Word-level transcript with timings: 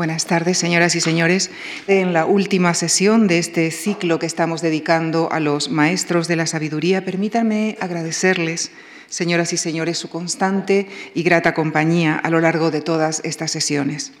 Buenas 0.00 0.24
tardes, 0.24 0.56
señoras 0.56 0.94
y 0.94 1.00
señores. 1.02 1.50
En 1.86 2.14
la 2.14 2.24
última 2.24 2.72
sesión 2.72 3.26
de 3.26 3.38
este 3.38 3.70
ciclo 3.70 4.18
que 4.18 4.24
estamos 4.24 4.62
dedicando 4.62 5.30
a 5.30 5.40
los 5.40 5.68
maestros 5.68 6.26
de 6.26 6.36
la 6.36 6.46
sabiduría, 6.46 7.04
permítanme 7.04 7.76
agradecerles, 7.80 8.70
señoras 9.10 9.52
y 9.52 9.58
señores, 9.58 9.98
su 9.98 10.08
constante 10.08 10.88
y 11.12 11.22
grata 11.22 11.52
compañía 11.52 12.16
a 12.16 12.30
lo 12.30 12.40
largo 12.40 12.70
de 12.70 12.80
todas 12.80 13.20
estas 13.24 13.50
sesiones. 13.50 14.14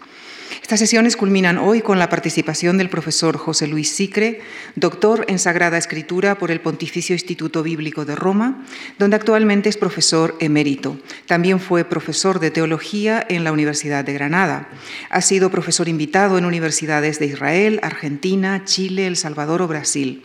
Estas 0.70 0.88
sesiones 0.88 1.16
culminan 1.16 1.58
hoy 1.58 1.80
con 1.80 1.98
la 1.98 2.08
participación 2.08 2.78
del 2.78 2.88
profesor 2.88 3.36
José 3.36 3.66
Luis 3.66 3.90
Sicre, 3.90 4.40
doctor 4.76 5.24
en 5.26 5.40
Sagrada 5.40 5.76
Escritura 5.76 6.38
por 6.38 6.52
el 6.52 6.60
Pontificio 6.60 7.12
Instituto 7.12 7.64
Bíblico 7.64 8.04
de 8.04 8.14
Roma, 8.14 8.64
donde 8.96 9.16
actualmente 9.16 9.68
es 9.68 9.76
profesor 9.76 10.36
emérito. 10.38 10.96
También 11.26 11.58
fue 11.58 11.82
profesor 11.82 12.38
de 12.38 12.52
teología 12.52 13.26
en 13.28 13.42
la 13.42 13.50
Universidad 13.50 14.04
de 14.04 14.12
Granada. 14.12 14.68
Ha 15.10 15.22
sido 15.22 15.50
profesor 15.50 15.88
invitado 15.88 16.38
en 16.38 16.44
universidades 16.44 17.18
de 17.18 17.26
Israel, 17.26 17.80
Argentina, 17.82 18.64
Chile, 18.64 19.08
El 19.08 19.16
Salvador 19.16 19.62
o 19.62 19.66
Brasil. 19.66 20.22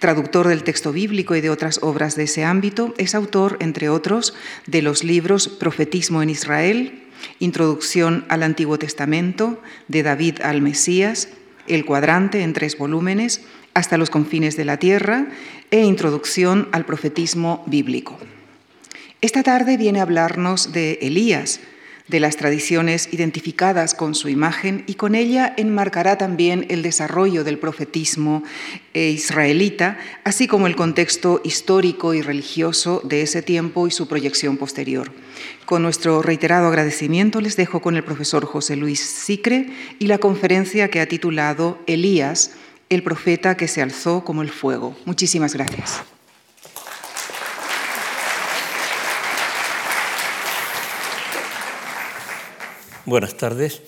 Traductor 0.00 0.48
del 0.48 0.64
texto 0.64 0.92
bíblico 0.92 1.34
y 1.34 1.40
de 1.40 1.48
otras 1.48 1.78
obras 1.80 2.14
de 2.14 2.24
ese 2.24 2.44
ámbito, 2.44 2.92
es 2.98 3.14
autor, 3.14 3.56
entre 3.60 3.88
otros, 3.88 4.34
de 4.66 4.82
los 4.82 5.02
libros 5.02 5.48
Profetismo 5.48 6.22
en 6.22 6.28
Israel, 6.28 7.07
Introducción 7.38 8.24
al 8.28 8.42
Antiguo 8.42 8.78
Testamento, 8.78 9.60
de 9.88 10.02
David 10.02 10.40
al 10.42 10.62
Mesías, 10.62 11.28
El 11.66 11.84
cuadrante 11.84 12.42
en 12.42 12.52
tres 12.52 12.78
volúmenes, 12.78 13.42
hasta 13.74 13.98
los 13.98 14.10
confines 14.10 14.56
de 14.56 14.64
la 14.64 14.78
tierra, 14.78 15.28
e 15.70 15.82
Introducción 15.84 16.68
al 16.72 16.84
Profetismo 16.84 17.62
Bíblico. 17.66 18.18
Esta 19.20 19.42
tarde 19.42 19.76
viene 19.76 19.98
a 19.98 20.02
hablarnos 20.02 20.72
de 20.72 20.98
Elías, 21.02 21.60
de 22.08 22.20
las 22.20 22.36
tradiciones 22.36 23.08
identificadas 23.12 23.94
con 23.94 24.14
su 24.14 24.28
imagen 24.28 24.84
y 24.86 24.94
con 24.94 25.14
ella 25.14 25.54
enmarcará 25.56 26.18
también 26.18 26.66
el 26.70 26.82
desarrollo 26.82 27.44
del 27.44 27.58
profetismo 27.58 28.42
eh, 28.94 29.10
israelita, 29.10 29.98
así 30.24 30.48
como 30.48 30.66
el 30.66 30.76
contexto 30.76 31.40
histórico 31.44 32.14
y 32.14 32.22
religioso 32.22 33.02
de 33.04 33.22
ese 33.22 33.42
tiempo 33.42 33.86
y 33.86 33.90
su 33.90 34.08
proyección 34.08 34.56
posterior. 34.56 35.12
Con 35.66 35.82
nuestro 35.82 36.22
reiterado 36.22 36.68
agradecimiento 36.68 37.40
les 37.40 37.56
dejo 37.56 37.80
con 37.80 37.96
el 37.96 38.04
profesor 38.04 38.46
José 38.46 38.76
Luis 38.76 39.00
Sicre 39.00 39.70
y 39.98 40.06
la 40.06 40.18
conferencia 40.18 40.88
que 40.88 41.00
ha 41.00 41.06
titulado 41.06 41.78
Elías, 41.86 42.52
el 42.88 43.02
profeta 43.02 43.56
que 43.56 43.68
se 43.68 43.82
alzó 43.82 44.24
como 44.24 44.42
el 44.42 44.50
fuego. 44.50 44.96
Muchísimas 45.04 45.52
gracias. 45.52 46.02
Buenas 53.08 53.36
tardes. 53.36 53.80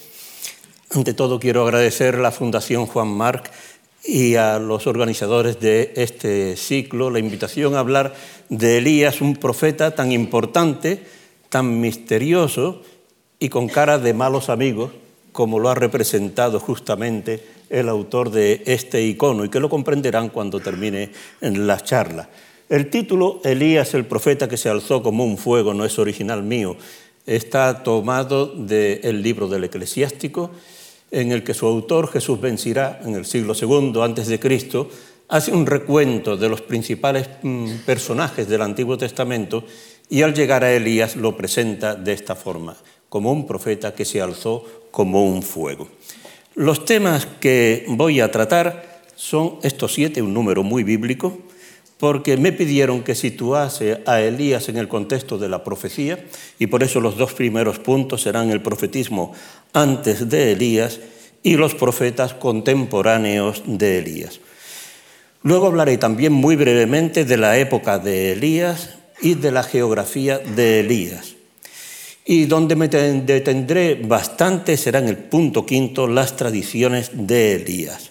Ante 0.95 1.13
todo 1.13 1.39
quiero 1.39 1.63
agradecer 1.63 2.15
a 2.15 2.21
la 2.21 2.31
Fundación 2.31 2.87
Juan 2.87 3.09
Marc 3.09 3.51
y 4.03 4.37
a 4.37 4.59
los 4.59 4.87
organizadores 4.87 5.61
de 5.61 5.93
este 5.97 6.57
ciclo 6.57 7.11
la 7.11 7.19
invitación 7.19 7.75
a 7.75 7.81
hablar 7.81 8.15
de 8.49 8.79
Elías, 8.79 9.21
un 9.21 9.37
profeta 9.37 9.95
tan 9.95 10.11
importante, 10.11 11.03
tan 11.51 11.83
misterioso 11.83 12.81
y 13.39 13.51
con 13.51 13.69
cara 13.69 13.99
de 13.99 14.15
malos 14.15 14.49
amigos, 14.49 14.93
como 15.33 15.59
lo 15.59 15.69
ha 15.69 15.75
representado 15.75 16.59
justamente 16.59 17.45
el 17.69 17.91
autor 17.91 18.31
de 18.31 18.63
este 18.65 19.03
icono, 19.03 19.45
y 19.45 19.51
que 19.51 19.61
lo 19.61 19.69
comprenderán 19.69 20.31
cuando 20.31 20.61
termine 20.61 21.11
la 21.43 21.79
charla. 21.79 22.31
El 22.71 22.89
título, 22.89 23.43
Elías 23.45 23.93
el 23.93 24.07
profeta 24.07 24.49
que 24.49 24.57
se 24.57 24.71
alzó 24.71 25.03
como 25.03 25.27
un 25.27 25.37
fuego, 25.37 25.75
no 25.75 25.85
es 25.85 25.99
original 25.99 26.43
mío, 26.43 26.79
está 27.31 27.85
tomado 27.85 28.47
del 28.47 29.23
libro 29.23 29.47
del 29.47 29.63
eclesiástico, 29.63 30.51
en 31.13 31.31
el 31.31 31.45
que 31.45 31.55
su 31.55 31.67
autor, 31.67 32.09
Jesús 32.09 32.41
Vencirá, 32.41 33.01
en 33.05 33.15
el 33.15 33.25
siglo 33.25 33.55
II 33.55 34.01
antes 34.03 34.27
de 34.27 34.41
Cristo, 34.41 34.91
hace 35.29 35.53
un 35.53 35.65
recuento 35.65 36.37
de 36.37 36.49
los 36.49 36.61
principales 36.61 37.31
mm, 37.43 37.85
personajes 37.87 38.49
del 38.49 38.63
Antiguo 38.63 38.99
Testamento 38.99 39.65
y 40.09 40.23
al 40.23 40.35
llegar 40.35 40.65
a 40.65 40.73
Elías 40.73 41.15
lo 41.15 41.37
presenta 41.37 41.95
de 41.95 42.13
esta 42.13 42.35
forma, 42.35 42.77
como 43.09 43.31
un 43.31 43.47
profeta 43.47 43.95
que 43.95 44.05
se 44.05 44.21
alzó 44.21 44.65
como 44.91 45.25
un 45.25 45.45
fuego. 45.45 45.89
Los 46.57 46.85
temas 46.85 47.29
que 47.39 47.85
voy 47.87 48.19
a 48.19 48.33
tratar 48.33 49.03
son 49.15 49.59
estos 49.63 49.95
siete, 49.95 50.21
un 50.21 50.35
número 50.35 50.65
muy 50.65 50.83
bíblico, 50.83 51.39
porque 52.01 52.39
me 52.39 52.51
pidieron 52.51 53.05
que 53.05 53.15
situase 53.15 54.01
a 54.07 54.23
Elías 54.23 54.71
en 54.71 54.79
el 54.79 54.89
contexto 54.89 55.37
de 55.37 55.51
la 55.51 55.63
profecía, 55.63 56.25
y 56.59 56.67
por 56.67 56.83
eso 56.83 56.99
los 56.99 57.19
dos 57.19 57.35
primeros 57.35 57.79
puntos 57.79 58.23
serán 58.23 58.49
el 58.51 58.63
profetismo 58.63 59.35
antes 59.75 60.31
de 60.31 60.53
Elías 60.53 60.99
y 61.43 61.57
los 61.57 61.75
profetas 61.75 62.33
contemporáneos 62.33 63.63
de 63.67 63.99
Elías. 63.99 64.41
Luego 65.43 65.67
hablaré 65.67 65.99
también 65.99 66.33
muy 66.33 66.57
brevemente 66.57 67.27
de 67.27 67.37
la 67.37 67.59
época 67.59 67.99
de 67.99 68.33
Elías 68.33 68.97
y 69.21 69.35
de 69.35 69.53
la 69.53 69.63
geografía 69.63 70.39
de 70.39 70.81
Elías. 70.81 71.35
Y 72.25 72.47
donde 72.47 72.77
me 72.77 72.89
detendré 72.89 73.95
bastante 73.95 74.79
será 74.79 75.01
en 75.01 75.09
el 75.09 75.19
punto 75.19 75.67
quinto, 75.67 76.07
las 76.07 76.37
tradiciones 76.37 77.11
de 77.13 77.57
Elías. 77.57 78.11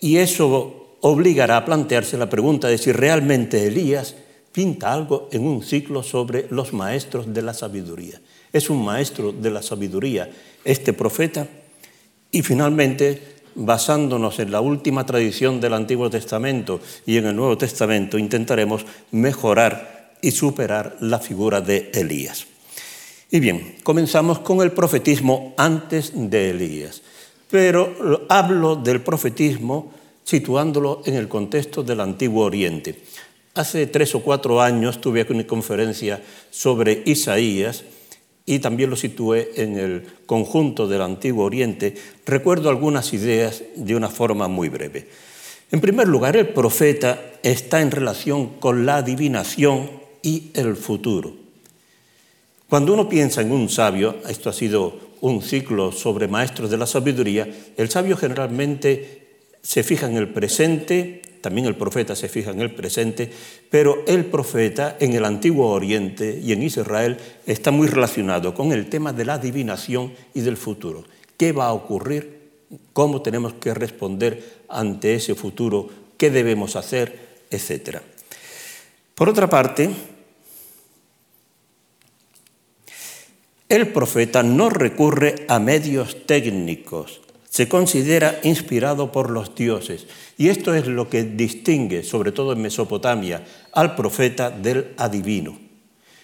Y 0.00 0.18
eso 0.18 0.81
obligará 1.02 1.58
a 1.58 1.64
plantearse 1.64 2.16
la 2.16 2.30
pregunta 2.30 2.68
de 2.68 2.78
si 2.78 2.92
realmente 2.92 3.66
Elías 3.66 4.14
pinta 4.52 4.92
algo 4.92 5.28
en 5.32 5.44
un 5.44 5.62
ciclo 5.62 6.02
sobre 6.02 6.46
los 6.50 6.72
maestros 6.72 7.32
de 7.32 7.42
la 7.42 7.54
sabiduría. 7.54 8.20
¿Es 8.52 8.70
un 8.70 8.84
maestro 8.84 9.32
de 9.32 9.50
la 9.50 9.62
sabiduría 9.62 10.30
este 10.64 10.92
profeta? 10.92 11.46
Y 12.30 12.42
finalmente, 12.42 13.40
basándonos 13.54 14.38
en 14.38 14.52
la 14.52 14.60
última 14.60 15.04
tradición 15.04 15.60
del 15.60 15.74
Antiguo 15.74 16.08
Testamento 16.08 16.80
y 17.04 17.16
en 17.16 17.26
el 17.26 17.36
Nuevo 17.36 17.58
Testamento, 17.58 18.16
intentaremos 18.16 18.86
mejorar 19.10 20.14
y 20.22 20.30
superar 20.30 20.96
la 21.00 21.18
figura 21.18 21.60
de 21.60 21.90
Elías. 21.94 22.46
Y 23.30 23.40
bien, 23.40 23.76
comenzamos 23.82 24.38
con 24.38 24.60
el 24.60 24.70
profetismo 24.70 25.54
antes 25.56 26.12
de 26.14 26.50
Elías. 26.50 27.02
Pero 27.50 28.26
hablo 28.28 28.76
del 28.76 29.00
profetismo 29.00 29.90
situándolo 30.24 31.02
en 31.04 31.14
el 31.14 31.28
contexto 31.28 31.82
del 31.82 32.00
Antiguo 32.00 32.44
Oriente. 32.44 33.02
Hace 33.54 33.86
tres 33.86 34.14
o 34.14 34.20
cuatro 34.20 34.62
años 34.62 35.00
tuve 35.00 35.26
una 35.28 35.46
conferencia 35.46 36.22
sobre 36.50 37.02
Isaías 37.04 37.84
y 38.46 38.58
también 38.58 38.90
lo 38.90 38.96
situé 38.96 39.52
en 39.56 39.78
el 39.78 40.06
conjunto 40.26 40.88
del 40.88 41.02
Antiguo 41.02 41.44
Oriente. 41.44 41.94
Recuerdo 42.24 42.70
algunas 42.70 43.12
ideas 43.12 43.62
de 43.76 43.94
una 43.94 44.08
forma 44.08 44.48
muy 44.48 44.68
breve. 44.68 45.08
En 45.70 45.80
primer 45.80 46.08
lugar, 46.08 46.36
el 46.36 46.48
profeta 46.48 47.18
está 47.42 47.80
en 47.80 47.90
relación 47.90 48.58
con 48.58 48.84
la 48.84 48.96
adivinación 48.96 49.90
y 50.22 50.50
el 50.54 50.76
futuro. 50.76 51.34
Cuando 52.68 52.94
uno 52.94 53.08
piensa 53.08 53.42
en 53.42 53.52
un 53.52 53.68
sabio, 53.68 54.16
esto 54.28 54.48
ha 54.48 54.52
sido 54.52 55.12
un 55.20 55.42
ciclo 55.42 55.92
sobre 55.92 56.26
maestros 56.26 56.70
de 56.70 56.78
la 56.78 56.86
sabiduría, 56.86 57.48
el 57.76 57.90
sabio 57.90 58.16
generalmente 58.16 59.21
se 59.62 59.82
fija 59.82 60.06
en 60.06 60.16
el 60.16 60.28
presente, 60.28 61.22
también 61.40 61.66
el 61.66 61.76
profeta 61.76 62.16
se 62.16 62.28
fija 62.28 62.50
en 62.50 62.60
el 62.60 62.74
presente, 62.74 63.30
pero 63.70 64.04
el 64.06 64.24
profeta 64.24 64.96
en 65.00 65.12
el 65.12 65.24
Antiguo 65.24 65.70
Oriente 65.70 66.40
y 66.42 66.52
en 66.52 66.62
Israel 66.62 67.18
está 67.46 67.70
muy 67.70 67.86
relacionado 67.88 68.54
con 68.54 68.72
el 68.72 68.88
tema 68.88 69.12
de 69.12 69.24
la 69.24 69.34
adivinación 69.34 70.12
y 70.34 70.40
del 70.40 70.56
futuro. 70.56 71.04
¿Qué 71.36 71.52
va 71.52 71.66
a 71.66 71.72
ocurrir? 71.72 72.42
¿Cómo 72.92 73.22
tenemos 73.22 73.54
que 73.54 73.74
responder 73.74 74.62
ante 74.68 75.14
ese 75.14 75.34
futuro? 75.34 75.88
¿Qué 76.16 76.30
debemos 76.30 76.76
hacer? 76.76 77.44
Etcétera. 77.50 78.02
Por 79.14 79.28
otra 79.28 79.48
parte, 79.48 79.90
el 83.68 83.88
profeta 83.88 84.42
no 84.42 84.70
recurre 84.70 85.44
a 85.48 85.58
medios 85.58 86.26
técnicos 86.26 87.20
se 87.52 87.68
considera 87.68 88.40
inspirado 88.44 89.12
por 89.12 89.28
los 89.28 89.54
dioses. 89.54 90.06
Y 90.38 90.48
esto 90.48 90.74
es 90.74 90.86
lo 90.86 91.10
que 91.10 91.22
distingue, 91.22 92.02
sobre 92.02 92.32
todo 92.32 92.54
en 92.54 92.62
Mesopotamia, 92.62 93.44
al 93.72 93.94
profeta 93.94 94.48
del 94.50 94.94
adivino. 94.96 95.58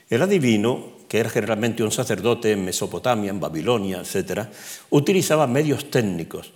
El 0.09 0.23
adivino, 0.23 0.93
que 1.07 1.19
era 1.19 1.29
generalmente 1.29 1.83
un 1.83 1.93
sacerdote 1.93 2.53
en 2.53 2.65
Mesopotamia, 2.65 3.29
en 3.29 3.41
Babilonia, 3.41 4.01
etc., 4.01 4.47
utilizaba 4.89 5.47
medios 5.47 5.91
técnicos. 5.91 6.55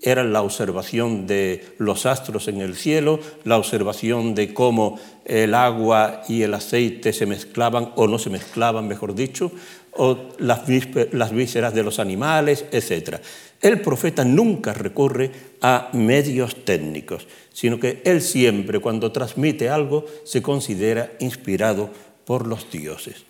Era 0.00 0.24
la 0.24 0.42
observación 0.42 1.28
de 1.28 1.76
los 1.78 2.04
astros 2.04 2.48
en 2.48 2.60
el 2.60 2.74
cielo, 2.74 3.20
la 3.44 3.56
observación 3.56 4.34
de 4.34 4.52
cómo 4.52 4.98
el 5.24 5.54
agua 5.54 6.22
y 6.28 6.42
el 6.42 6.54
aceite 6.54 7.12
se 7.12 7.26
mezclaban 7.26 7.92
o 7.94 8.08
no 8.08 8.18
se 8.18 8.30
mezclaban, 8.30 8.88
mejor 8.88 9.14
dicho, 9.14 9.52
o 9.92 10.30
las, 10.38 10.66
vísceras 10.66 11.74
de 11.74 11.82
los 11.82 11.98
animales, 11.98 12.64
etc. 12.72 13.20
El 13.62 13.80
profeta 13.80 14.24
nunca 14.24 14.72
recurre 14.74 15.30
a 15.60 15.88
medios 15.92 16.64
técnicos, 16.64 17.28
sino 17.52 17.78
que 17.78 18.02
él 18.04 18.20
siempre 18.20 18.80
cuando 18.80 19.12
transmite 19.12 19.70
algo 19.70 20.04
se 20.24 20.42
considera 20.42 21.12
inspirado 21.20 21.88
por 22.24 22.48
los 22.48 22.70
dioses. 22.72 23.24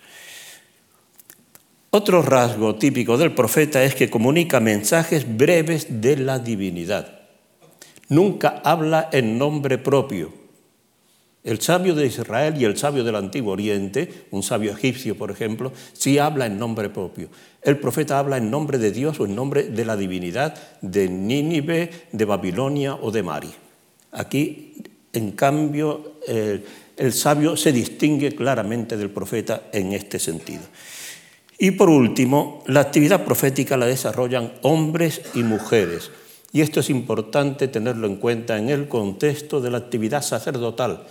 Otro 1.90 2.22
rasgo 2.22 2.76
típico 2.76 3.18
del 3.18 3.34
profeta 3.34 3.84
es 3.84 3.94
que 3.94 4.08
comunica 4.08 4.60
mensajes 4.60 5.36
breves 5.36 6.00
de 6.00 6.16
la 6.16 6.38
divinidad. 6.38 7.20
Nunca 8.08 8.62
habla 8.64 9.10
en 9.12 9.36
nombre 9.36 9.76
propio. 9.76 10.41
El 11.44 11.60
sabio 11.60 11.96
de 11.96 12.06
Israel 12.06 12.54
y 12.56 12.64
el 12.64 12.76
sabio 12.76 13.02
del 13.02 13.16
Antiguo 13.16 13.52
Oriente, 13.52 14.26
un 14.30 14.44
sabio 14.44 14.70
egipcio, 14.72 15.16
por 15.16 15.32
ejemplo, 15.32 15.72
sí 15.92 16.18
habla 16.18 16.46
en 16.46 16.56
nombre 16.56 16.88
propio. 16.88 17.28
El 17.62 17.78
profeta 17.78 18.20
habla 18.20 18.36
en 18.36 18.48
nombre 18.48 18.78
de 18.78 18.92
Dios 18.92 19.18
o 19.18 19.26
en 19.26 19.34
nombre 19.34 19.64
de 19.64 19.84
la 19.84 19.96
divinidad 19.96 20.54
de 20.80 21.08
Nínive, 21.08 21.90
de 22.12 22.24
Babilonia 22.24 22.94
o 22.94 23.10
de 23.10 23.24
Mari. 23.24 23.50
Aquí, 24.12 24.74
en 25.12 25.32
cambio, 25.32 26.18
el, 26.26 27.12
sabio 27.12 27.56
se 27.56 27.72
distingue 27.72 28.36
claramente 28.36 28.96
del 28.96 29.10
profeta 29.10 29.64
en 29.72 29.94
este 29.94 30.20
sentido. 30.20 30.62
Y 31.58 31.72
por 31.72 31.88
último, 31.88 32.62
la 32.66 32.80
actividad 32.80 33.24
profética 33.24 33.76
la 33.76 33.86
desarrollan 33.86 34.52
hombres 34.62 35.22
y 35.34 35.42
mujeres. 35.42 36.10
Y 36.52 36.60
esto 36.60 36.80
es 36.80 36.90
importante 36.90 37.66
tenerlo 37.66 38.06
en 38.06 38.16
cuenta 38.16 38.58
en 38.58 38.68
el 38.68 38.86
contexto 38.86 39.60
de 39.60 39.70
la 39.70 39.78
actividad 39.78 40.22
sacerdotal, 40.22 41.06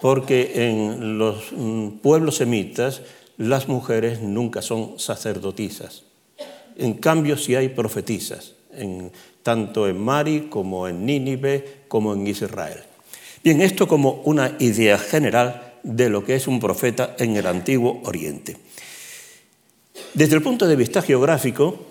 porque 0.00 0.52
en 0.54 1.18
los 1.18 1.52
mm, 1.52 1.88
pueblos 2.02 2.36
semitas 2.36 3.02
las 3.36 3.68
mujeres 3.68 4.20
nunca 4.20 4.62
son 4.62 4.98
sacerdotisas. 4.98 6.04
En 6.76 6.94
cambio, 6.94 7.36
sí 7.36 7.54
hay 7.54 7.68
profetisas, 7.68 8.54
tanto 9.42 9.88
en 9.88 9.98
Mari 9.98 10.48
como 10.48 10.88
en 10.88 11.04
Nínive 11.04 11.84
como 11.88 12.14
en 12.14 12.26
Israel. 12.26 12.80
Bien, 13.42 13.60
esto 13.60 13.88
como 13.88 14.22
una 14.24 14.56
idea 14.58 14.98
general 14.98 15.74
de 15.82 16.08
lo 16.10 16.24
que 16.24 16.36
es 16.36 16.46
un 16.46 16.60
profeta 16.60 17.16
en 17.18 17.36
el 17.36 17.46
Antiguo 17.46 18.00
Oriente. 18.04 18.56
Desde 20.14 20.36
el 20.36 20.42
punto 20.42 20.66
de 20.66 20.76
vista 20.76 21.02
geográfico, 21.02 21.86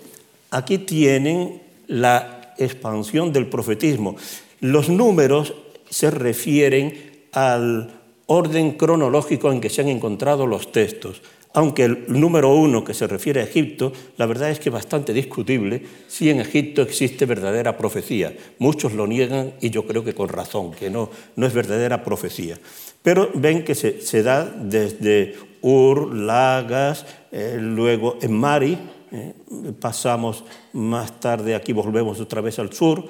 aquí 0.50 0.78
tienen 0.78 1.60
la 1.86 2.54
expansión 2.58 3.32
del 3.32 3.46
profetismo. 3.46 4.16
Los 4.60 4.88
números 4.88 5.54
se 5.88 6.10
refieren 6.10 7.28
al 7.32 7.99
orden 8.32 8.72
cronológico 8.72 9.50
en 9.50 9.60
que 9.60 9.70
se 9.70 9.80
han 9.80 9.88
encontrado 9.88 10.46
los 10.46 10.70
textos, 10.70 11.20
aunque 11.52 11.82
el 11.82 12.04
número 12.06 12.54
uno 12.54 12.84
que 12.84 12.94
se 12.94 13.08
refiere 13.08 13.40
a 13.40 13.44
Egipto, 13.44 13.92
la 14.18 14.26
verdad 14.26 14.50
es 14.50 14.60
que 14.60 14.68
es 14.68 14.72
bastante 14.72 15.12
discutible 15.12 15.82
si 16.06 16.30
en 16.30 16.38
Egipto 16.38 16.80
existe 16.80 17.26
verdadera 17.26 17.76
profecía. 17.76 18.32
Muchos 18.60 18.92
lo 18.92 19.08
niegan 19.08 19.54
y 19.60 19.70
yo 19.70 19.84
creo 19.84 20.04
que 20.04 20.14
con 20.14 20.28
razón, 20.28 20.70
que 20.70 20.90
no, 20.90 21.10
no 21.34 21.44
es 21.44 21.52
verdadera 21.52 22.04
profecía. 22.04 22.56
Pero 23.02 23.30
ven 23.34 23.64
que 23.64 23.74
se, 23.74 24.22
da 24.22 24.44
desde 24.44 25.34
Ur, 25.60 26.14
Lagas, 26.14 27.04
eh, 27.32 27.58
luego 27.60 28.16
en 28.22 28.32
Mari, 28.32 28.78
eh, 29.10 29.34
pasamos 29.80 30.44
más 30.72 31.18
tarde, 31.18 31.56
aquí 31.56 31.72
volvemos 31.72 32.20
otra 32.20 32.40
vez 32.40 32.60
al 32.60 32.72
sur, 32.72 33.08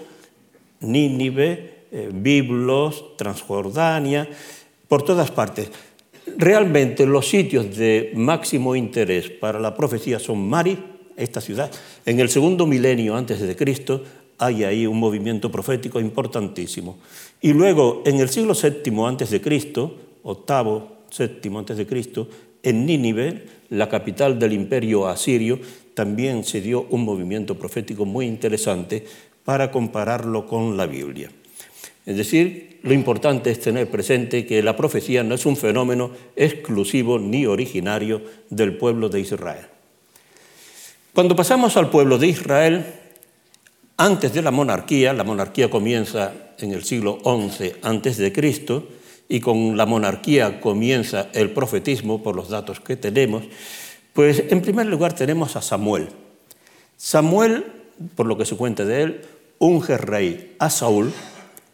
Nínive, 0.80 1.80
eh, 1.92 2.08
Biblos, 2.10 3.18
Transjordania, 3.18 4.26
por 4.90 5.04
todas 5.04 5.30
partes. 5.30 5.70
Realmente 6.36 7.06
los 7.06 7.28
sitios 7.28 7.76
de 7.76 8.10
máximo 8.16 8.74
interés 8.74 9.30
para 9.30 9.60
la 9.60 9.76
profecía 9.76 10.18
son 10.18 10.48
Mari, 10.48 10.76
esta 11.16 11.40
ciudad. 11.40 11.70
En 12.04 12.18
el 12.18 12.28
segundo 12.28 12.66
milenio 12.66 13.14
antes 13.14 13.40
de 13.40 13.54
Cristo 13.54 14.02
hay 14.38 14.64
ahí 14.64 14.88
un 14.88 14.98
movimiento 14.98 15.48
profético 15.48 16.00
importantísimo. 16.00 16.98
Y 17.40 17.52
luego, 17.52 18.02
en 18.04 18.18
el 18.18 18.30
siglo 18.30 18.52
VII 18.52 19.04
antes 19.06 19.30
de 19.30 19.40
Cristo, 19.40 19.96
octavo, 20.24 21.04
séptimo 21.08 21.60
antes 21.60 21.76
de 21.76 21.86
Cristo, 21.86 22.26
en 22.60 22.84
Nínive, 22.84 23.46
la 23.68 23.88
capital 23.88 24.40
del 24.40 24.54
imperio 24.54 25.06
asirio, 25.06 25.60
también 25.94 26.42
se 26.42 26.60
dio 26.60 26.86
un 26.90 27.04
movimiento 27.04 27.54
profético 27.54 28.06
muy 28.06 28.26
interesante 28.26 29.04
para 29.44 29.70
compararlo 29.70 30.46
con 30.46 30.76
la 30.76 30.86
Biblia. 30.86 31.30
Es 32.06 32.16
decir, 32.16 32.80
lo 32.82 32.94
importante 32.94 33.50
es 33.50 33.60
tener 33.60 33.90
presente 33.90 34.46
que 34.46 34.62
la 34.62 34.76
profecía 34.76 35.22
no 35.22 35.34
es 35.34 35.46
un 35.46 35.56
fenómeno 35.56 36.10
exclusivo 36.34 37.18
ni 37.18 37.46
originario 37.46 38.22
del 38.48 38.76
pueblo 38.76 39.08
de 39.08 39.20
Israel. 39.20 39.66
Cuando 41.12 41.36
pasamos 41.36 41.76
al 41.76 41.90
pueblo 41.90 42.18
de 42.18 42.28
Israel, 42.28 42.86
antes 43.96 44.32
de 44.32 44.42
la 44.42 44.50
monarquía, 44.50 45.12
la 45.12 45.24
monarquía 45.24 45.68
comienza 45.68 46.32
en 46.58 46.72
el 46.72 46.84
siglo 46.84 47.18
XI 47.22 47.72
antes 47.82 48.16
de 48.16 48.32
Cristo, 48.32 48.88
y 49.30 49.38
con 49.38 49.76
la 49.76 49.86
monarquía 49.86 50.60
comienza 50.60 51.28
el 51.32 51.50
profetismo 51.50 52.20
por 52.20 52.34
los 52.34 52.48
datos 52.48 52.80
que 52.80 52.96
tenemos, 52.96 53.44
pues 54.12 54.42
en 54.48 54.60
primer 54.60 54.86
lugar 54.86 55.12
tenemos 55.12 55.54
a 55.54 55.62
Samuel. 55.62 56.08
Samuel, 56.96 57.64
por 58.16 58.26
lo 58.26 58.36
que 58.36 58.44
se 58.44 58.56
cuenta 58.56 58.84
de 58.84 59.02
él, 59.02 59.20
unge 59.58 59.96
rey 59.98 60.56
a 60.58 60.68
Saúl, 60.68 61.12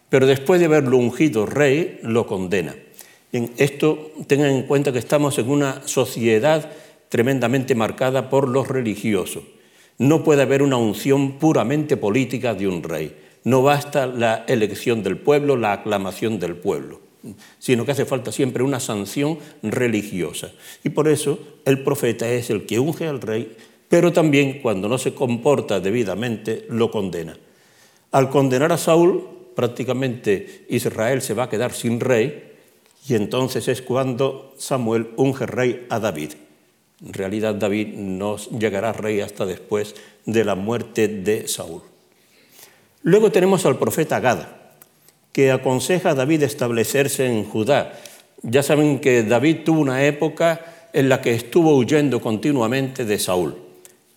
pero 0.09 0.27
después 0.27 0.61
de 0.61 0.67
haberlo 0.67 0.97
ungido 0.97 1.47
rey, 1.47 1.99
lo 2.03 2.27
condena. 2.27 2.75
En 3.33 3.53
esto 3.57 4.13
tengan 4.27 4.51
en 4.51 4.63
cuenta 4.63 4.93
que 4.93 4.99
estamos 4.99 5.39
en 5.39 5.51
una 5.51 5.87
sociedad 5.87 6.71
tremendamente 7.09 7.75
marcada 7.75 8.31
por 8.31 8.49
los 8.49 8.69
religiosos. 8.69 9.45
No 9.99 10.25
puede 10.25 10.43
haber 10.43 10.63
una 10.63 10.77
unción 10.77 11.39
puramente 11.39 11.97
política 11.97 12.55
de 12.55 12.69
un 12.69 12.83
rey. 12.83 13.17
No 13.45 13.63
basta 13.63 14.07
la 14.07 14.45
elección 14.49 15.03
del 15.03 15.19
pueblo, 15.19 15.57
la 15.57 15.73
aclamación 15.73 16.39
del 16.39 16.57
pueblo 16.57 17.07
sino 17.59 17.85
que 17.85 17.93
hace 17.93 18.05
falta 18.05 18.33
siempre 18.33 18.63
una 18.63 18.81
sanción 18.81 19.39
religiosa. 19.63 20.53
Y 20.85 20.91
por 20.91 21.09
eso 21.09 21.39
el 21.65 21.83
profeta 21.83 22.31
es 22.31 22.51
el 22.51 22.67
que 22.67 22.79
unge 22.79 23.07
al 23.07 23.21
rey, 23.21 23.57
pero 23.89 24.13
también 24.13 24.61
cuando 24.61 24.89
no 24.89 24.99
se 24.99 25.15
comporta 25.15 25.81
debidamente 25.81 26.67
lo 26.69 26.91
condena. 26.91 27.37
Al 28.13 28.31
condenar 28.31 28.73
a 28.73 28.79
Saúl, 28.79 29.25
prácticamente 29.57 30.67
Israel 30.69 31.23
se 31.23 31.35
va 31.35 31.45
a 31.45 31.49
quedar 31.49 31.73
sin 31.73 31.99
rey 31.99 32.53
y 33.09 33.15
entonces 33.15 33.67
es 33.67 33.83
cuando 33.83 34.55
Samuel 34.59 35.09
unge 35.17 35.47
rey 35.47 35.87
a 35.91 35.99
David. 35.99 36.33
En 37.05 37.13
realidad 37.13 37.55
David 37.55 37.95
no 37.95 38.37
llegará 38.37 38.93
rey 38.93 39.21
hasta 39.21 39.45
después 39.47 39.95
de 40.25 40.45
la 40.45 40.55
muerte 40.55 41.09
de 41.09 41.49
Saúl. 41.49 41.83
Luego 43.03 43.33
tenemos 43.33 43.65
al 43.67 43.79
profeta 43.79 44.21
Gad 44.21 44.47
que 45.33 45.51
aconseja 45.51 46.11
a 46.11 46.15
David 46.15 46.43
establecerse 46.43 47.27
en 47.27 47.45
Judá. 47.45 47.93
Ya 48.43 48.63
saben 48.63 49.01
que 49.01 49.23
David 49.23 49.65
tuvo 49.65 49.81
una 49.81 50.05
época 50.05 50.89
en 50.93 51.09
la 51.09 51.21
que 51.21 51.35
estuvo 51.35 51.77
huyendo 51.77 52.21
continuamente 52.21 53.05
de 53.05 53.19
Saúl 53.19 53.57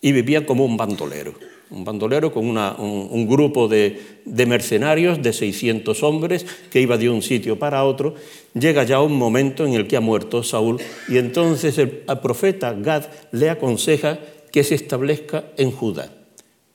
y 0.00 0.12
vivía 0.12 0.46
como 0.46 0.64
un 0.64 0.76
bandolero. 0.76 1.34
Un 1.70 1.84
bandolero 1.84 2.32
con 2.32 2.48
un, 2.48 3.28
grupo 3.28 3.68
de, 3.68 4.00
mercenarios 4.26 5.22
de 5.22 5.32
600 5.32 6.02
hombres 6.02 6.44
que 6.70 6.80
iba 6.80 6.98
de 6.98 7.08
un 7.08 7.22
sitio 7.22 7.58
para 7.58 7.84
otro. 7.84 8.14
Llega 8.54 8.82
ya 8.82 9.00
un 9.00 9.16
momento 9.16 9.64
en 9.64 9.74
el 9.74 9.86
que 9.86 9.96
ha 9.96 10.00
muerto 10.00 10.42
Saúl 10.42 10.80
y 11.08 11.18
entonces 11.18 11.78
el, 11.78 11.90
profeta 12.20 12.72
Gad 12.72 13.04
le 13.30 13.50
aconseja 13.50 14.18
que 14.50 14.64
se 14.64 14.74
establezca 14.74 15.44
en 15.56 15.70
Judá 15.70 16.12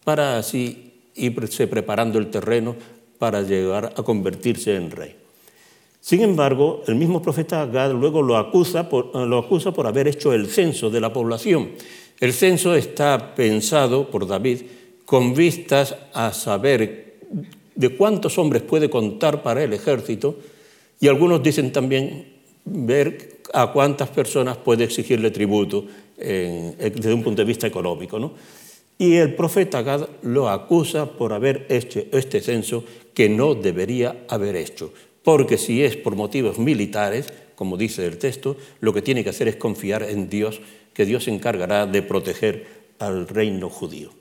para 0.05 0.37
así 0.37 0.93
irse 1.15 1.67
preparando 1.67 2.17
el 2.17 2.27
terreno 2.27 2.75
para 3.19 3.41
llegar 3.41 3.93
a 3.97 4.03
convertirse 4.03 4.75
en 4.75 4.91
rey. 4.91 5.15
Sin 5.99 6.21
embargo, 6.21 6.83
el 6.87 6.95
mismo 6.95 7.21
profeta 7.21 7.65
Gad 7.65 7.91
luego 7.91 8.21
lo 8.21 8.37
acusa 8.37 8.87
por 8.87 9.87
haber 9.87 10.07
hecho 10.07 10.31
el 10.31 10.47
censo 10.47 10.89
de 10.89 11.01
la 11.01 11.11
población. 11.11 11.71
El 12.19 12.31
censo 12.31 12.75
está 12.75 13.35
pensado 13.35 14.09
por 14.09 14.25
David 14.25 14.61
con 15.05 15.33
vistas 15.33 15.95
a 16.13 16.33
saber 16.33 17.19
de 17.75 17.89
cuántos 17.89 18.37
hombres 18.37 18.63
puede 18.63 18.89
contar 18.89 19.43
para 19.43 19.63
el 19.63 19.73
ejército 19.73 20.39
y 20.99 21.07
algunos 21.07 21.43
dicen 21.43 21.71
también 21.71 22.33
ver 22.65 23.41
a 23.53 23.71
cuántas 23.71 24.09
personas 24.09 24.57
puede 24.57 24.85
exigirle 24.85 25.31
tributo 25.31 25.85
desde 26.17 27.13
un 27.13 27.23
punto 27.23 27.41
de 27.41 27.47
vista 27.47 27.67
económico. 27.67 28.17
¿no? 28.17 28.33
Y 28.97 29.15
el 29.15 29.35
profeta 29.35 29.81
Gad 29.81 30.07
lo 30.23 30.49
acusa 30.49 31.11
por 31.11 31.33
haber 31.33 31.65
hecho 31.69 32.03
este 32.11 32.41
censo 32.41 32.83
que 33.13 33.29
no 33.29 33.53
debería 33.53 34.25
haber 34.29 34.55
hecho, 34.55 34.93
porque 35.23 35.57
si 35.57 35.83
es 35.83 35.97
por 35.97 36.15
motivos 36.15 36.59
militares, 36.59 37.31
como 37.55 37.77
dice 37.77 38.05
el 38.05 38.17
texto, 38.17 38.57
lo 38.79 38.93
que 38.93 39.01
tiene 39.01 39.23
que 39.23 39.29
hacer 39.29 39.47
es 39.47 39.57
confiar 39.57 40.03
en 40.03 40.29
Dios, 40.29 40.61
que 40.93 41.05
Dios 41.05 41.25
se 41.25 41.31
encargará 41.31 41.85
de 41.85 42.01
proteger 42.01 42.67
al 42.99 43.27
reino 43.27 43.69
judío. 43.69 44.11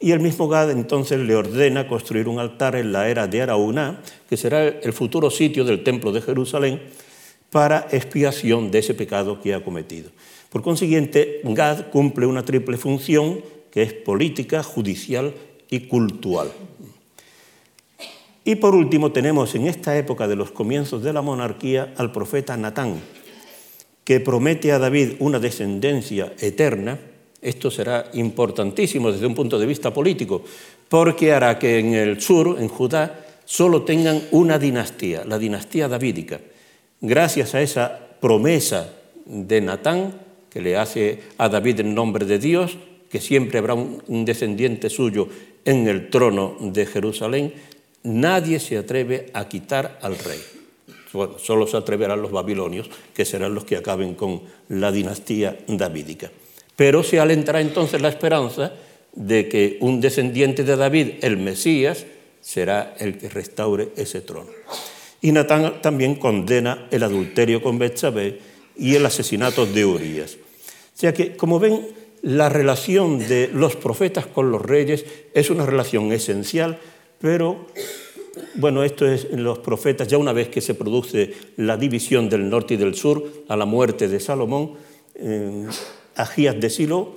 Y 0.00 0.12
el 0.12 0.20
mismo 0.20 0.48
Gad 0.48 0.70
entonces 0.70 1.18
le 1.18 1.34
ordena 1.34 1.88
construir 1.88 2.28
un 2.28 2.38
altar 2.38 2.76
en 2.76 2.92
la 2.92 3.08
era 3.08 3.26
de 3.26 3.42
Araúna, 3.42 4.00
que 4.28 4.36
será 4.36 4.66
el 4.66 4.92
futuro 4.92 5.30
sitio 5.30 5.64
del 5.64 5.82
templo 5.82 6.12
de 6.12 6.20
Jerusalén, 6.20 6.82
para 7.50 7.88
expiación 7.90 8.70
de 8.70 8.78
ese 8.78 8.94
pecado 8.94 9.40
que 9.40 9.54
ha 9.54 9.64
cometido. 9.64 10.10
Por 10.50 10.62
consiguiente, 10.62 11.40
Gad 11.42 11.90
cumple 11.90 12.26
una 12.26 12.44
triple 12.44 12.76
función, 12.76 13.40
que 13.72 13.82
es 13.82 13.92
política, 13.92 14.62
judicial 14.62 15.34
y 15.68 15.80
cultural. 15.80 16.52
Y 18.44 18.54
por 18.54 18.74
último 18.74 19.12
tenemos 19.12 19.54
en 19.54 19.66
esta 19.66 19.98
época 19.98 20.28
de 20.28 20.36
los 20.36 20.52
comienzos 20.52 21.02
de 21.02 21.12
la 21.12 21.22
monarquía 21.22 21.92
al 21.96 22.12
profeta 22.12 22.56
Natán, 22.56 23.00
que 24.04 24.20
promete 24.20 24.72
a 24.72 24.78
David 24.78 25.16
una 25.18 25.38
descendencia 25.38 26.32
eterna 26.38 26.98
Esto 27.40 27.70
será 27.70 28.10
importantísimo 28.14 29.12
desde 29.12 29.26
un 29.26 29.34
punto 29.34 29.58
de 29.58 29.66
vista 29.66 29.92
político, 29.92 30.42
porque 30.88 31.32
hará 31.32 31.58
que 31.58 31.78
en 31.78 31.94
el 31.94 32.20
sur, 32.20 32.56
en 32.58 32.68
Judá, 32.68 33.26
solo 33.44 33.82
tengan 33.82 34.22
una 34.32 34.58
dinastía, 34.58 35.24
la 35.24 35.38
dinastía 35.38 35.88
davídica. 35.88 36.40
Gracias 37.00 37.54
a 37.54 37.62
esa 37.62 37.98
promesa 38.20 38.92
de 39.24 39.60
Natán, 39.60 40.20
que 40.50 40.60
le 40.60 40.76
hace 40.76 41.20
a 41.38 41.48
David 41.48 41.80
en 41.80 41.94
nombre 41.94 42.26
de 42.26 42.38
Dios, 42.38 42.76
que 43.08 43.20
siempre 43.20 43.58
habrá 43.58 43.74
un 43.74 44.24
descendiente 44.24 44.90
suyo 44.90 45.28
en 45.64 45.86
el 45.86 46.10
trono 46.10 46.56
de 46.60 46.86
Jerusalén, 46.86 47.54
nadie 48.02 48.58
se 48.58 48.78
atreve 48.78 49.30
a 49.32 49.48
quitar 49.48 49.98
al 50.02 50.18
rey. 50.18 50.40
solo 51.38 51.66
se 51.66 51.76
atreverán 51.76 52.20
los 52.20 52.32
babilonios, 52.32 52.90
que 53.14 53.24
serán 53.24 53.54
los 53.54 53.64
que 53.64 53.76
acaben 53.76 54.14
con 54.14 54.42
la 54.68 54.92
dinastía 54.92 55.56
davídica. 55.66 56.30
Pero 56.78 57.02
se 57.02 57.18
alentará 57.18 57.60
entonces 57.60 58.00
la 58.00 58.08
esperanza 58.08 58.72
de 59.12 59.48
que 59.48 59.78
un 59.80 60.00
descendiente 60.00 60.62
de 60.62 60.76
David, 60.76 61.08
el 61.22 61.36
Mesías, 61.36 62.06
será 62.40 62.94
el 63.00 63.18
que 63.18 63.28
restaure 63.28 63.88
ese 63.96 64.20
trono. 64.20 64.50
Y 65.20 65.32
Natán 65.32 65.82
también 65.82 66.14
condena 66.14 66.86
el 66.92 67.02
adulterio 67.02 67.60
con 67.60 67.80
Betsabé 67.80 68.38
y 68.76 68.94
el 68.94 69.04
asesinato 69.04 69.66
de 69.66 69.84
Urias. 69.84 70.36
O 70.36 71.00
sea 71.00 71.12
que, 71.12 71.36
como 71.36 71.58
ven, 71.58 71.84
la 72.22 72.48
relación 72.48 73.18
de 73.26 73.50
los 73.52 73.74
profetas 73.74 74.26
con 74.26 74.52
los 74.52 74.62
reyes 74.62 75.04
es 75.34 75.50
una 75.50 75.66
relación 75.66 76.12
esencial, 76.12 76.78
pero 77.20 77.66
bueno, 78.54 78.84
esto 78.84 79.04
es 79.04 79.32
los 79.32 79.58
profetas, 79.58 80.06
ya 80.06 80.16
una 80.16 80.32
vez 80.32 80.48
que 80.48 80.60
se 80.60 80.74
produce 80.74 81.34
la 81.56 81.76
división 81.76 82.28
del 82.28 82.48
norte 82.48 82.74
y 82.74 82.76
del 82.76 82.94
sur, 82.94 83.24
a 83.48 83.56
la 83.56 83.64
muerte 83.64 84.06
de 84.06 84.20
Salomón, 84.20 84.74
eh, 85.16 85.66
Agías 86.18 86.60
de 86.60 86.68
Silo, 86.68 87.14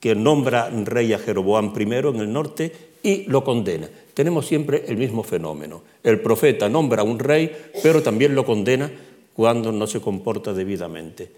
que 0.00 0.14
nombra 0.14 0.70
rey 0.70 1.12
a 1.12 1.18
Jeroboam 1.18 1.72
I 1.76 1.82
en 1.82 2.16
el 2.16 2.32
norte 2.32 2.72
y 3.02 3.24
lo 3.24 3.44
condena. 3.44 3.88
Tenemos 4.14 4.46
siempre 4.46 4.84
el 4.88 4.96
mismo 4.96 5.22
fenómeno. 5.22 5.82
El 6.02 6.20
profeta 6.20 6.68
nombra 6.68 7.02
a 7.02 7.04
un 7.04 7.18
rey, 7.18 7.52
pero 7.82 8.02
también 8.02 8.34
lo 8.34 8.44
condena 8.44 8.90
cuando 9.34 9.72
no 9.72 9.86
se 9.86 10.00
comporta 10.00 10.52
debidamente. 10.52 11.30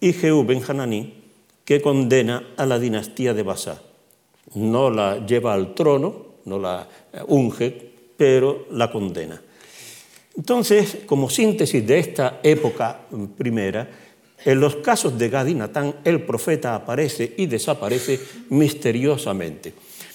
Y 0.00 0.12
Jehú 0.12 0.44
ben 0.44 0.62
Hananí, 0.66 1.14
que 1.64 1.80
condena 1.80 2.54
a 2.56 2.66
la 2.66 2.78
dinastía 2.78 3.32
de 3.32 3.42
Basá. 3.42 3.80
No 4.54 4.90
la 4.90 5.24
lleva 5.24 5.54
al 5.54 5.74
trono, 5.74 6.40
no 6.44 6.58
la 6.58 6.88
unge, 7.28 7.90
pero 8.16 8.66
la 8.72 8.90
condena. 8.90 9.40
Entonces, 10.36 10.98
como 11.06 11.30
síntesis 11.30 11.86
de 11.86 11.98
esta 11.98 12.40
época 12.42 13.02
primera, 13.36 13.88
en 14.44 14.60
los 14.60 14.76
casos 14.76 15.18
de 15.18 15.28
Gad 15.28 15.46
y 15.46 15.54
Natán, 15.54 15.96
el 16.04 16.22
profeta 16.22 16.74
aparece 16.74 17.34
y 17.36 17.46
desaparece 17.46 18.20
misteriosamente. 18.50 19.74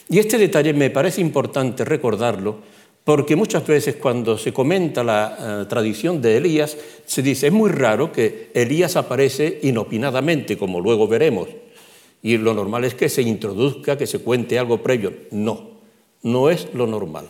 Y 0.10 0.20
este 0.20 0.38
detalle 0.38 0.74
me 0.74 0.90
parece 0.90 1.22
importante 1.22 1.86
recordarlo 1.86 2.60
porque 3.04 3.36
muchas 3.36 3.66
veces 3.66 3.98
cuando 3.98 4.36
se 4.36 4.52
comenta 4.52 5.04
la 5.04 5.38
eh, 5.62 5.66
tradición 5.70 6.22
de 6.24 6.38
Elías, 6.38 6.76
se 7.06 7.22
dice, 7.22 7.48
es 7.48 7.54
muy 7.54 7.70
raro 7.70 8.12
que 8.12 8.50
Elías 8.56 8.96
aparece 8.96 9.60
inopinadamente, 9.62 10.58
como 10.58 10.82
luego 10.82 11.08
veremos, 11.08 11.48
y 12.24 12.38
lo 12.38 12.56
normal 12.56 12.84
es 12.84 12.96
que 12.96 13.08
se 13.08 13.22
introduzca, 13.22 13.96
que 13.96 14.08
se 14.08 14.20
cuente 14.20 14.58
algo 14.58 14.82
previo. 14.82 15.14
No, 15.30 15.70
no 16.24 16.50
es 16.50 16.68
lo 16.74 16.88
normal. 16.88 17.28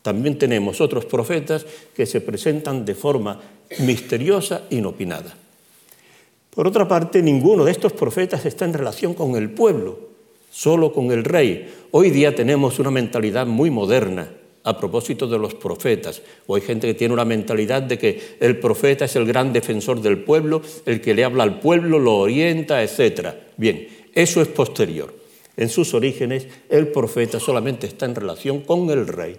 También 0.00 0.38
tenemos 0.38 0.80
otros 0.80 1.04
profetas 1.04 1.66
que 1.94 2.06
se 2.06 2.22
presentan 2.22 2.86
de 2.86 2.94
forma 2.94 3.38
misteriosa, 3.80 4.62
inopinada. 4.70 5.34
Por 6.50 6.66
otra 6.66 6.88
parte, 6.88 7.22
ninguno 7.22 7.64
de 7.64 7.70
estos 7.70 7.92
profetas 7.92 8.44
está 8.44 8.64
en 8.64 8.74
relación 8.74 9.14
con 9.14 9.36
el 9.36 9.50
pueblo, 9.50 9.98
solo 10.50 10.92
con 10.92 11.12
el 11.12 11.22
rey. 11.22 11.72
Hoy 11.92 12.10
día 12.10 12.34
tenemos 12.34 12.80
una 12.80 12.90
mentalidad 12.90 13.46
muy 13.46 13.70
moderna 13.70 14.32
a 14.64 14.76
propósito 14.76 15.28
de 15.28 15.38
los 15.38 15.54
profetas. 15.54 16.22
O 16.46 16.56
hay 16.56 16.62
gente 16.62 16.88
que 16.88 16.94
tiene 16.94 17.14
una 17.14 17.24
mentalidad 17.24 17.82
de 17.82 17.98
que 17.98 18.36
el 18.40 18.58
profeta 18.58 19.04
es 19.04 19.14
el 19.14 19.26
gran 19.26 19.52
defensor 19.52 20.02
del 20.02 20.18
pueblo, 20.18 20.60
el 20.86 21.00
que 21.00 21.14
le 21.14 21.24
habla 21.24 21.44
al 21.44 21.60
pueblo, 21.60 22.00
lo 22.00 22.16
orienta, 22.16 22.82
etc. 22.82 23.28
Bien, 23.56 23.88
eso 24.12 24.42
es 24.42 24.48
posterior. 24.48 25.14
En 25.56 25.68
sus 25.68 25.94
orígenes, 25.94 26.48
el 26.68 26.88
profeta 26.88 27.38
solamente 27.38 27.86
está 27.86 28.06
en 28.06 28.16
relación 28.16 28.60
con 28.62 28.90
el 28.90 29.06
rey. 29.06 29.36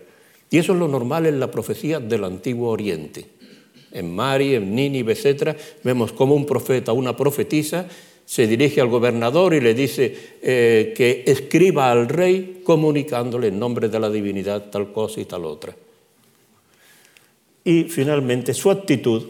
Y 0.50 0.58
eso 0.58 0.74
es 0.74 0.80
lo 0.80 0.88
normal 0.88 1.26
en 1.26 1.40
la 1.40 1.52
profecía 1.52 2.00
del 2.00 2.24
Antiguo 2.24 2.70
Oriente. 2.70 3.26
En 3.92 4.14
Mari, 4.14 4.56
en 4.56 4.74
Nínive, 4.74 5.14
etc., 5.14 5.56
vemos 5.84 6.12
como 6.12 6.36
un 6.36 6.46
profeta, 6.46 6.94
una 6.94 7.16
profetisa, 7.16 7.88
se 8.26 8.48
dirige 8.48 8.80
al 8.80 8.88
gobernador 8.88 9.54
y 9.54 9.60
le 9.60 9.74
dice 9.74 10.38
eh, 10.42 10.94
que 10.96 11.24
escriba 11.28 11.92
al 11.92 12.08
rey 12.08 12.62
comunicándole 12.64 13.48
en 13.48 13.60
nombre 13.60 13.90
de 13.90 14.00
la 14.00 14.10
divinidad 14.10 14.70
tal 14.70 14.94
cosa 14.94 15.20
y 15.20 15.26
tal 15.26 15.44
otra. 15.44 15.76
Y 17.66 17.84
finalmente 17.84 18.54
su 18.54 18.72
actitud 18.72 19.24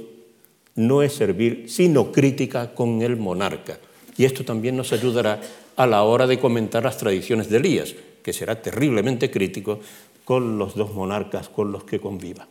no 0.75 1.01
es 1.01 1.13
servir, 1.13 1.65
sino 1.67 2.11
crítica 2.11 2.73
con 2.73 3.01
el 3.01 3.17
monarca. 3.17 3.79
Y 4.17 4.25
esto 4.25 4.45
también 4.45 4.77
nos 4.77 4.93
ayudará 4.93 5.41
a 5.75 5.87
la 5.87 6.03
hora 6.03 6.27
de 6.27 6.39
comentar 6.39 6.83
las 6.83 6.97
tradiciones 6.97 7.49
de 7.49 7.57
Elías, 7.57 7.95
que 8.21 8.33
será 8.33 8.61
terriblemente 8.61 9.31
crítico 9.31 9.79
con 10.23 10.57
los 10.57 10.75
dos 10.75 10.93
monarcas 10.93 11.49
con 11.49 11.71
los 11.71 11.83
que 11.85 11.99
conviva. 11.99 12.47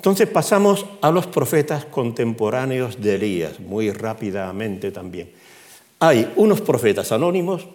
Entonces 0.00 0.30
pasamos 0.30 0.86
a 1.02 1.10
los 1.10 1.26
profetas 1.26 1.84
contemporáneos 1.84 3.02
de 3.02 3.16
Elías, 3.16 3.60
muy 3.60 3.90
rápidamente 3.90 4.92
también. 4.92 5.30
Hay 5.98 6.32
unos 6.36 6.62
profetas 6.62 7.12
anónimos, 7.12 7.68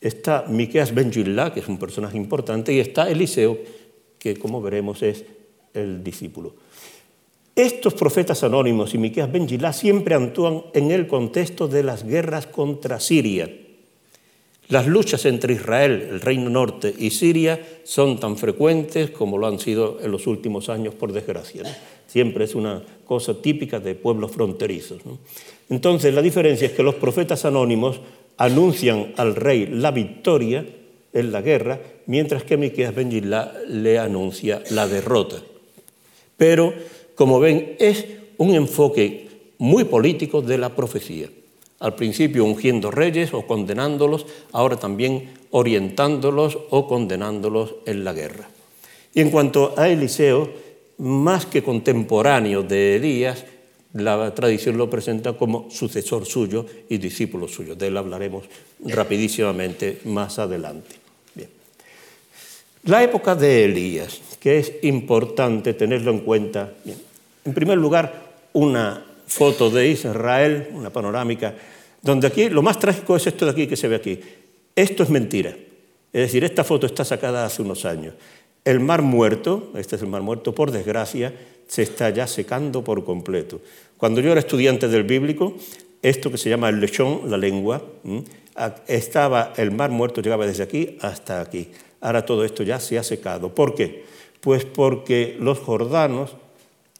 está 0.00 0.44
Miqueas 0.46 0.94
ben 0.94 1.10
que 1.10 1.58
es 1.58 1.66
un 1.66 1.76
personaje 1.76 2.16
importante, 2.16 2.72
y 2.72 2.78
está 2.78 3.10
Eliseo, 3.10 3.58
que 4.20 4.36
como 4.36 4.62
veremos 4.62 5.02
es 5.02 5.24
el 5.74 6.04
discípulo. 6.04 6.54
Estos 7.56 7.92
profetas 7.94 8.44
anónimos 8.44 8.94
y 8.94 8.98
Miqueas 8.98 9.32
ben 9.32 9.48
siempre 9.72 10.14
actúan 10.14 10.62
en 10.74 10.92
el 10.92 11.08
contexto 11.08 11.66
de 11.66 11.82
las 11.82 12.06
guerras 12.06 12.46
contra 12.46 13.00
Siria. 13.00 13.50
Las 14.68 14.86
luchas 14.86 15.24
entre 15.24 15.54
Israel, 15.54 16.08
el 16.10 16.20
Reino 16.20 16.50
Norte 16.50 16.94
y 16.98 17.08
Siria 17.08 17.58
son 17.84 18.20
tan 18.20 18.36
frecuentes 18.36 19.08
como 19.10 19.38
lo 19.38 19.46
han 19.46 19.58
sido 19.58 19.98
en 20.02 20.10
los 20.10 20.26
últimos 20.26 20.68
años, 20.68 20.94
por 20.94 21.10
desgracia. 21.10 21.62
Siempre 22.06 22.44
es 22.44 22.54
una 22.54 22.82
cosa 23.06 23.40
típica 23.40 23.80
de 23.80 23.94
pueblos 23.94 24.30
fronterizos. 24.30 25.00
Entonces, 25.70 26.12
la 26.12 26.20
diferencia 26.20 26.66
es 26.66 26.72
que 26.72 26.82
los 26.82 26.96
profetas 26.96 27.46
anónimos 27.46 28.00
anuncian 28.36 29.14
al 29.16 29.36
rey 29.36 29.66
la 29.66 29.90
victoria 29.90 30.66
en 31.14 31.32
la 31.32 31.40
guerra, 31.40 31.80
mientras 32.04 32.42
que 32.44 32.58
Miqueas 32.58 32.94
ben 32.94 33.30
le 33.68 33.98
anuncia 33.98 34.62
la 34.70 34.86
derrota. 34.86 35.36
Pero, 36.36 36.74
como 37.14 37.40
ven, 37.40 37.74
es 37.78 38.04
un 38.36 38.54
enfoque 38.54 39.28
muy 39.56 39.84
político 39.84 40.42
de 40.42 40.58
la 40.58 40.76
profecía 40.76 41.30
al 41.80 41.94
principio 41.94 42.44
ungiendo 42.44 42.90
reyes 42.90 43.32
o 43.32 43.46
condenándolos, 43.46 44.26
ahora 44.52 44.76
también 44.76 45.30
orientándolos 45.50 46.58
o 46.70 46.88
condenándolos 46.88 47.76
en 47.86 48.04
la 48.04 48.12
guerra. 48.12 48.48
Y 49.14 49.20
en 49.20 49.30
cuanto 49.30 49.74
a 49.76 49.88
Eliseo, 49.88 50.50
más 50.98 51.46
que 51.46 51.62
contemporáneo 51.62 52.62
de 52.62 52.96
Elías, 52.96 53.44
la 53.94 54.34
tradición 54.34 54.76
lo 54.76 54.90
presenta 54.90 55.32
como 55.32 55.70
sucesor 55.70 56.26
suyo 56.26 56.66
y 56.88 56.98
discípulo 56.98 57.48
suyo. 57.48 57.74
De 57.74 57.86
él 57.86 57.96
hablaremos 57.96 58.44
rapidísimamente 58.84 60.00
más 60.04 60.38
adelante. 60.38 60.96
Bien. 61.34 61.48
La 62.84 63.02
época 63.02 63.34
de 63.34 63.64
Elías, 63.64 64.20
que 64.38 64.58
es 64.58 64.72
importante 64.82 65.72
tenerlo 65.74 66.10
en 66.10 66.20
cuenta. 66.20 66.72
En 67.44 67.54
primer 67.54 67.78
lugar, 67.78 68.28
una 68.52 69.07
foto 69.28 69.70
de 69.70 69.88
Israel, 69.88 70.68
una 70.72 70.90
panorámica, 70.90 71.54
donde 72.02 72.26
aquí 72.26 72.48
lo 72.48 72.62
más 72.62 72.78
trágico 72.78 73.14
es 73.16 73.26
esto 73.26 73.44
de 73.44 73.52
aquí 73.52 73.66
que 73.66 73.76
se 73.76 73.88
ve 73.88 73.96
aquí. 73.96 74.20
Esto 74.74 75.02
es 75.02 75.10
mentira. 75.10 75.50
Es 76.12 76.22
decir, 76.22 76.42
esta 76.44 76.64
foto 76.64 76.86
está 76.86 77.04
sacada 77.04 77.44
hace 77.44 77.62
unos 77.62 77.84
años. 77.84 78.14
El 78.64 78.80
mar 78.80 79.02
muerto, 79.02 79.72
este 79.76 79.96
es 79.96 80.02
el 80.02 80.08
mar 80.08 80.22
muerto, 80.22 80.54
por 80.54 80.70
desgracia, 80.70 81.34
se 81.66 81.82
está 81.82 82.10
ya 82.10 82.26
secando 82.26 82.82
por 82.82 83.04
completo. 83.04 83.60
Cuando 83.96 84.20
yo 84.20 84.32
era 84.32 84.40
estudiante 84.40 84.88
del 84.88 85.04
bíblico, 85.04 85.54
esto 86.02 86.30
que 86.30 86.38
se 86.38 86.48
llama 86.48 86.68
el 86.68 86.80
lechón, 86.80 87.30
la 87.30 87.36
lengua, 87.36 87.82
estaba 88.86 89.52
el 89.56 89.70
mar 89.70 89.90
muerto, 89.90 90.22
llegaba 90.22 90.46
desde 90.46 90.62
aquí 90.62 90.96
hasta 91.00 91.40
aquí. 91.40 91.70
Ahora 92.00 92.24
todo 92.24 92.44
esto 92.44 92.62
ya 92.62 92.80
se 92.80 92.98
ha 92.98 93.02
secado. 93.02 93.54
¿Por 93.54 93.74
qué? 93.74 94.04
Pues 94.40 94.64
porque 94.64 95.36
los 95.38 95.58
jordanos 95.58 96.36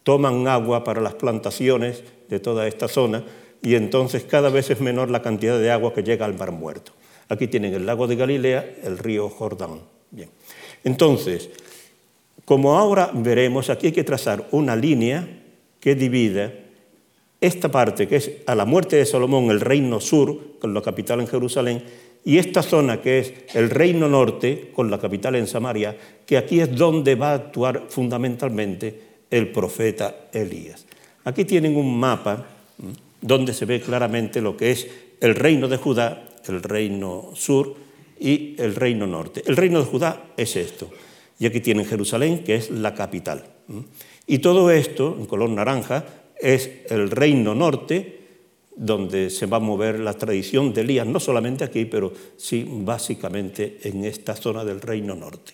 toman 0.03 0.47
agua 0.47 0.83
para 0.83 1.01
las 1.01 1.15
plantaciones 1.15 2.03
de 2.29 2.39
toda 2.39 2.67
esta 2.67 2.87
zona 2.87 3.23
y 3.61 3.75
entonces 3.75 4.23
cada 4.23 4.49
vez 4.49 4.69
es 4.69 4.79
menor 4.79 5.09
la 5.09 5.21
cantidad 5.21 5.59
de 5.59 5.71
agua 5.71 5.93
que 5.93 6.03
llega 6.03 6.25
al 6.25 6.37
Mar 6.37 6.51
Muerto. 6.51 6.93
Aquí 7.27 7.47
tienen 7.47 7.73
el 7.73 7.85
lago 7.85 8.07
de 8.07 8.15
Galilea, 8.15 8.77
el 8.83 8.97
río 8.97 9.29
Jordán. 9.29 9.81
Bien. 10.11 10.29
Entonces, 10.83 11.49
como 12.45 12.77
ahora 12.77 13.11
veremos, 13.13 13.69
aquí 13.69 13.87
hay 13.87 13.93
que 13.93 14.03
trazar 14.03 14.47
una 14.51 14.75
línea 14.75 15.27
que 15.79 15.95
divide 15.95 16.69
esta 17.41 17.69
parte 17.69 18.07
que 18.07 18.17
es 18.17 18.31
a 18.47 18.55
la 18.55 18.65
muerte 18.65 18.97
de 18.97 19.05
Salomón 19.05 19.49
el 19.49 19.61
reino 19.61 19.99
sur, 19.99 20.59
con 20.59 20.73
la 20.73 20.81
capital 20.81 21.19
en 21.21 21.27
Jerusalén, 21.27 21.83
y 22.25 22.37
esta 22.37 22.61
zona 22.61 23.01
que 23.01 23.19
es 23.19 23.33
el 23.53 23.69
reino 23.69 24.09
norte, 24.09 24.71
con 24.73 24.91
la 24.91 24.99
capital 24.99 25.35
en 25.35 25.47
Samaria, 25.47 25.95
que 26.25 26.37
aquí 26.37 26.59
es 26.59 26.75
donde 26.75 27.15
va 27.15 27.31
a 27.31 27.35
actuar 27.35 27.85
fundamentalmente 27.87 29.01
el 29.29 29.51
profeta 29.51 30.27
Elías. 30.33 30.85
Aquí 31.23 31.45
tienen 31.45 31.75
un 31.75 31.99
mapa 31.99 32.45
donde 33.21 33.53
se 33.53 33.65
ve 33.65 33.81
claramente 33.81 34.41
lo 34.41 34.55
que 34.55 34.71
es 34.71 34.87
el 35.19 35.35
reino 35.35 35.67
de 35.67 35.77
Judá, 35.77 36.23
el 36.47 36.63
reino 36.63 37.31
sur 37.33 37.75
y 38.19 38.55
el 38.57 38.75
reino 38.75 39.05
norte. 39.05 39.43
El 39.45 39.57
reino 39.57 39.79
de 39.79 39.85
Judá 39.85 40.31
es 40.37 40.55
esto. 40.55 40.89
Y 41.39 41.45
aquí 41.45 41.59
tienen 41.59 41.85
Jerusalén, 41.85 42.43
que 42.43 42.55
es 42.55 42.69
la 42.69 42.93
capital. 42.93 43.43
Y 44.27 44.39
todo 44.39 44.71
esto, 44.71 45.15
en 45.17 45.25
color 45.25 45.49
naranja, 45.49 46.05
es 46.39 46.69
el 46.89 47.11
reino 47.11 47.55
norte, 47.55 48.19
donde 48.75 49.29
se 49.29 49.45
va 49.45 49.57
a 49.57 49.61
mover 49.61 49.99
la 49.99 50.13
tradición 50.13 50.73
de 50.73 50.81
Elías, 50.81 51.05
no 51.05 51.19
solamente 51.19 51.63
aquí, 51.63 51.85
pero 51.85 52.13
sí 52.37 52.65
básicamente 52.67 53.79
en 53.83 54.05
esta 54.05 54.35
zona 54.35 54.63
del 54.63 54.79
reino 54.79 55.15
norte. 55.15 55.53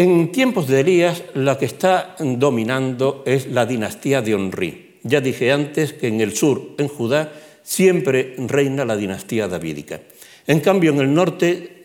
En 0.00 0.32
tiempos 0.32 0.66
de 0.66 0.80
Elías, 0.80 1.24
la 1.34 1.58
que 1.58 1.66
está 1.66 2.16
dominando 2.18 3.22
es 3.26 3.48
la 3.48 3.66
dinastía 3.66 4.22
de 4.22 4.34
Onrí. 4.34 4.96
Ya 5.02 5.20
dije 5.20 5.52
antes 5.52 5.92
que 5.92 6.08
en 6.08 6.22
el 6.22 6.34
sur, 6.34 6.70
en 6.78 6.88
Judá, 6.88 7.30
siempre 7.62 8.34
reina 8.38 8.86
la 8.86 8.96
dinastía 8.96 9.46
davídica. 9.46 10.00
En 10.46 10.60
cambio, 10.60 10.92
en 10.92 11.00
el 11.00 11.12
norte 11.12 11.84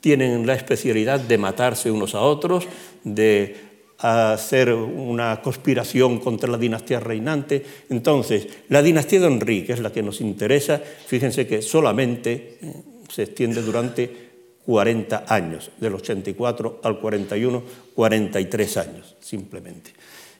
tienen 0.00 0.44
la 0.44 0.54
especialidad 0.54 1.20
de 1.20 1.38
matarse 1.38 1.88
unos 1.88 2.16
a 2.16 2.22
otros, 2.22 2.66
de 3.04 3.54
hacer 3.98 4.74
una 4.74 5.40
conspiración 5.40 6.18
contra 6.18 6.50
la 6.50 6.58
dinastía 6.58 6.98
reinante. 6.98 7.62
Entonces, 7.90 8.48
la 8.70 8.82
dinastía 8.82 9.20
de 9.20 9.26
Onrí, 9.28 9.62
que 9.62 9.74
es 9.74 9.80
la 9.80 9.92
que 9.92 10.02
nos 10.02 10.20
interesa, 10.20 10.82
fíjense 11.06 11.46
que 11.46 11.62
solamente 11.62 12.58
eh, 12.60 12.74
se 13.08 13.22
extiende 13.22 13.62
durante 13.62 14.21
40 14.66 15.24
años, 15.28 15.70
del 15.78 15.94
84 15.94 16.80
al 16.82 17.00
41, 17.00 17.62
43 17.94 18.76
años 18.76 19.16
simplemente. 19.20 19.92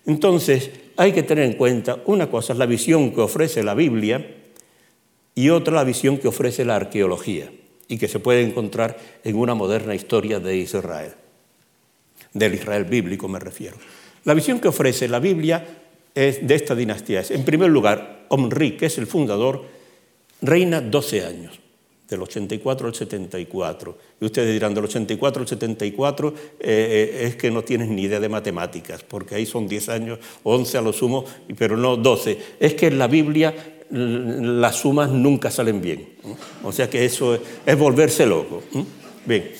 Entonces, 0.07 0.71
hay 0.97 1.12
que 1.12 1.23
tener 1.23 1.45
en 1.45 1.55
cuenta 1.55 1.99
una 2.07 2.31
cosa, 2.31 2.52
es 2.52 2.59
la 2.59 2.67
visión 2.67 3.12
que 3.12 3.21
ofrece 3.21 3.62
la 3.62 3.75
Biblia 3.75 4.37
y 5.35 5.49
otra 5.50 5.75
la 5.75 5.85
visión 5.85 6.19
que 6.19 6.29
ofrece 6.29 6.64
la 6.64 6.76
arqueología 6.76 7.50
y 7.88 7.99
que 7.99 8.09
se 8.09 8.21
puede 8.21 8.43
encontrar 8.43 8.97
en 9.25 9.37
una 9.37 9.55
moderna 9.55 9.95
historia 9.95 10.41
de 10.41 10.57
Israel, 10.57 11.12
del 12.33 12.55
Israel 12.55 12.85
bíblico 12.85 13.29
me 13.29 13.38
refiero. 13.38 13.76
La 14.25 14.35
visión 14.35 14.61
que 14.61 14.69
ofrece 14.69 15.09
la 15.09 15.19
Biblia 15.19 15.67
es 16.14 16.47
de 16.47 16.55
esta 16.55 16.75
dinastía 16.75 17.21
es, 17.21 17.31
en 17.31 17.45
primer 17.45 17.71
lugar, 17.71 18.26
Omri, 18.29 18.76
que 18.76 18.87
es 18.87 18.99
el 18.99 19.07
fundador, 19.07 19.64
reina 20.41 20.81
12 20.81 21.25
años 21.25 21.62
del 22.12 22.23
84 22.23 22.87
al 22.87 22.95
74. 22.95 23.99
Y 24.21 24.25
ustedes 24.25 24.52
dirán, 24.52 24.75
del 24.75 24.85
84 24.85 25.42
al 25.42 25.49
74 25.49 26.28
eh, 26.28 26.35
eh, 26.61 27.26
es 27.26 27.37
que 27.37 27.50
no 27.50 27.62
tienen 27.62 27.95
ni 27.95 28.02
idea 28.02 28.21
de 28.21 28.28
matemáticas, 28.28 29.02
porque 29.02 29.35
ahí 29.35 29.47
son 29.47 29.66
10 29.66 29.88
años, 29.88 30.19
11 30.45 30.78
a 30.78 30.83
lo 30.83 30.92
sumo, 30.92 31.25
pero 31.59 31.76
no 31.76 31.97
12. 31.97 32.38
Es 32.61 32.75
que 32.75 32.87
en 32.87 32.99
la 32.99 33.09
Biblia 33.09 33.54
las 33.90 34.76
sumas 34.76 35.11
nunca 35.11 35.50
salen 35.50 35.81
bien. 35.83 36.09
O 36.62 36.73
sea 36.73 36.88
que 36.88 37.04
eso 37.04 37.38
es, 37.66 37.78
volverse 37.78 38.25
loco. 38.25 38.62
Bien. 39.26 39.50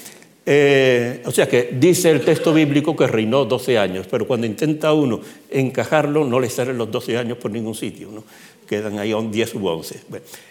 Eh, 0.45 1.23
o 1.25 1.31
sea 1.31 1.49
que 1.49 1.71
dice 1.79 2.11
el 2.11 2.23
texto 2.23 2.53
bíblico 2.53 2.97
que 2.97 3.07
reinó 3.07 3.45
12 3.45 3.79
años, 3.79 4.09
pero 4.11 4.27
cuando 4.27 4.45
intenta 4.45 4.93
uno 4.93 5.21
encajarlo 5.49 6.25
no 6.25 6.41
le 6.41 6.51
salen 6.51 6.79
los 6.79 6.91
12 6.91 7.17
años 7.17 7.39
por 7.39 7.53
ningún 7.53 7.77
sitio. 7.77 8.09
¿no? 8.11 8.25
Quedan 8.73 8.99
ahí 8.99 9.13
10 9.13 9.55
u 9.57 9.69
11. 9.69 10.01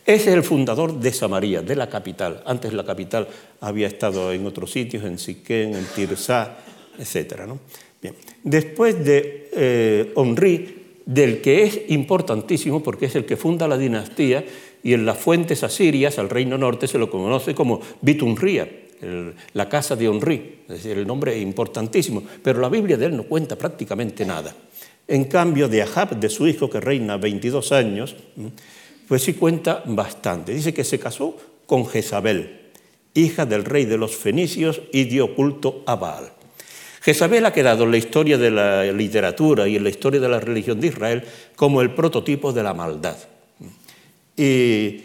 ese 0.05 0.13
es 0.13 0.27
el 0.27 0.43
fundador 0.43 0.93
de 0.93 1.11
Samaria, 1.11 1.63
de 1.63 1.75
la 1.75 1.89
capital. 1.89 2.43
Antes 2.45 2.71
la 2.71 2.85
capital 2.85 3.27
había 3.61 3.87
estado 3.87 4.31
en 4.31 4.45
otros 4.45 4.69
sitios, 4.69 5.03
en 5.05 5.17
Siquén, 5.17 5.73
en 5.73 5.85
Tirsá, 5.95 6.59
etc. 6.99 7.49
Bien. 7.99 8.13
Después 8.43 9.03
de 9.03 9.49
eh, 9.53 10.13
del 11.03 11.41
que 11.41 11.63
es 11.63 11.81
importantísimo 11.87 12.83
porque 12.83 13.07
es 13.07 13.15
el 13.15 13.25
que 13.25 13.37
funda 13.37 13.67
la 13.67 13.75
dinastía 13.75 14.45
y 14.83 14.93
en 14.93 15.03
las 15.03 15.17
fuentes 15.17 15.63
asirias 15.63 16.19
al 16.19 16.29
reino 16.29 16.59
norte 16.59 16.85
se 16.85 16.99
lo 16.99 17.09
conoce 17.09 17.55
como 17.55 17.81
Bitunría, 18.01 18.69
la 19.53 19.67
casa 19.67 19.95
de 19.95 20.07
Onri, 20.07 20.61
es 20.69 20.75
decir, 20.75 20.95
el 20.95 21.07
nombre 21.07 21.35
es 21.35 21.41
importantísimo, 21.41 22.21
pero 22.43 22.61
la 22.61 22.69
Biblia 22.69 22.97
de 22.97 23.07
él 23.07 23.17
no 23.17 23.23
cuenta 23.23 23.55
prácticamente 23.55 24.23
nada. 24.25 24.55
En 25.11 25.25
cambio, 25.25 25.67
de 25.67 25.81
Ahab, 25.81 26.17
de 26.17 26.29
su 26.29 26.47
hijo, 26.47 26.69
que 26.69 26.79
reina 26.79 27.17
22 27.17 27.73
años, 27.73 28.15
pues 29.09 29.21
sí 29.21 29.33
cuenta 29.33 29.83
bastante. 29.85 30.53
Dice 30.53 30.73
que 30.73 30.85
se 30.85 30.99
casó 30.99 31.35
con 31.65 31.85
Jezabel, 31.85 32.71
hija 33.13 33.45
del 33.45 33.65
rey 33.65 33.83
de 33.83 33.97
los 33.97 34.15
fenicios, 34.15 34.79
y 34.93 35.03
dio 35.03 35.35
culto 35.35 35.83
a 35.85 35.97
Baal. 35.97 36.31
Jezabel 37.01 37.45
ha 37.45 37.51
quedado 37.51 37.83
en 37.83 37.91
la 37.91 37.97
historia 37.97 38.37
de 38.37 38.51
la 38.51 38.85
literatura 38.85 39.67
y 39.67 39.75
en 39.75 39.83
la 39.83 39.89
historia 39.89 40.21
de 40.21 40.29
la 40.29 40.39
religión 40.39 40.79
de 40.79 40.87
Israel 40.87 41.23
como 41.57 41.81
el 41.81 41.91
prototipo 41.91 42.53
de 42.53 42.63
la 42.63 42.73
maldad. 42.73 43.17
Y 44.37 45.01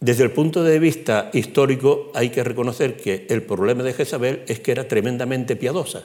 desde 0.00 0.24
el 0.24 0.32
punto 0.32 0.64
de 0.64 0.80
vista 0.80 1.30
histórico 1.32 2.10
hay 2.12 2.30
que 2.30 2.42
reconocer 2.42 2.96
que 2.96 3.28
el 3.30 3.44
problema 3.44 3.84
de 3.84 3.92
Jezabel 3.92 4.42
es 4.48 4.58
que 4.58 4.72
era 4.72 4.88
tremendamente 4.88 5.54
piadosa, 5.54 6.02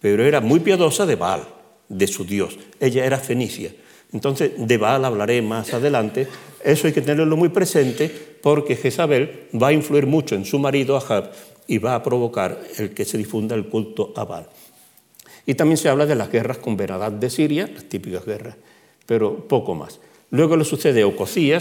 pero 0.00 0.24
era 0.24 0.40
muy 0.40 0.60
piadosa 0.60 1.04
de 1.04 1.16
Baal 1.16 1.55
de 1.88 2.06
su 2.06 2.24
Dios. 2.24 2.58
Ella 2.80 3.04
era 3.04 3.18
fenicia. 3.18 3.72
Entonces, 4.12 4.52
de 4.56 4.76
Baal 4.78 5.04
hablaré 5.04 5.42
más 5.42 5.74
adelante. 5.74 6.26
Eso 6.64 6.86
hay 6.86 6.92
que 6.92 7.02
tenerlo 7.02 7.36
muy 7.36 7.48
presente 7.48 8.10
porque 8.42 8.76
Jezabel 8.76 9.48
va 9.60 9.68
a 9.68 9.72
influir 9.72 10.06
mucho 10.06 10.34
en 10.34 10.44
su 10.44 10.58
marido 10.58 10.96
Ahab 10.96 11.32
y 11.66 11.78
va 11.78 11.94
a 11.94 12.02
provocar 12.02 12.60
el 12.78 12.90
que 12.90 13.04
se 13.04 13.18
difunda 13.18 13.54
el 13.54 13.66
culto 13.66 14.12
a 14.16 14.24
Baal. 14.24 14.46
Y 15.46 15.54
también 15.54 15.76
se 15.76 15.88
habla 15.88 16.06
de 16.06 16.14
las 16.14 16.30
guerras 16.30 16.58
con 16.58 16.76
Benadad 16.76 17.12
de 17.12 17.30
Siria, 17.30 17.68
las 17.72 17.84
típicas 17.84 18.24
guerras, 18.24 18.56
pero 19.06 19.46
poco 19.46 19.74
más. 19.74 20.00
Luego 20.30 20.56
le 20.56 20.64
sucede 20.64 21.02
a 21.02 21.60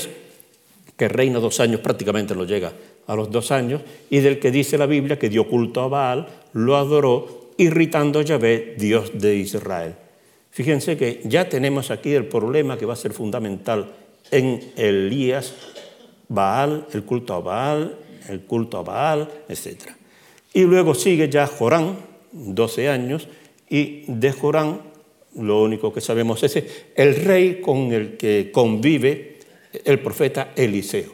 que 0.98 1.08
reina 1.08 1.40
dos 1.40 1.60
años, 1.60 1.82
prácticamente 1.82 2.34
lo 2.36 2.46
llega 2.46 2.74
a 3.06 3.16
los 3.16 3.30
dos 3.30 3.52
años, 3.52 3.82
y 4.10 4.20
del 4.20 4.40
que 4.40 4.50
dice 4.50 4.78
la 4.78 4.86
Biblia 4.86 5.20
que 5.20 5.30
dio 5.30 5.48
culto 5.48 5.82
a 5.82 5.88
Baal, 5.88 6.28
lo 6.54 6.78
adoró, 6.78 7.52
irritando 7.58 8.20
a 8.20 8.24
Yahvé, 8.24 8.76
Dios 8.78 9.12
de 9.14 9.36
Israel. 9.36 9.96
Fíjense 10.56 10.96
que 10.96 11.20
ya 11.26 11.50
tenemos 11.50 11.92
aquí 11.92 12.14
el 12.14 12.28
problema 12.28 12.78
que 12.78 12.86
va 12.86 12.94
a 12.94 12.96
ser 12.96 13.12
fundamental 13.12 13.92
en 14.32 14.72
Elías, 14.78 15.54
Baal, 16.30 16.88
el 16.94 17.04
culto 17.04 17.34
a 17.34 17.42
Baal, 17.42 17.98
el 18.30 18.40
culto 18.46 18.78
a 18.78 18.84
Baal, 18.84 19.30
etc. 19.50 19.92
Y 20.54 20.62
luego 20.62 20.96
sigue 20.96 21.28
ya 21.28 21.46
Jorán, 21.46 21.98
12 22.32 22.88
años, 22.88 23.28
y 23.70 24.06
de 24.08 24.32
Jorán 24.32 24.80
lo 25.36 25.62
único 25.62 25.92
que 25.92 26.00
sabemos 26.00 26.42
es 26.44 26.64
el 26.96 27.16
rey 27.18 27.60
con 27.60 27.92
el 27.92 28.16
que 28.16 28.50
convive 28.54 29.40
el 29.84 30.00
profeta 30.00 30.54
Eliseo, 30.56 31.12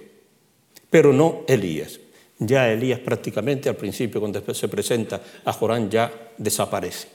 pero 0.88 1.13
no 1.13 1.45
Elías. 1.47 1.99
Ya 2.38 2.71
Elías 2.71 2.99
prácticamente 2.99 3.69
al 3.69 3.75
principio 3.75 4.19
cuando 4.21 4.54
se 4.54 4.67
presenta 4.67 5.19
a 5.43 5.51
Jorán 5.51 5.89
ya 5.89 6.12
desaparece. 6.38 7.08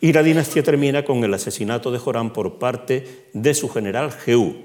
Y 0.00 0.12
la 0.12 0.22
dinastía 0.22 0.62
termina 0.62 1.04
con 1.04 1.24
el 1.24 1.32
asesinato 1.32 1.90
de 1.90 1.98
Jorán 1.98 2.32
por 2.32 2.58
parte 2.58 3.26
de 3.32 3.54
su 3.54 3.68
general 3.68 4.12
Jehú, 4.12 4.56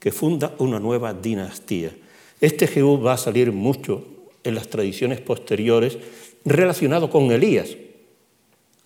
que 0.00 0.10
funda 0.10 0.54
una 0.58 0.80
nueva 0.80 1.14
dinastía. 1.14 1.92
Este 2.40 2.66
Jehú 2.66 3.00
va 3.00 3.12
a 3.12 3.18
salir 3.18 3.52
mucho 3.52 4.04
en 4.42 4.56
las 4.56 4.68
tradiciones 4.68 5.20
posteriores 5.20 5.98
relacionado 6.44 7.08
con 7.10 7.30
Elías, 7.30 7.76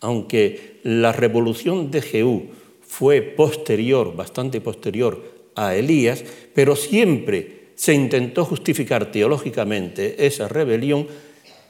aunque 0.01 0.81
la 0.83 1.13
revolución 1.13 1.91
de 1.91 2.03
Jehú 2.03 2.49
fue 2.87 3.23
posterior, 3.23 4.15
bastante 4.15 4.61
posterior 4.61 5.23
a 5.55 5.75
Elías, 5.75 6.23
pero 6.55 6.77
siempre 6.77 7.71
se 7.75 7.95
intentó 7.95 8.45
justificar 8.45 9.11
teológicamente 9.11 10.27
esa 10.27 10.49
rebelión 10.49 11.07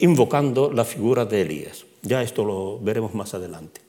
invocando 0.01 0.73
la 0.73 0.85
figura 0.85 1.25
de 1.25 1.43
Elías. 1.43 1.87
Ya 2.03 2.23
esto 2.23 2.45
lo 2.45 2.79
veremos 2.81 3.15
más 3.15 3.33
adelante. 3.35 3.86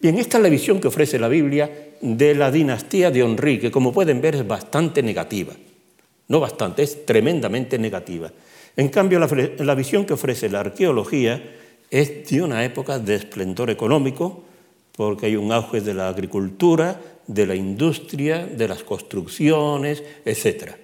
Bien, 0.00 0.16
esta 0.18 0.36
es 0.36 0.42
la 0.42 0.48
visión 0.48 0.80
que 0.80 0.88
ofrece 0.88 1.18
la 1.18 1.28
Biblia 1.28 1.70
de 2.00 2.34
la 2.34 2.52
dinastía 2.52 3.10
de 3.10 3.22
Onrí, 3.24 3.58
que 3.58 3.70
como 3.70 3.92
pueden 3.92 4.20
ver 4.20 4.36
es 4.36 4.46
bastante 4.46 5.02
negativa. 5.02 5.54
No 6.28 6.38
bastante, 6.38 6.82
es 6.82 7.04
tremendamente 7.04 7.78
negativa. 7.78 8.30
En 8.76 8.90
cambio, 8.90 9.18
la, 9.18 9.74
visión 9.74 10.04
que 10.04 10.12
ofrece 10.12 10.48
la 10.48 10.60
arqueología 10.60 11.42
es 11.90 12.28
de 12.28 12.42
una 12.42 12.64
época 12.64 13.00
de 13.00 13.16
esplendor 13.16 13.70
económico, 13.70 14.44
porque 14.94 15.26
hay 15.26 15.36
un 15.36 15.50
auge 15.50 15.80
de 15.80 15.94
la 15.94 16.08
agricultura, 16.08 17.00
de 17.26 17.46
la 17.46 17.56
industria, 17.56 18.46
de 18.46 18.68
las 18.68 18.84
construcciones, 18.84 20.04
etc. 20.24 20.74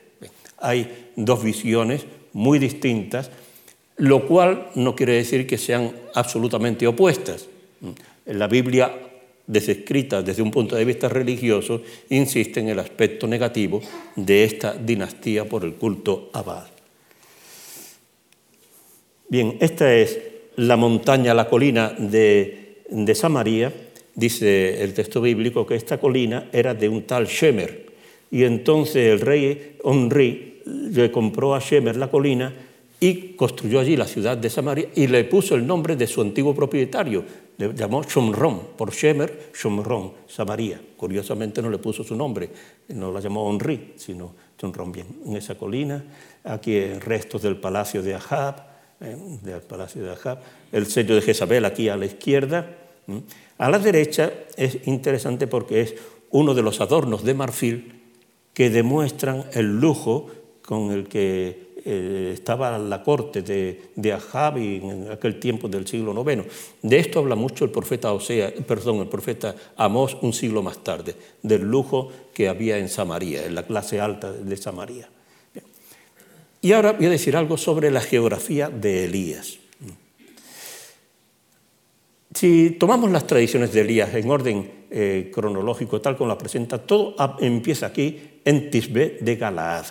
Hay 0.59 1.11
dos 1.15 1.45
visiones 1.45 2.05
muy 2.33 2.59
distintas, 2.59 3.31
lo 3.97 4.27
cual 4.27 4.71
no 4.75 4.97
quiere 4.97 5.13
decir 5.13 5.47
que 5.47 5.59
sean 5.59 5.93
absolutamente 6.15 6.87
opuestas. 6.89 7.47
La 8.27 8.47
Biblia 8.47 8.93
desescritas 9.47 10.25
desde 10.25 10.43
un 10.43 10.51
punto 10.51 10.77
de 10.77 10.85
vista 10.85 11.09
religioso, 11.09 11.83
insisten 12.11 12.67
en 12.67 12.73
el 12.73 12.79
aspecto 12.79 13.27
negativo 13.27 13.81
de 14.17 14.45
esta 14.45 14.75
dinastía 14.75 15.45
por 15.45 15.65
el 15.65 15.75
culto 15.75 16.31
a. 16.33 16.67
Bien, 19.29 19.57
esta 19.61 19.95
es 19.95 20.19
la 20.57 20.77
montaña, 20.77 21.35
la 21.35 21.49
colina 21.49 21.95
de, 21.99 22.83
de 22.89 23.15
Samaria. 23.15 23.73
Dice 24.15 24.83
el 24.83 24.95
texto 24.95 25.21
bíblico 25.21 25.67
que 25.67 25.75
esta 25.75 25.99
colina 25.99 26.49
era 26.53 26.73
de 26.73 26.89
un 26.89 27.03
tal 27.03 27.27
Shemer. 27.27 27.93
Y 28.31 28.45
entonces 28.45 29.13
el 29.13 29.21
rey 29.21 29.77
Onri 29.83 30.63
le 30.65 31.11
compró 31.11 31.55
a 31.55 31.59
Shemer 31.59 31.97
la 31.97 32.11
colina 32.11 32.53
y 33.01 33.35
construyó 33.35 33.81
allí 33.81 33.97
la 33.97 34.07
ciudad 34.07 34.37
de 34.37 34.49
Samaria 34.49 34.89
y 34.95 35.09
le 35.09 35.25
puso 35.25 35.57
el 35.57 35.67
nombre 35.67 35.97
de 35.97 36.07
su 36.07 36.23
antiguo 36.23 36.55
propietario. 36.55 37.25
Llamó 37.57 38.03
Shomron, 38.03 38.69
por 38.77 38.93
Shemer, 38.93 39.53
Shomron, 39.55 40.13
Samaria. 40.27 40.81
Curiosamente 40.97 41.63
no 41.63 41.71
le 41.71 41.79
puso 41.79 42.03
su 42.03 42.17
nombre, 42.17 42.51
no 42.89 43.13
la 43.13 43.21
llamó 43.21 43.47
Onri, 43.47 43.95
sino 43.97 44.35
Shomron. 44.59 44.91
Bien, 44.91 45.07
en 45.25 45.37
esa 45.37 45.57
colina, 45.57 46.03
aquí 46.43 46.85
restos 46.95 47.43
del 47.43 47.57
palacio 47.57 48.03
de 48.03 48.15
Ahab, 48.15 48.67
¿eh? 49.01 49.17
del 49.43 49.61
palacio 49.61 50.03
de 50.03 50.11
Ahab, 50.11 50.41
el 50.73 50.87
sello 50.87 51.15
de 51.15 51.23
Jezabel 51.23 51.65
aquí 51.65 51.89
a 51.89 51.97
la 51.97 52.07
izquierda. 52.07 52.79
A 53.59 53.71
la 53.71 53.79
derecha 53.79 54.33
es 54.57 54.87
interesante 54.87 55.47
porque 55.47 55.83
es 55.83 55.95
uno 56.31 56.55
de 56.55 56.63
los 56.63 56.81
adornos 56.81 57.23
de 57.23 57.35
marfil 57.35 58.03
que 58.53 58.71
demuestran 58.71 59.45
el 59.53 59.81
lujo 59.81 60.31
con 60.63 60.91
el 60.91 61.07
que 61.07 61.74
eh, 61.85 62.31
estaba 62.33 62.79
la 62.79 63.03
corte 63.03 63.43
de, 63.43 63.91
de, 63.95 64.13
Ahab 64.13 64.57
en 64.57 65.11
aquel 65.11 65.39
tiempo 65.39 65.69
del 65.69 65.87
siglo 65.87 66.13
IX. 66.13 66.45
De 66.81 66.99
esto 66.99 67.19
habla 67.19 67.35
mucho 67.35 67.65
el 67.65 67.71
profeta 67.71 68.13
Osea, 68.13 68.55
perdón, 68.67 69.01
el 69.01 69.09
profeta 69.09 69.55
Amós 69.77 70.17
un 70.23 70.33
siglo 70.33 70.63
más 70.63 70.83
tarde, 70.83 71.15
del 71.43 71.63
lujo 71.63 72.11
que 72.33 72.49
había 72.49 72.79
en 72.79 72.89
Samaria, 72.89 73.45
en 73.45 73.55
la 73.55 73.67
clase 73.67 74.01
alta 74.01 74.33
de 74.33 74.57
Samaria. 74.57 75.09
Y 76.63 76.73
ahora 76.73 76.93
voy 76.93 77.05
a 77.05 77.11
decir 77.11 77.37
algo 77.37 77.59
sobre 77.59 77.91
la 77.91 78.01
geografía 78.01 78.71
de 78.71 79.05
Elías. 79.05 79.59
Si 82.35 82.71
tomamos 82.81 83.11
las 83.11 83.27
tradiciones 83.27 83.73
de 83.73 83.83
Elías 83.83 84.15
en 84.15 84.31
orden 84.31 84.87
eh, 84.91 85.31
cronológico, 85.33 86.01
tal 86.01 86.17
como 86.17 86.29
la 86.29 86.39
presenta, 86.39 86.79
todo 86.79 87.15
empieza 87.41 87.87
aquí 87.87 88.41
en 88.45 88.71
Tisbe 88.71 89.19
de 89.21 89.37
Galaad, 89.37 89.85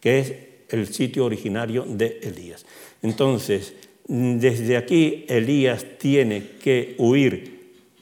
que 0.00 0.18
es 0.18 0.32
el 0.74 0.92
sitio 0.92 1.24
originario 1.24 1.84
de 1.88 2.20
Elías. 2.22 2.66
Entonces, 3.02 3.74
desde 4.06 4.76
aquí 4.76 5.24
Elías 5.28 5.86
tiene 5.98 6.50
que 6.62 6.94
huir 6.98 7.54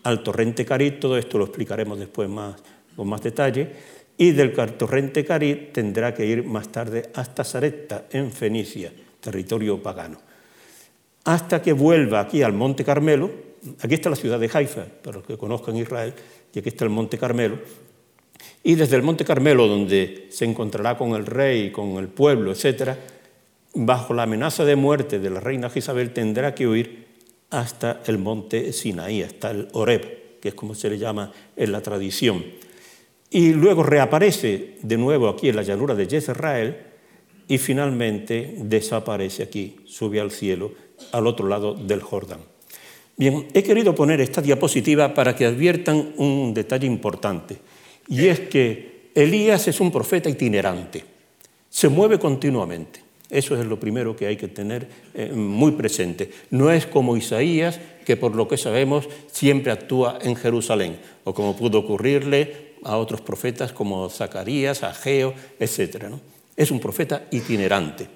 al 0.02 0.22
torrente 0.22 0.64
Carit, 0.64 0.98
todo 0.98 1.16
esto 1.16 1.38
lo 1.38 1.44
explicaremos 1.44 1.98
después 1.98 2.28
más, 2.28 2.56
con 2.96 3.08
más 3.08 3.22
detalle, 3.22 3.70
y 4.16 4.32
del 4.32 4.52
torrente 4.52 5.24
Carit 5.24 5.72
tendrá 5.72 6.12
que 6.12 6.26
ir 6.26 6.44
más 6.44 6.70
tarde 6.70 7.10
hasta 7.14 7.44
Sarepta, 7.44 8.06
en 8.10 8.32
Fenicia, 8.32 8.92
territorio 9.20 9.80
pagano. 9.80 10.18
Hasta 11.24 11.62
que 11.62 11.72
vuelva 11.72 12.20
aquí 12.20 12.42
al 12.42 12.52
Monte 12.52 12.84
Carmelo, 12.84 13.30
aquí 13.80 13.94
está 13.94 14.10
la 14.10 14.16
ciudad 14.16 14.40
de 14.40 14.50
Haifa, 14.52 14.84
para 15.02 15.18
los 15.18 15.26
que 15.26 15.38
conozcan 15.38 15.76
Israel, 15.76 16.12
y 16.52 16.58
aquí 16.58 16.68
está 16.68 16.84
el 16.84 16.90
Monte 16.90 17.16
Carmelo, 17.16 17.58
y 18.62 18.74
desde 18.74 18.96
el 18.96 19.02
Monte 19.02 19.24
Carmelo, 19.24 19.66
donde 19.66 20.26
se 20.30 20.44
encontrará 20.44 20.96
con 20.96 21.14
el 21.14 21.26
rey, 21.26 21.70
con 21.70 21.98
el 21.98 22.08
pueblo, 22.08 22.52
etc., 22.52 22.92
bajo 23.74 24.14
la 24.14 24.24
amenaza 24.24 24.64
de 24.64 24.76
muerte 24.76 25.18
de 25.18 25.30
la 25.30 25.40
reina 25.40 25.70
Isabel, 25.74 26.12
tendrá 26.12 26.54
que 26.54 26.68
huir 26.68 27.06
hasta 27.50 28.00
el 28.06 28.18
monte 28.18 28.72
Sinaí, 28.72 29.22
hasta 29.22 29.50
el 29.50 29.68
Oreb, 29.72 30.40
que 30.40 30.48
es 30.48 30.54
como 30.54 30.74
se 30.74 30.90
le 30.90 30.98
llama 30.98 31.32
en 31.56 31.72
la 31.72 31.80
tradición 31.80 32.42
y 33.32 33.54
luego 33.54 33.82
reaparece 33.82 34.74
de 34.82 34.98
nuevo 34.98 35.28
aquí 35.28 35.48
en 35.48 35.56
la 35.56 35.62
llanura 35.62 35.94
de 35.94 36.06
Jezreel 36.06 36.76
y 37.48 37.58
finalmente 37.58 38.56
desaparece 38.58 39.42
aquí, 39.42 39.76
sube 39.86 40.20
al 40.20 40.30
cielo, 40.30 40.72
al 41.12 41.26
otro 41.26 41.48
lado 41.48 41.74
del 41.74 42.02
Jordán. 42.02 42.40
Bien, 43.16 43.48
he 43.54 43.62
querido 43.62 43.94
poner 43.94 44.20
esta 44.20 44.42
diapositiva 44.42 45.14
para 45.14 45.34
que 45.34 45.46
adviertan 45.46 46.12
un 46.18 46.52
detalle 46.52 46.86
importante, 46.86 47.56
y 48.12 48.28
es 48.28 48.40
que 48.40 49.08
Elías 49.14 49.68
es 49.68 49.80
un 49.80 49.90
profeta 49.90 50.28
itinerante, 50.28 51.02
se 51.70 51.88
mueve 51.88 52.18
continuamente. 52.18 53.00
Eso 53.30 53.58
es 53.58 53.64
lo 53.64 53.80
primero 53.80 54.14
que 54.14 54.26
hay 54.26 54.36
que 54.36 54.48
tener 54.48 54.86
eh, 55.14 55.32
muy 55.32 55.72
presente. 55.72 56.30
No 56.50 56.70
es 56.70 56.84
como 56.84 57.16
Isaías, 57.16 57.80
que 58.04 58.18
por 58.18 58.36
lo 58.36 58.46
que 58.46 58.58
sabemos 58.58 59.08
siempre 59.32 59.72
actúa 59.72 60.18
en 60.20 60.36
Jerusalén, 60.36 60.98
o 61.24 61.32
como 61.32 61.56
pudo 61.56 61.78
ocurrirle 61.78 62.74
a 62.84 62.98
otros 62.98 63.22
profetas 63.22 63.72
como 63.72 64.10
Zacarías, 64.10 64.82
Ageo, 64.82 65.32
etc. 65.58 66.08
Es 66.54 66.70
un 66.70 66.80
profeta 66.80 67.28
itinerante. 67.30 68.08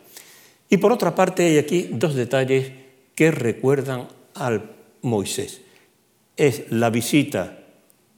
Y 0.69 0.77
por 0.77 0.93
otra 0.93 1.15
parte 1.15 1.47
hay 1.47 1.57
aquí 1.57 1.89
dos 1.91 2.15
detalles 2.15 2.71
que 3.15 3.31
recuerdan 3.31 4.09
al 4.35 4.73
Moisés. 5.01 5.63
Es 6.37 6.71
la 6.71 6.91
visita 6.91 7.66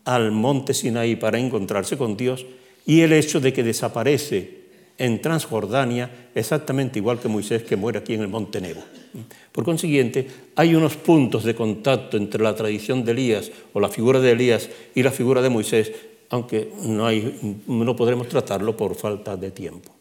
al 0.08 0.32
monte 0.32 0.72
Sinaí 0.72 1.16
para 1.16 1.38
encontrarse 1.38 1.98
con 1.98 2.16
Dios 2.16 2.46
y 2.86 3.02
el 3.02 3.12
hecho 3.12 3.40
de 3.40 3.52
que 3.52 3.62
desaparece 3.62 4.56
en 4.96 5.20
Transjordania 5.20 6.30
exactamente 6.34 6.98
igual 6.98 7.20
que 7.20 7.28
Moisés 7.28 7.62
que 7.62 7.76
muere 7.76 7.98
aquí 7.98 8.14
en 8.14 8.22
el 8.22 8.28
monte 8.28 8.58
Nebo. 8.58 8.80
Por 9.52 9.64
consiguiente, 9.64 10.26
hay 10.56 10.74
unos 10.74 10.96
puntos 10.96 11.44
de 11.44 11.54
contacto 11.54 12.16
entre 12.16 12.42
la 12.42 12.54
tradición 12.54 13.04
de 13.04 13.12
Elías 13.12 13.52
o 13.74 13.80
la 13.80 13.90
figura 13.90 14.18
de 14.18 14.32
Elías 14.32 14.70
y 14.94 15.02
la 15.02 15.12
figura 15.12 15.42
de 15.42 15.50
Moisés 15.50 15.92
aunque 16.30 16.72
no, 16.84 17.08
no 17.66 17.96
podremos 17.96 18.28
tratarlo 18.28 18.76
por 18.76 18.94
falta 18.94 19.36
de 19.36 19.50
tiempo. 19.50 19.92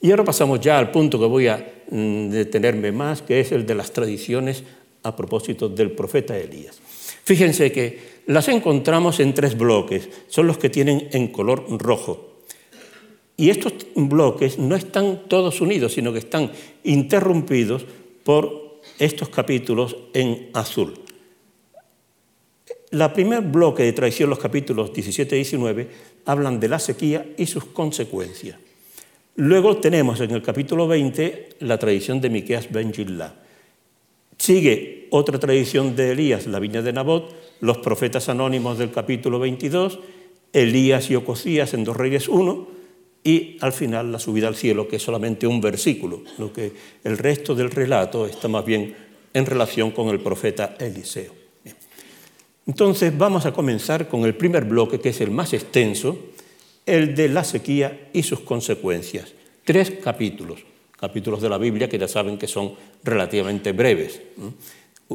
Y 0.00 0.10
ahora 0.10 0.24
pasamos 0.24 0.60
ya 0.60 0.78
al 0.78 0.90
punto 0.90 1.18
que 1.18 1.26
voy 1.26 1.46
a 1.48 1.64
mm, 1.90 2.28
detenerme 2.28 2.92
más, 2.92 3.22
que 3.22 3.40
es 3.40 3.52
el 3.52 3.64
de 3.64 3.74
las 3.74 3.92
tradiciones 3.92 4.64
a 5.02 5.14
propósito 5.14 5.68
del 5.68 5.92
profeta 5.92 6.36
Elías. 6.36 6.80
Fíjense 7.24 7.72
que 7.72 8.12
las 8.26 8.48
encontramos 8.48 9.20
en 9.20 9.34
tres 9.34 9.56
bloques, 9.56 10.08
son 10.28 10.46
los 10.46 10.58
que 10.58 10.70
tienen 10.70 11.08
en 11.12 11.28
color 11.28 11.66
rojo. 11.80 12.32
Y 13.36 13.50
estos 13.50 13.74
bloques 13.94 14.58
no 14.58 14.76
están 14.76 15.28
todos 15.28 15.60
unidos, 15.60 15.94
sino 15.94 16.12
que 16.12 16.20
están 16.20 16.50
interrumpidos 16.84 17.84
por 18.24 18.80
estos 18.98 19.28
capítulos 19.28 19.96
en 20.12 20.50
azul. 20.52 20.94
La 22.90 23.12
primer 23.12 23.40
bloque 23.40 23.84
de 23.84 23.92
tradición, 23.92 24.28
los 24.28 24.38
capítulos 24.38 24.92
17 24.92 25.34
y 25.34 25.38
19, 25.38 25.88
hablan 26.26 26.60
de 26.60 26.68
la 26.68 26.78
sequía 26.78 27.26
y 27.38 27.46
sus 27.46 27.64
consecuencias. 27.64 28.58
Luego 29.36 29.78
tenemos 29.78 30.20
en 30.20 30.30
el 30.32 30.42
capítulo 30.42 30.86
20 30.86 31.56
la 31.60 31.78
tradición 31.78 32.20
de 32.20 32.28
Miqueas 32.28 32.70
ben 32.70 32.92
Gillah. 32.92 33.34
Sigue 34.42 35.06
otra 35.10 35.38
tradición 35.38 35.94
de 35.94 36.10
Elías, 36.10 36.48
la 36.48 36.58
viña 36.58 36.82
de 36.82 36.92
Nabot, 36.92 37.32
los 37.60 37.78
profetas 37.78 38.28
anónimos 38.28 38.76
del 38.76 38.90
capítulo 38.90 39.38
22, 39.38 40.00
Elías 40.52 41.08
y 41.12 41.14
Ocosías 41.14 41.74
en 41.74 41.84
Dos 41.84 41.96
Reyes 41.96 42.28
1 42.28 42.68
y 43.22 43.56
al 43.60 43.72
final 43.72 44.10
la 44.10 44.18
subida 44.18 44.48
al 44.48 44.56
cielo, 44.56 44.88
que 44.88 44.96
es 44.96 45.02
solamente 45.04 45.46
un 45.46 45.60
versículo, 45.60 46.24
lo 46.38 46.52
que 46.52 46.72
el 47.04 47.18
resto 47.18 47.54
del 47.54 47.70
relato 47.70 48.26
está 48.26 48.48
más 48.48 48.64
bien 48.64 48.96
en 49.32 49.46
relación 49.46 49.92
con 49.92 50.08
el 50.08 50.18
profeta 50.18 50.74
Eliseo. 50.80 51.32
Entonces 52.66 53.16
vamos 53.16 53.46
a 53.46 53.52
comenzar 53.52 54.08
con 54.08 54.24
el 54.24 54.34
primer 54.34 54.64
bloque, 54.64 54.98
que 54.98 55.10
es 55.10 55.20
el 55.20 55.30
más 55.30 55.52
extenso, 55.52 56.18
el 56.84 57.14
de 57.14 57.28
la 57.28 57.44
sequía 57.44 58.10
y 58.12 58.24
sus 58.24 58.40
consecuencias. 58.40 59.34
Tres 59.64 59.92
capítulos, 60.02 60.64
capítulos 61.02 61.42
de 61.42 61.48
la 61.48 61.58
Biblia 61.58 61.88
que 61.88 61.98
ya 61.98 62.06
saben 62.06 62.38
que 62.38 62.46
son 62.46 62.74
relativamente 63.02 63.72
breves, 63.72 64.20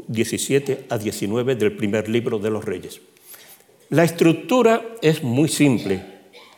17 0.06 0.88
a 0.89 0.97
19 0.97 1.56
del 1.56 1.78
primer 1.78 2.10
libro 2.10 2.39
de 2.39 2.50
los 2.50 2.65
Reyes. 2.65 3.00
La 3.91 4.04
estructura 4.04 4.97
es 5.02 5.23
muy 5.23 5.47
simple, 5.47 6.04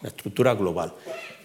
la 0.01 0.09
estructura 0.09 0.55
global. 0.55 0.95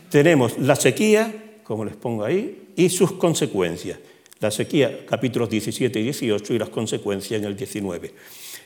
Tenemos 0.08 0.56
la 0.56 0.76
sequía, 0.76 1.58
como 1.62 1.84
les 1.84 1.94
pongo 1.94 2.24
ahí, 2.24 2.68
y 2.74 2.88
sus 2.88 3.12
consecuencias. 3.12 3.98
La 4.40 4.50
sequía, 4.50 5.04
capítulos 5.04 5.50
17 5.50 6.00
y 6.00 6.04
18, 6.04 6.54
y 6.54 6.58
las 6.58 6.70
consecuencias 6.70 7.38
en 7.38 7.46
el 7.46 7.54
19. 7.54 8.14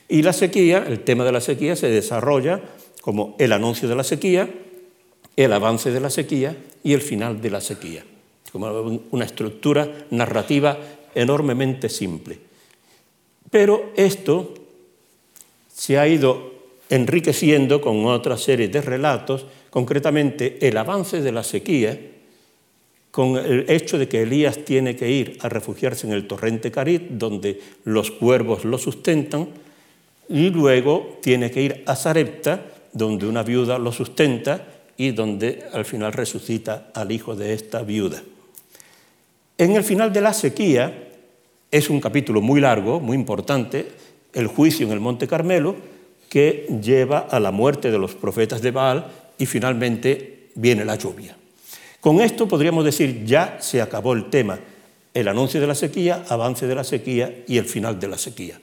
Y 0.07 0.21
la 0.21 0.31
sequía, 0.31 0.85
el 0.87 1.01
tema 1.01 1.25
de 1.25 1.33
la 1.33 1.41
sequía 1.41 1.75
se 1.75 1.89
desarrolla 1.89 2.61
como 3.01 3.35
el 3.37 3.51
anuncio 3.51 3.89
de 3.89 3.95
la 3.97 4.05
sequía, 4.05 4.49
el 5.35 5.51
avance 5.51 5.91
de 5.91 5.99
la 5.99 6.09
sequía 6.09 6.55
y 6.85 6.93
el 6.93 7.01
final 7.01 7.41
de 7.41 7.49
la 7.49 7.59
sequía, 7.59 8.05
como 8.51 9.01
una 9.11 9.25
estructura 9.25 9.87
narrativa 10.11 10.77
enormemente 11.15 11.89
simple. 11.89 12.39
Pero 13.49 13.91
esto 13.95 14.53
se 15.73 15.97
ha 15.97 16.07
ido 16.07 16.53
enriqueciendo 16.89 17.81
con 17.81 18.05
otra 18.05 18.37
serie 18.37 18.67
de 18.67 18.81
relatos, 18.81 19.45
concretamente 19.69 20.67
el 20.67 20.77
avance 20.77 21.21
de 21.21 21.31
la 21.31 21.43
sequía, 21.43 21.99
con 23.11 23.37
el 23.37 23.65
hecho 23.69 23.97
de 23.97 24.07
que 24.07 24.21
Elías 24.21 24.63
tiene 24.65 24.95
que 24.95 25.09
ir 25.09 25.37
a 25.41 25.49
refugiarse 25.49 26.05
en 26.05 26.13
el 26.13 26.27
torrente 26.27 26.71
Carit, 26.71 27.09
donde 27.09 27.59
los 27.83 28.11
cuervos 28.11 28.65
lo 28.65 28.77
sustentan, 28.77 29.49
y 30.29 30.49
luego 30.51 31.17
tiene 31.21 31.49
que 31.49 31.61
ir 31.61 31.83
a 31.87 31.95
Sarepta, 31.95 32.65
donde 32.93 33.25
una 33.25 33.43
viuda 33.43 33.79
lo 33.79 33.91
sustenta 33.91 34.65
y 34.95 35.11
donde 35.11 35.63
al 35.73 35.85
final 35.85 36.13
resucita 36.13 36.91
al 36.93 37.11
hijo 37.11 37.35
de 37.35 37.53
esta 37.53 37.81
viuda. 37.81 38.21
En 39.59 39.75
el 39.75 39.83
final 39.83 40.13
de 40.13 40.21
la 40.21 40.31
sequía 40.31 41.09
es 41.69 41.89
un 41.89 41.99
capítulo 41.99 42.39
muy 42.39 42.61
largo, 42.61 43.01
muy 43.01 43.17
importante, 43.17 43.89
el 44.31 44.47
juicio 44.47 44.87
en 44.87 44.93
el 44.93 45.01
Monte 45.01 45.27
Carmelo, 45.27 45.75
que 46.29 46.65
lleva 46.81 47.27
a 47.29 47.41
la 47.41 47.51
muerte 47.51 47.91
de 47.91 47.97
los 47.97 48.15
profetas 48.15 48.61
de 48.61 48.71
Baal 48.71 49.07
y 49.37 49.45
finalmente 49.45 50.47
viene 50.55 50.85
la 50.85 50.95
lluvia. 50.95 51.35
Con 51.99 52.21
esto 52.21 52.47
podríamos 52.47 52.85
decir 52.85 53.25
ya 53.25 53.57
se 53.59 53.81
acabó 53.81 54.13
el 54.13 54.29
tema, 54.29 54.57
el 55.13 55.27
anuncio 55.27 55.59
de 55.59 55.67
la 55.67 55.75
sequía, 55.75 56.23
avance 56.29 56.65
de 56.65 56.75
la 56.75 56.85
sequía 56.85 57.43
y 57.45 57.57
el 57.57 57.65
final 57.65 57.99
de 57.99 58.07
la 58.07 58.17
sequía. 58.17 58.61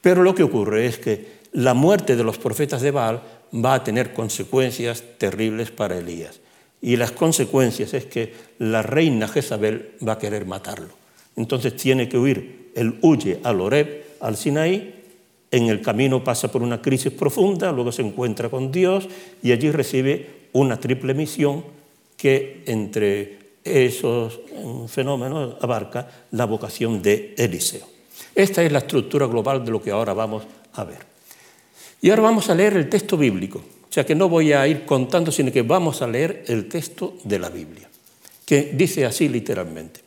Pero 0.00 0.22
lo 0.22 0.32
que 0.32 0.44
ocurre 0.44 0.86
es 0.86 0.98
que 0.98 1.38
la 1.54 1.74
muerte 1.74 2.14
de 2.14 2.22
los 2.22 2.38
profetas 2.38 2.82
de 2.82 2.92
Baal 2.92 3.20
va 3.52 3.74
a 3.74 3.82
tener 3.82 4.14
consecuencias 4.14 5.02
terribles 5.18 5.72
para 5.72 5.98
Elías. 5.98 6.38
Y 6.82 6.96
las 6.96 7.12
consecuencias 7.12 7.94
es 7.94 8.04
que 8.06 8.32
la 8.58 8.82
reina 8.82 9.28
Jezabel 9.28 9.92
va 10.06 10.12
a 10.12 10.18
querer 10.18 10.46
matarlo. 10.46 10.90
Entonces 11.36 11.76
tiene 11.76 12.08
que 12.08 12.18
huir. 12.18 12.70
Él 12.74 12.98
huye 13.02 13.40
al 13.42 13.60
Oreb, 13.60 14.04
al 14.20 14.36
Sinaí, 14.36 14.94
en 15.50 15.68
el 15.68 15.80
camino 15.80 16.22
pasa 16.24 16.50
por 16.50 16.62
una 16.62 16.82
crisis 16.82 17.12
profunda, 17.12 17.72
luego 17.72 17.92
se 17.92 18.02
encuentra 18.02 18.48
con 18.48 18.72
Dios 18.72 19.08
y 19.42 19.52
allí 19.52 19.70
recibe 19.70 20.48
una 20.52 20.78
triple 20.78 21.14
misión 21.14 21.64
que 22.16 22.62
entre 22.66 23.38
esos 23.62 24.40
fenómenos 24.88 25.56
abarca 25.60 26.08
la 26.32 26.44
vocación 26.44 27.02
de 27.02 27.34
Eliseo. 27.36 27.86
Esta 28.34 28.62
es 28.62 28.72
la 28.72 28.78
estructura 28.78 29.26
global 29.26 29.64
de 29.64 29.70
lo 29.70 29.82
que 29.82 29.90
ahora 29.90 30.14
vamos 30.14 30.44
a 30.74 30.84
ver. 30.84 30.98
Y 32.00 32.10
ahora 32.10 32.22
vamos 32.22 32.50
a 32.50 32.54
leer 32.54 32.76
el 32.76 32.88
texto 32.88 33.16
bíblico, 33.16 33.62
sea 33.96 34.04
que 34.04 34.14
no 34.14 34.28
voy 34.28 34.52
a 34.52 34.68
ir 34.68 34.84
contando, 34.84 35.32
sino 35.32 35.50
que 35.50 35.62
vamos 35.62 36.02
a 36.02 36.06
leer 36.06 36.44
el 36.48 36.68
texto 36.68 37.16
de 37.24 37.38
la 37.38 37.48
Biblia, 37.48 37.88
que 38.44 38.74
dice 38.74 39.06
así 39.06 39.26
literalmente. 39.26 40.00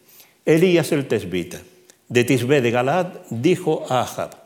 Elías 0.45 0.91
el 0.91 1.07
tesbita, 1.07 1.59
de 2.07 2.23
Tisbé 2.23 2.61
de 2.61 2.69
Galad, 2.69 3.07
dijo 3.31 3.87
a 3.89 4.01
Ahab, 4.01 4.43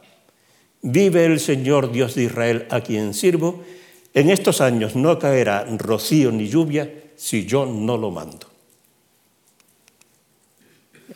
Vive 0.81 1.25
el 1.25 1.41
Señor 1.41 1.91
Dios 1.91 2.15
de 2.15 2.23
Israel 2.23 2.67
a 2.69 2.79
quien 2.79 3.13
sirvo, 3.13 3.65
en 4.13 4.29
estos 4.29 4.61
años 4.61 4.95
no 4.95 5.19
caerá 5.19 5.65
rocío 5.77 6.31
ni 6.31 6.47
lluvia 6.47 6.89
si 7.17 7.45
yo 7.45 7.65
no 7.65 7.97
lo 7.97 8.11
mando. 8.11 8.47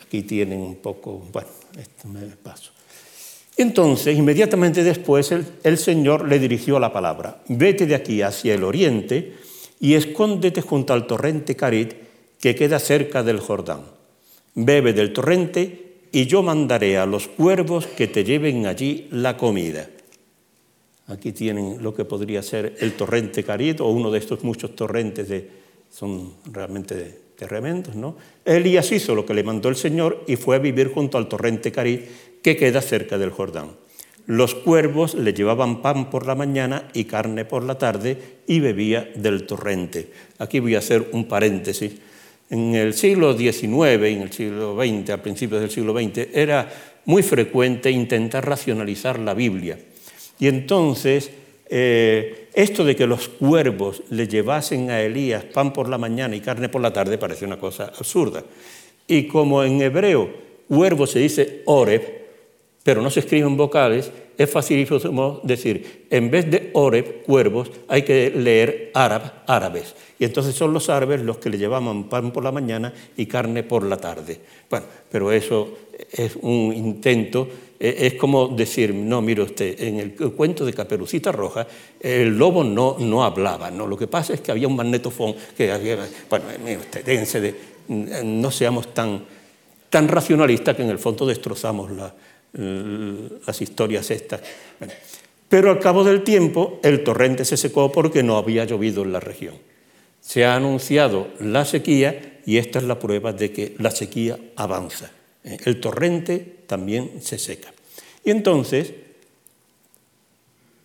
Aquí 0.02 0.22
tienen 0.24 0.60
un 0.60 0.76
poco, 0.76 1.26
bueno, 1.32 1.48
esto 1.78 2.06
me 2.08 2.26
paso. 2.26 2.72
Entonces, 3.58 4.16
inmediatamente 4.16 4.84
después, 4.84 5.32
el, 5.32 5.78
Señor 5.78 6.28
le 6.28 6.38
dirigió 6.38 6.78
la 6.78 6.92
palabra, 6.92 7.42
vete 7.48 7.86
de 7.86 7.96
aquí 7.96 8.22
hacia 8.22 8.54
el 8.54 8.62
oriente 8.62 9.34
y 9.80 9.94
escóndete 9.94 10.62
junto 10.62 10.92
al 10.92 11.08
torrente 11.08 11.56
Carit 11.56 11.92
que 12.40 12.54
queda 12.54 12.78
cerca 12.78 13.24
del 13.24 13.40
Jordán. 13.40 13.82
Bebe 14.54 14.92
del 14.92 15.12
torrente 15.12 15.96
y 16.12 16.26
yo 16.26 16.44
mandaré 16.44 16.98
a 16.98 17.06
los 17.06 17.26
cuervos 17.26 17.88
que 17.88 18.06
te 18.06 18.22
lleven 18.22 18.66
allí 18.66 19.08
la 19.10 19.36
comida. 19.36 19.90
Aquí 21.08 21.32
tienen 21.32 21.82
lo 21.82 21.92
que 21.92 22.04
podría 22.04 22.44
ser 22.44 22.76
el 22.78 22.92
torrente 22.92 23.42
Carit 23.42 23.80
o 23.80 23.88
uno 23.88 24.12
de 24.12 24.20
estos 24.20 24.44
muchos 24.44 24.76
torrentes 24.76 25.28
de, 25.28 25.50
son 25.90 26.34
realmente 26.52 27.22
tremendos, 27.34 27.96
¿no? 27.96 28.16
Elías 28.44 28.92
hizo 28.92 29.14
lo 29.14 29.26
que 29.26 29.34
le 29.34 29.42
mandó 29.42 29.68
el 29.68 29.76
Señor 29.76 30.24
y 30.28 30.36
fue 30.36 30.56
a 30.56 30.60
vivir 30.60 30.92
junto 30.92 31.18
al 31.18 31.28
torrente 31.28 31.72
Carit 31.72 32.02
que 32.42 32.56
queda 32.56 32.80
cerca 32.80 33.18
del 33.18 33.30
Jordán. 33.30 33.70
Los 34.28 34.54
cuervos 34.54 35.14
le 35.14 35.32
llevaban 35.32 35.80
pan 35.80 36.10
por 36.10 36.26
la 36.26 36.34
mañana 36.34 36.88
y 36.92 37.04
carne 37.04 37.46
por 37.46 37.64
la 37.64 37.78
tarde 37.78 38.42
y 38.46 38.60
bebía 38.60 39.10
del 39.14 39.46
torrente. 39.46 40.10
Aquí 40.38 40.60
voy 40.60 40.74
a 40.74 40.80
hacer 40.80 41.08
un 41.12 41.26
paréntesis. 41.26 41.92
En 42.50 42.74
el 42.74 42.92
siglo 42.92 43.36
XIX 43.36 43.64
y 43.64 44.14
en 44.14 44.22
el 44.22 44.32
siglo 44.32 44.76
XX, 44.76 45.10
a 45.10 45.22
principios 45.22 45.62
del 45.62 45.70
siglo 45.70 45.98
XX, 45.98 46.28
era 46.34 46.68
muy 47.06 47.22
frecuente 47.22 47.90
intentar 47.90 48.46
racionalizar 48.46 49.18
la 49.18 49.32
Biblia. 49.32 49.78
Y 50.38 50.46
entonces, 50.46 51.30
eh, 51.70 52.48
esto 52.52 52.84
de 52.84 52.96
que 52.96 53.06
los 53.06 53.30
cuervos 53.30 54.02
le 54.10 54.28
llevasen 54.28 54.90
a 54.90 55.00
Elías 55.00 55.44
pan 55.44 55.72
por 55.72 55.88
la 55.88 55.96
mañana 55.96 56.36
y 56.36 56.40
carne 56.40 56.68
por 56.68 56.82
la 56.82 56.92
tarde 56.92 57.16
parece 57.16 57.46
una 57.46 57.58
cosa 57.58 57.84
absurda. 57.84 58.44
Y 59.06 59.22
como 59.22 59.64
en 59.64 59.80
hebreo 59.80 60.30
cuervo 60.68 61.06
se 61.06 61.20
dice 61.20 61.62
oreb, 61.64 62.17
pero 62.88 63.02
no 63.02 63.10
se 63.10 63.20
escriben 63.20 63.54
vocales, 63.54 64.10
es 64.38 64.50
facilísimo 64.50 65.40
decir, 65.42 66.06
en 66.08 66.30
vez 66.30 66.50
de 66.50 66.70
oreb, 66.72 67.22
cuervos, 67.22 67.70
hay 67.86 68.00
que 68.00 68.30
leer 68.30 68.92
árab, 68.94 69.42
árabes. 69.46 69.94
Y 70.18 70.24
entonces 70.24 70.54
son 70.54 70.72
los 70.72 70.88
árabes 70.88 71.20
los 71.20 71.36
que 71.36 71.50
le 71.50 71.58
llevaban 71.58 72.04
pan 72.04 72.30
por 72.30 72.42
la 72.42 72.50
mañana 72.50 72.94
y 73.14 73.26
carne 73.26 73.62
por 73.62 73.84
la 73.84 73.98
tarde. 73.98 74.40
Bueno, 74.70 74.86
pero 75.12 75.30
eso 75.30 75.68
es 76.10 76.34
un 76.40 76.72
intento, 76.74 77.46
e, 77.78 78.06
es 78.06 78.14
como 78.14 78.48
decir, 78.48 78.94
no, 78.94 79.20
mire 79.20 79.42
usted, 79.42 79.78
en 79.82 79.98
el 79.98 80.14
cuento 80.14 80.64
de 80.64 80.72
Caperucita 80.72 81.30
Roja, 81.30 81.66
el 82.00 82.38
lobo 82.38 82.64
no, 82.64 82.96
no 82.98 83.22
hablaba, 83.22 83.70
¿no? 83.70 83.86
Lo 83.86 83.98
que 83.98 84.06
pasa 84.06 84.32
es 84.32 84.40
que 84.40 84.50
había 84.50 84.66
un 84.66 84.76
magnetofón 84.76 85.34
que 85.54 85.70
había, 85.70 85.98
bueno, 86.30 86.46
mire 86.64 86.78
usted, 86.78 87.04
déjense 87.04 87.42
de, 87.42 87.54
no 88.24 88.50
seamos 88.50 88.94
tan, 88.94 89.26
tan 89.90 90.08
racionalistas 90.08 90.74
que 90.74 90.84
en 90.84 90.88
el 90.88 90.98
fondo 90.98 91.26
destrozamos 91.26 91.90
la 91.90 92.14
las 92.52 93.60
historias 93.60 94.10
estas. 94.10 94.40
pero 95.48 95.70
al 95.70 95.78
cabo 95.78 96.04
del 96.04 96.24
tiempo 96.24 96.80
el 96.82 97.04
torrente 97.04 97.44
se 97.44 97.56
secó 97.56 97.92
porque 97.92 98.22
no 98.22 98.36
había 98.36 98.64
llovido 98.64 99.02
en 99.02 99.12
la 99.12 99.20
región. 99.20 99.54
Se 100.20 100.44
ha 100.44 100.56
anunciado 100.56 101.28
la 101.40 101.64
sequía 101.64 102.40
y 102.44 102.58
esta 102.58 102.78
es 102.78 102.84
la 102.84 102.98
prueba 102.98 103.32
de 103.32 103.52
que 103.52 103.74
la 103.78 103.90
sequía 103.90 104.38
avanza. 104.56 105.10
El 105.42 105.80
torrente 105.80 106.38
también 106.66 107.22
se 107.22 107.38
seca. 107.38 107.72
Y 108.24 108.30
entonces 108.30 108.92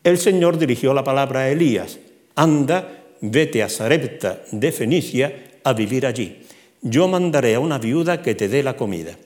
el 0.04 0.17
Señor 0.17 0.58
dirigió 0.58 0.93
la 0.93 1.04
palabra 1.04 1.41
a 1.41 1.49
Elías, 1.49 1.99
anda, 2.36 3.06
vete 3.21 3.63
a 3.63 3.69
Sarepta 3.69 4.43
de 4.52 4.71
Fenicia 4.71 5.43
a 5.63 5.73
vivir 5.73 6.06
allí. 6.06 6.41
Yo 6.82 7.08
mandaré 7.08 7.56
a 7.56 7.62
una 7.62 7.78
viuda 7.78 8.21
que 8.21 8.36
te 8.36 8.49
dé 8.49 8.63
la 8.63 8.76
comida. 8.76 9.17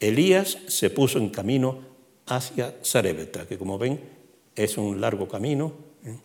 Elías 0.00 0.58
se 0.66 0.90
puso 0.90 1.18
en 1.18 1.30
camino 1.30 1.78
hacia 2.26 2.76
Sarepta, 2.82 3.46
que 3.46 3.58
como 3.58 3.78
ven 3.78 4.00
es 4.54 4.78
un 4.78 5.00
largo 5.00 5.28
camino 5.28 5.72
¿eh? 6.04 6.16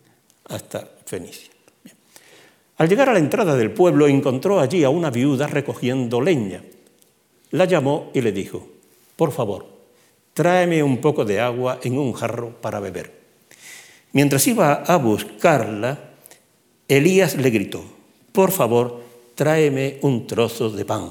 hasta 0.46 0.88
Fenicia. 1.04 1.50
Al 2.76 2.88
llegar 2.88 3.08
a 3.08 3.12
la 3.12 3.20
entrada 3.20 3.56
del 3.56 3.70
pueblo 3.70 4.08
encontró 4.08 4.60
allí 4.60 4.82
a 4.84 4.90
una 4.90 5.10
viuda 5.10 5.46
recogiendo 5.46 6.20
leña. 6.20 6.62
La 7.50 7.66
llamó 7.66 8.10
y 8.12 8.20
le 8.20 8.32
dijo, 8.32 8.66
por 9.16 9.30
favor, 9.30 9.66
tráeme 10.32 10.82
un 10.82 10.98
poco 10.98 11.24
de 11.24 11.40
agua 11.40 11.78
en 11.82 11.96
un 11.98 12.12
jarro 12.12 12.50
para 12.60 12.80
beber. 12.80 13.12
Mientras 14.12 14.46
iba 14.48 14.74
a 14.74 14.96
buscarla, 14.96 16.14
Elías 16.88 17.36
le 17.36 17.50
gritó, 17.50 17.84
por 18.32 18.50
favor, 18.50 19.02
tráeme 19.36 19.98
un 20.02 20.26
trozo 20.26 20.70
de 20.70 20.84
pan. 20.84 21.10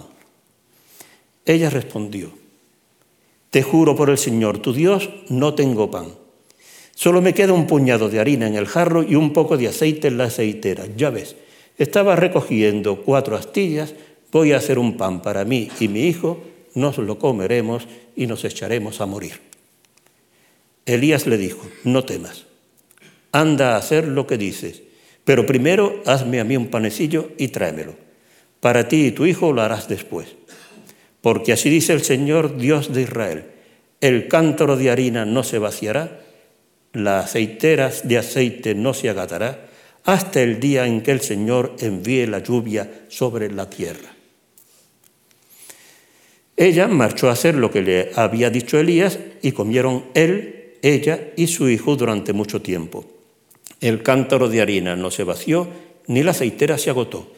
Ella 1.46 1.70
respondió, 1.70 2.43
te 3.54 3.62
juro 3.62 3.96
por 3.96 4.10
el 4.10 4.18
Señor, 4.18 4.58
tu 4.58 4.74
Dios, 4.74 5.12
no 5.30 5.54
tengo 5.54 5.92
pan. 5.92 6.08
Solo 6.96 7.22
me 7.22 7.36
queda 7.36 7.54
un 7.54 7.68
puñado 7.68 8.10
de 8.10 8.20
harina 8.20 8.48
en 8.48 8.56
el 8.56 8.66
jarro 8.66 9.04
y 9.04 9.14
un 9.14 9.32
poco 9.32 9.58
de 9.58 9.68
aceite 9.68 10.08
en 10.08 10.18
la 10.18 10.24
aceitera. 10.24 10.86
Ya 10.98 11.12
ves, 11.12 11.36
estaba 11.78 12.16
recogiendo 12.16 13.04
cuatro 13.04 13.38
astillas, 13.38 13.94
voy 14.32 14.54
a 14.54 14.58
hacer 14.58 14.80
un 14.80 14.98
pan 14.98 15.22
para 15.22 15.46
mí 15.46 15.70
y 15.80 15.88
mi 15.88 16.08
hijo, 16.08 16.42
nos 16.74 16.98
lo 16.98 17.20
comeremos 17.20 17.88
y 18.16 18.26
nos 18.26 18.44
echaremos 18.44 19.02
a 19.02 19.06
morir. 19.06 19.40
Elías 20.88 21.28
le 21.28 21.38
dijo, 21.38 21.62
no 21.84 22.04
temas, 22.06 22.46
anda 23.32 23.76
a 23.76 23.78
hacer 23.78 24.08
lo 24.08 24.26
que 24.26 24.40
dices, 24.40 24.82
pero 25.26 25.46
primero 25.46 26.02
hazme 26.08 26.40
a 26.40 26.44
mí 26.44 26.58
un 26.58 26.72
panecillo 26.72 27.30
y 27.38 27.50
tráemelo. 27.50 27.94
Para 28.62 28.88
ti 28.88 29.06
y 29.06 29.12
tu 29.12 29.28
hijo 29.28 29.54
lo 29.54 29.62
harás 29.62 29.88
después. 29.88 30.38
Porque 31.24 31.54
así 31.54 31.70
dice 31.70 31.94
el 31.94 32.04
Señor 32.04 32.58
Dios 32.58 32.94
de 32.94 33.04
Israel, 33.04 33.46
el 34.02 34.28
cántaro 34.28 34.76
de 34.76 34.90
harina 34.92 35.24
no 35.24 35.44
se 35.44 35.58
vaciará, 35.58 36.20
las 36.92 37.24
aceiteras 37.24 38.06
de 38.06 38.18
aceite 38.18 38.76
no 38.76 38.94
se 38.94 39.10
agatará, 39.10 39.70
hasta 40.04 40.42
el 40.42 40.60
día 40.60 40.86
en 40.86 41.02
que 41.02 41.12
el 41.12 41.22
Señor 41.22 41.78
envíe 41.80 42.28
la 42.28 42.40
lluvia 42.40 43.06
sobre 43.08 43.50
la 43.50 43.70
tierra. 43.70 44.14
Ella 46.58 46.90
marchó 46.90 47.30
a 47.30 47.34
hacer 47.34 47.56
lo 47.56 47.72
que 47.72 47.84
le 47.84 48.12
había 48.16 48.50
dicho 48.50 48.78
Elías 48.78 49.18
y 49.42 49.54
comieron 49.54 50.04
él, 50.16 50.74
ella 50.82 51.32
y 51.38 51.48
su 51.48 51.70
hijo 51.70 51.96
durante 51.96 52.34
mucho 52.34 52.62
tiempo. 52.62 53.06
El 53.80 54.04
cántaro 54.04 54.50
de 54.50 54.60
harina 54.60 54.98
no 54.98 55.10
se 55.10 55.24
vació, 55.24 55.70
ni 56.08 56.22
la 56.22 56.32
aceitera 56.32 56.78
se 56.78 56.90
agotó, 56.90 57.32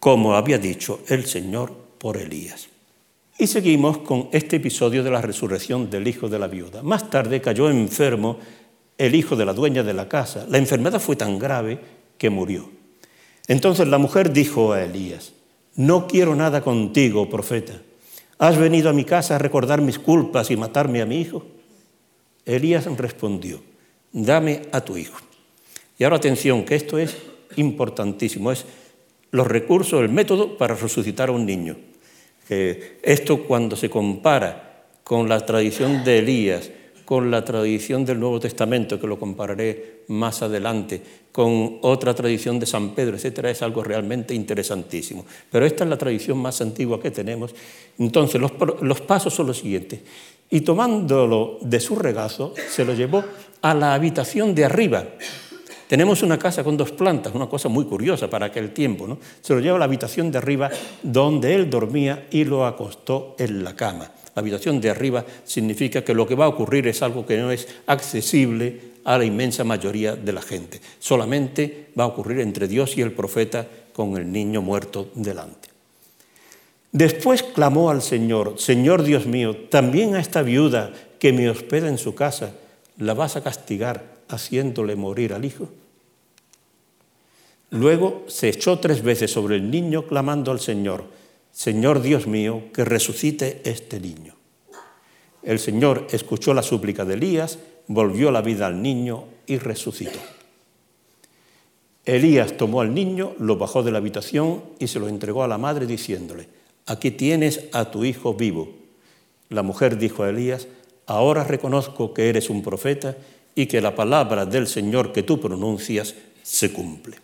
como 0.00 0.34
había 0.34 0.58
dicho 0.58 0.98
el 1.06 1.26
Señor 1.26 1.72
por 1.98 2.16
Elías. 2.16 2.69
Y 3.40 3.46
seguimos 3.46 3.96
con 3.96 4.28
este 4.32 4.56
episodio 4.56 5.02
de 5.02 5.10
la 5.10 5.22
resurrección 5.22 5.88
del 5.88 6.06
hijo 6.06 6.28
de 6.28 6.38
la 6.38 6.46
viuda. 6.46 6.82
Más 6.82 7.08
tarde 7.08 7.40
cayó 7.40 7.70
enfermo 7.70 8.36
el 8.98 9.14
hijo 9.14 9.34
de 9.34 9.46
la 9.46 9.54
dueña 9.54 9.82
de 9.82 9.94
la 9.94 10.10
casa. 10.10 10.44
La 10.50 10.58
enfermedad 10.58 11.00
fue 11.00 11.16
tan 11.16 11.38
grave 11.38 11.80
que 12.18 12.28
murió. 12.28 12.68
Entonces 13.48 13.88
la 13.88 13.96
mujer 13.96 14.30
dijo 14.30 14.74
a 14.74 14.84
Elías, 14.84 15.32
no 15.74 16.06
quiero 16.06 16.36
nada 16.36 16.60
contigo, 16.60 17.30
profeta. 17.30 17.80
¿Has 18.36 18.58
venido 18.58 18.90
a 18.90 18.92
mi 18.92 19.06
casa 19.06 19.36
a 19.36 19.38
recordar 19.38 19.80
mis 19.80 19.98
culpas 19.98 20.50
y 20.50 20.58
matarme 20.58 21.00
a 21.00 21.06
mi 21.06 21.18
hijo? 21.18 21.46
Elías 22.44 22.84
respondió, 22.98 23.62
dame 24.12 24.64
a 24.70 24.82
tu 24.82 24.98
hijo. 24.98 25.18
Y 25.98 26.04
ahora 26.04 26.16
atención, 26.16 26.66
que 26.66 26.74
esto 26.74 26.98
es 26.98 27.16
importantísimo, 27.56 28.52
es 28.52 28.66
los 29.30 29.46
recursos, 29.46 30.02
el 30.02 30.10
método 30.10 30.58
para 30.58 30.74
resucitar 30.74 31.30
a 31.30 31.32
un 31.32 31.46
niño. 31.46 31.78
Esto 33.02 33.44
cuando 33.44 33.76
se 33.76 33.88
compara 33.88 34.86
con 35.04 35.28
la 35.28 35.44
tradición 35.44 36.04
de 36.04 36.18
Elías, 36.18 36.70
con 37.04 37.30
la 37.30 37.44
tradición 37.44 38.04
del 38.04 38.20
Nuevo 38.20 38.38
Testamento, 38.38 39.00
que 39.00 39.06
lo 39.08 39.18
compararé 39.18 40.04
más 40.08 40.42
adelante, 40.42 41.02
con 41.32 41.78
otra 41.82 42.14
tradición 42.14 42.60
de 42.60 42.66
San 42.66 42.94
Pedro, 42.94 43.16
etcétera, 43.16 43.50
es 43.50 43.62
algo 43.62 43.82
realmente 43.82 44.34
interesantísimo. 44.34 45.24
Pero 45.50 45.66
esta 45.66 45.84
es 45.84 45.90
la 45.90 45.98
tradición 45.98 46.38
más 46.38 46.60
antigua 46.60 47.00
que 47.00 47.10
tenemos. 47.10 47.54
Entonces, 47.98 48.40
los, 48.40 48.52
los 48.80 49.00
pasos 49.00 49.34
son 49.34 49.48
los 49.48 49.58
siguientes. 49.58 50.00
Y 50.50 50.60
tomándolo 50.60 51.58
de 51.62 51.80
su 51.80 51.96
regazo, 51.96 52.54
se 52.68 52.84
lo 52.84 52.94
llevó 52.94 53.24
a 53.62 53.74
la 53.74 53.94
habitación 53.94 54.54
de 54.54 54.64
arriba. 54.64 55.04
Tenemos 55.90 56.22
una 56.22 56.38
casa 56.38 56.62
con 56.62 56.76
dos 56.76 56.92
plantas, 56.92 57.34
una 57.34 57.48
cosa 57.48 57.68
muy 57.68 57.84
curiosa 57.84 58.30
para 58.30 58.46
aquel 58.46 58.70
tiempo. 58.70 59.08
¿no? 59.08 59.18
Se 59.40 59.52
lo 59.52 59.58
lleva 59.58 59.74
a 59.74 59.78
la 59.80 59.86
habitación 59.86 60.30
de 60.30 60.38
arriba 60.38 60.70
donde 61.02 61.52
él 61.52 61.68
dormía 61.68 62.28
y 62.30 62.44
lo 62.44 62.64
acostó 62.64 63.34
en 63.40 63.64
la 63.64 63.74
cama. 63.74 64.08
La 64.36 64.40
habitación 64.40 64.80
de 64.80 64.88
arriba 64.88 65.24
significa 65.42 66.04
que 66.04 66.14
lo 66.14 66.28
que 66.28 66.36
va 66.36 66.44
a 66.44 66.48
ocurrir 66.48 66.86
es 66.86 67.02
algo 67.02 67.26
que 67.26 67.38
no 67.38 67.50
es 67.50 67.66
accesible 67.88 68.80
a 69.02 69.18
la 69.18 69.24
inmensa 69.24 69.64
mayoría 69.64 70.14
de 70.14 70.32
la 70.32 70.42
gente. 70.42 70.80
Solamente 71.00 71.88
va 71.98 72.04
a 72.04 72.06
ocurrir 72.06 72.38
entre 72.38 72.68
Dios 72.68 72.96
y 72.96 73.00
el 73.00 73.10
profeta 73.10 73.66
con 73.92 74.16
el 74.16 74.30
niño 74.30 74.62
muerto 74.62 75.10
delante. 75.16 75.70
Después 76.92 77.42
clamó 77.42 77.90
al 77.90 78.02
Señor, 78.02 78.60
Señor 78.60 79.02
Dios 79.02 79.26
mío, 79.26 79.56
también 79.68 80.14
a 80.14 80.20
esta 80.20 80.42
viuda 80.42 80.92
que 81.18 81.32
me 81.32 81.50
hospeda 81.50 81.88
en 81.88 81.98
su 81.98 82.14
casa, 82.14 82.52
¿la 82.96 83.14
vas 83.14 83.34
a 83.34 83.42
castigar 83.42 84.04
haciéndole 84.28 84.94
morir 84.94 85.32
al 85.32 85.44
hijo? 85.44 85.68
Luego 87.70 88.24
se 88.26 88.48
echó 88.48 88.78
tres 88.78 89.02
veces 89.02 89.30
sobre 89.30 89.56
el 89.56 89.70
niño 89.70 90.06
clamando 90.06 90.50
al 90.50 90.60
Señor, 90.60 91.04
Señor 91.52 92.02
Dios 92.02 92.26
mío, 92.26 92.64
que 92.74 92.84
resucite 92.84 93.62
este 93.64 94.00
niño. 94.00 94.34
El 95.42 95.58
Señor 95.58 96.06
escuchó 96.10 96.52
la 96.52 96.62
súplica 96.62 97.04
de 97.04 97.14
Elías 97.14 97.58
volvió 97.92 98.30
la 98.30 98.40
vida 98.40 98.68
al 98.68 98.80
niño 98.80 99.24
y 99.48 99.58
resucitó. 99.58 100.20
Elías 102.04 102.56
tomó 102.56 102.82
al 102.82 102.94
niño, 102.94 103.32
lo 103.40 103.56
bajó 103.56 103.82
de 103.82 103.90
la 103.90 103.98
habitación 103.98 104.62
y 104.78 104.86
se 104.86 105.00
lo 105.00 105.08
entregó 105.08 105.42
a 105.42 105.48
la 105.48 105.58
madre 105.58 105.86
diciéndole, 105.86 106.48
aquí 106.86 107.10
tienes 107.10 107.64
a 107.72 107.90
tu 107.90 108.04
hijo 108.04 108.34
vivo. 108.34 108.70
La 109.48 109.64
mujer 109.64 109.98
dijo 109.98 110.22
a 110.22 110.30
Elías, 110.30 110.68
ahora 111.06 111.42
reconozco 111.42 112.14
que 112.14 112.28
eres 112.28 112.48
un 112.48 112.62
profeta 112.62 113.16
y 113.56 113.66
que 113.66 113.80
la 113.80 113.96
palabra 113.96 114.46
del 114.46 114.68
Señor 114.68 115.12
que 115.12 115.24
tú 115.24 115.40
pronuncias 115.40 116.14
se 116.44 116.72
cumple. 116.72 117.16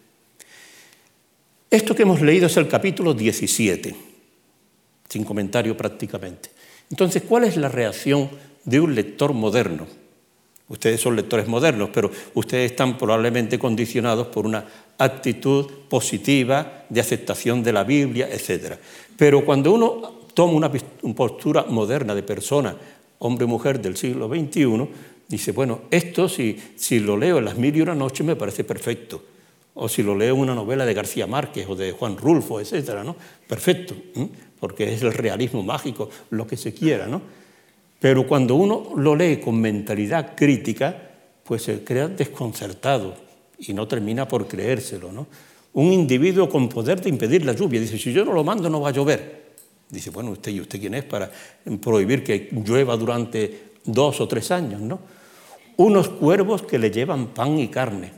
Esto 1.76 1.94
que 1.94 2.04
hemos 2.04 2.22
leído 2.22 2.46
es 2.46 2.56
el 2.56 2.68
capítulo 2.68 3.12
17, 3.12 3.94
sin 5.10 5.24
comentario 5.24 5.76
prácticamente. 5.76 6.48
Entonces, 6.88 7.24
¿cuál 7.28 7.44
es 7.44 7.58
la 7.58 7.68
reacción 7.68 8.30
de 8.64 8.80
un 8.80 8.94
lector 8.94 9.34
moderno? 9.34 9.86
Ustedes 10.70 11.02
son 11.02 11.16
lectores 11.16 11.46
modernos, 11.46 11.90
pero 11.92 12.10
ustedes 12.32 12.70
están 12.70 12.96
probablemente 12.96 13.58
condicionados 13.58 14.28
por 14.28 14.46
una 14.46 14.64
actitud 14.96 15.66
positiva 15.90 16.86
de 16.88 16.98
aceptación 16.98 17.62
de 17.62 17.74
la 17.74 17.84
Biblia, 17.84 18.26
etc. 18.32 18.76
Pero 19.14 19.44
cuando 19.44 19.70
uno 19.70 20.20
toma 20.32 20.54
una 20.54 20.72
postura 21.14 21.66
moderna 21.68 22.14
de 22.14 22.22
persona, 22.22 22.74
hombre 23.18 23.44
o 23.44 23.48
mujer 23.48 23.82
del 23.82 23.98
siglo 23.98 24.30
XXI, 24.30 24.88
dice, 25.28 25.52
bueno, 25.52 25.82
esto 25.90 26.26
si, 26.26 26.56
si 26.74 27.00
lo 27.00 27.18
leo 27.18 27.36
en 27.36 27.44
las 27.44 27.58
mil 27.58 27.76
y 27.76 27.82
una 27.82 27.94
noches 27.94 28.24
me 28.24 28.34
parece 28.34 28.64
perfecto. 28.64 29.35
O 29.76 29.88
si 29.88 30.02
lo 30.02 30.16
leo 30.16 30.34
en 30.34 30.40
una 30.40 30.54
novela 30.54 30.84
de 30.84 30.94
García 30.94 31.26
Márquez 31.26 31.66
o 31.68 31.76
de 31.76 31.92
Juan 31.92 32.16
Rulfo, 32.16 32.60
etc. 32.60 33.04
¿no? 33.04 33.14
Perfecto, 33.46 33.94
porque 34.58 34.92
es 34.92 35.02
el 35.02 35.12
realismo 35.12 35.62
mágico, 35.62 36.10
lo 36.30 36.46
que 36.46 36.56
se 36.56 36.74
quiera, 36.74 37.06
¿no? 37.06 37.22
Pero 38.00 38.26
cuando 38.26 38.54
uno 38.54 38.92
lo 38.96 39.16
lee 39.16 39.38
con 39.38 39.60
mentalidad 39.60 40.34
crítica, 40.36 40.96
pues 41.44 41.62
se 41.62 41.82
crea 41.84 42.08
desconcertado 42.08 43.14
y 43.58 43.72
no 43.72 43.88
termina 43.88 44.28
por 44.28 44.46
creérselo. 44.46 45.12
¿no? 45.12 45.26
Un 45.72 45.92
individuo 45.92 46.48
con 46.48 46.68
poder 46.68 47.00
de 47.00 47.08
impedir 47.08 47.44
la 47.44 47.52
lluvia 47.52 47.80
dice, 47.80 47.98
si 47.98 48.12
yo 48.12 48.24
no 48.24 48.32
lo 48.32 48.44
mando 48.44 48.68
no 48.68 48.80
va 48.80 48.90
a 48.90 48.92
llover. 48.92 49.46
Dice, 49.88 50.10
bueno, 50.10 50.32
usted 50.32 50.52
y 50.52 50.60
usted 50.60 50.80
quién 50.80 50.94
es 50.94 51.04
para 51.04 51.30
prohibir 51.80 52.24
que 52.24 52.50
llueva 52.52 52.96
durante 52.96 53.72
dos 53.84 54.20
o 54.20 54.26
tres 54.26 54.50
años, 54.50 54.80
¿no? 54.80 54.98
Unos 55.76 56.08
cuervos 56.08 56.62
que 56.62 56.78
le 56.78 56.90
llevan 56.90 57.28
pan 57.28 57.58
y 57.58 57.68
carne. 57.68 58.10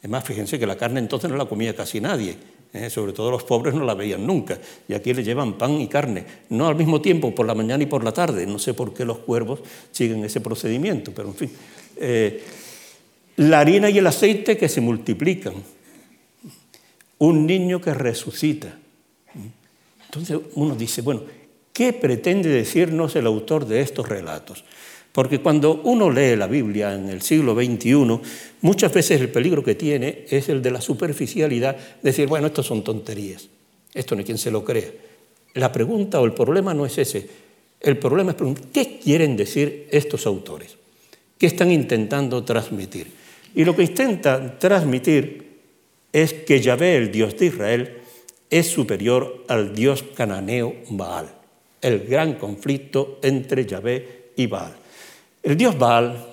Además, 0.00 0.24
fíjense 0.24 0.58
que 0.58 0.66
la 0.66 0.76
carne 0.76 1.00
entonces 1.00 1.30
no 1.30 1.36
la 1.36 1.46
comía 1.46 1.74
casi 1.74 2.00
nadie 2.00 2.36
¿eh? 2.72 2.90
sobre 2.90 3.12
todo 3.12 3.30
los 3.30 3.44
pobres 3.44 3.74
no 3.74 3.84
la 3.84 3.94
veían 3.94 4.26
nunca, 4.26 4.58
y 4.88 4.94
aquí 4.94 5.14
le 5.14 5.22
llevan 5.22 5.54
pan 5.54 5.80
y 5.80 5.88
carne, 5.88 6.24
no 6.50 6.68
al 6.68 6.76
mismo 6.76 7.00
tiempo, 7.00 7.34
por 7.34 7.46
la 7.46 7.54
mañana 7.54 7.82
y 7.82 7.86
por 7.86 8.04
la 8.04 8.12
tarde, 8.12 8.46
no 8.46 8.58
sé 8.58 8.74
por 8.74 8.94
qué 8.94 9.04
los 9.04 9.18
cuervos 9.18 9.60
siguen 9.90 10.24
ese 10.24 10.40
procedimiento, 10.40 11.12
pero 11.14 11.28
en 11.28 11.34
fin. 11.34 11.50
Eh, 11.96 12.42
la 13.36 13.60
harina 13.60 13.88
y 13.88 13.98
el 13.98 14.06
aceite 14.06 14.56
que 14.56 14.68
se 14.68 14.80
multiplican, 14.80 15.54
un 17.18 17.46
niño 17.46 17.80
que 17.80 17.94
resucita. 17.94 18.76
Entonces 20.06 20.38
uno 20.54 20.74
dice, 20.74 21.02
bueno, 21.02 21.22
¿qué 21.72 21.92
pretende 21.92 22.48
decirnos 22.48 23.14
el 23.16 23.26
autor 23.26 23.66
de 23.66 23.80
estos 23.80 24.08
relatos? 24.08 24.64
Porque 25.18 25.40
cuando 25.40 25.80
uno 25.82 26.12
lee 26.12 26.36
la 26.36 26.46
Biblia 26.46 26.94
en 26.94 27.08
el 27.08 27.22
siglo 27.22 27.52
XXI, 27.52 28.20
muchas 28.60 28.92
veces 28.92 29.20
el 29.20 29.28
peligro 29.30 29.64
que 29.64 29.74
tiene 29.74 30.26
es 30.30 30.48
el 30.48 30.62
de 30.62 30.70
la 30.70 30.80
superficialidad, 30.80 31.76
decir, 32.00 32.28
bueno, 32.28 32.46
esto 32.46 32.62
son 32.62 32.84
tonterías, 32.84 33.48
esto 33.92 34.14
no 34.14 34.20
hay 34.20 34.24
quien 34.24 34.38
se 34.38 34.52
lo 34.52 34.64
crea. 34.64 34.92
La 35.54 35.72
pregunta 35.72 36.20
o 36.20 36.24
el 36.24 36.34
problema 36.34 36.72
no 36.72 36.86
es 36.86 36.98
ese, 36.98 37.28
el 37.80 37.98
problema 37.98 38.30
es 38.30 38.36
¿qué 38.72 39.00
quieren 39.02 39.36
decir 39.36 39.88
estos 39.90 40.24
autores? 40.24 40.76
¿Qué 41.36 41.46
están 41.46 41.72
intentando 41.72 42.44
transmitir? 42.44 43.08
Y 43.56 43.64
lo 43.64 43.74
que 43.74 43.82
intentan 43.82 44.56
transmitir 44.60 45.62
es 46.12 46.32
que 46.32 46.60
Yahvé, 46.60 46.94
el 46.94 47.10
Dios 47.10 47.36
de 47.36 47.46
Israel, 47.46 47.96
es 48.48 48.68
superior 48.68 49.44
al 49.48 49.74
Dios 49.74 50.04
cananeo 50.14 50.76
Baal, 50.90 51.28
el 51.82 52.06
gran 52.06 52.34
conflicto 52.34 53.18
entre 53.20 53.66
Yahvé 53.66 54.30
y 54.36 54.46
Baal. 54.46 54.86
El 55.48 55.56
dios 55.56 55.78
Baal, 55.78 56.26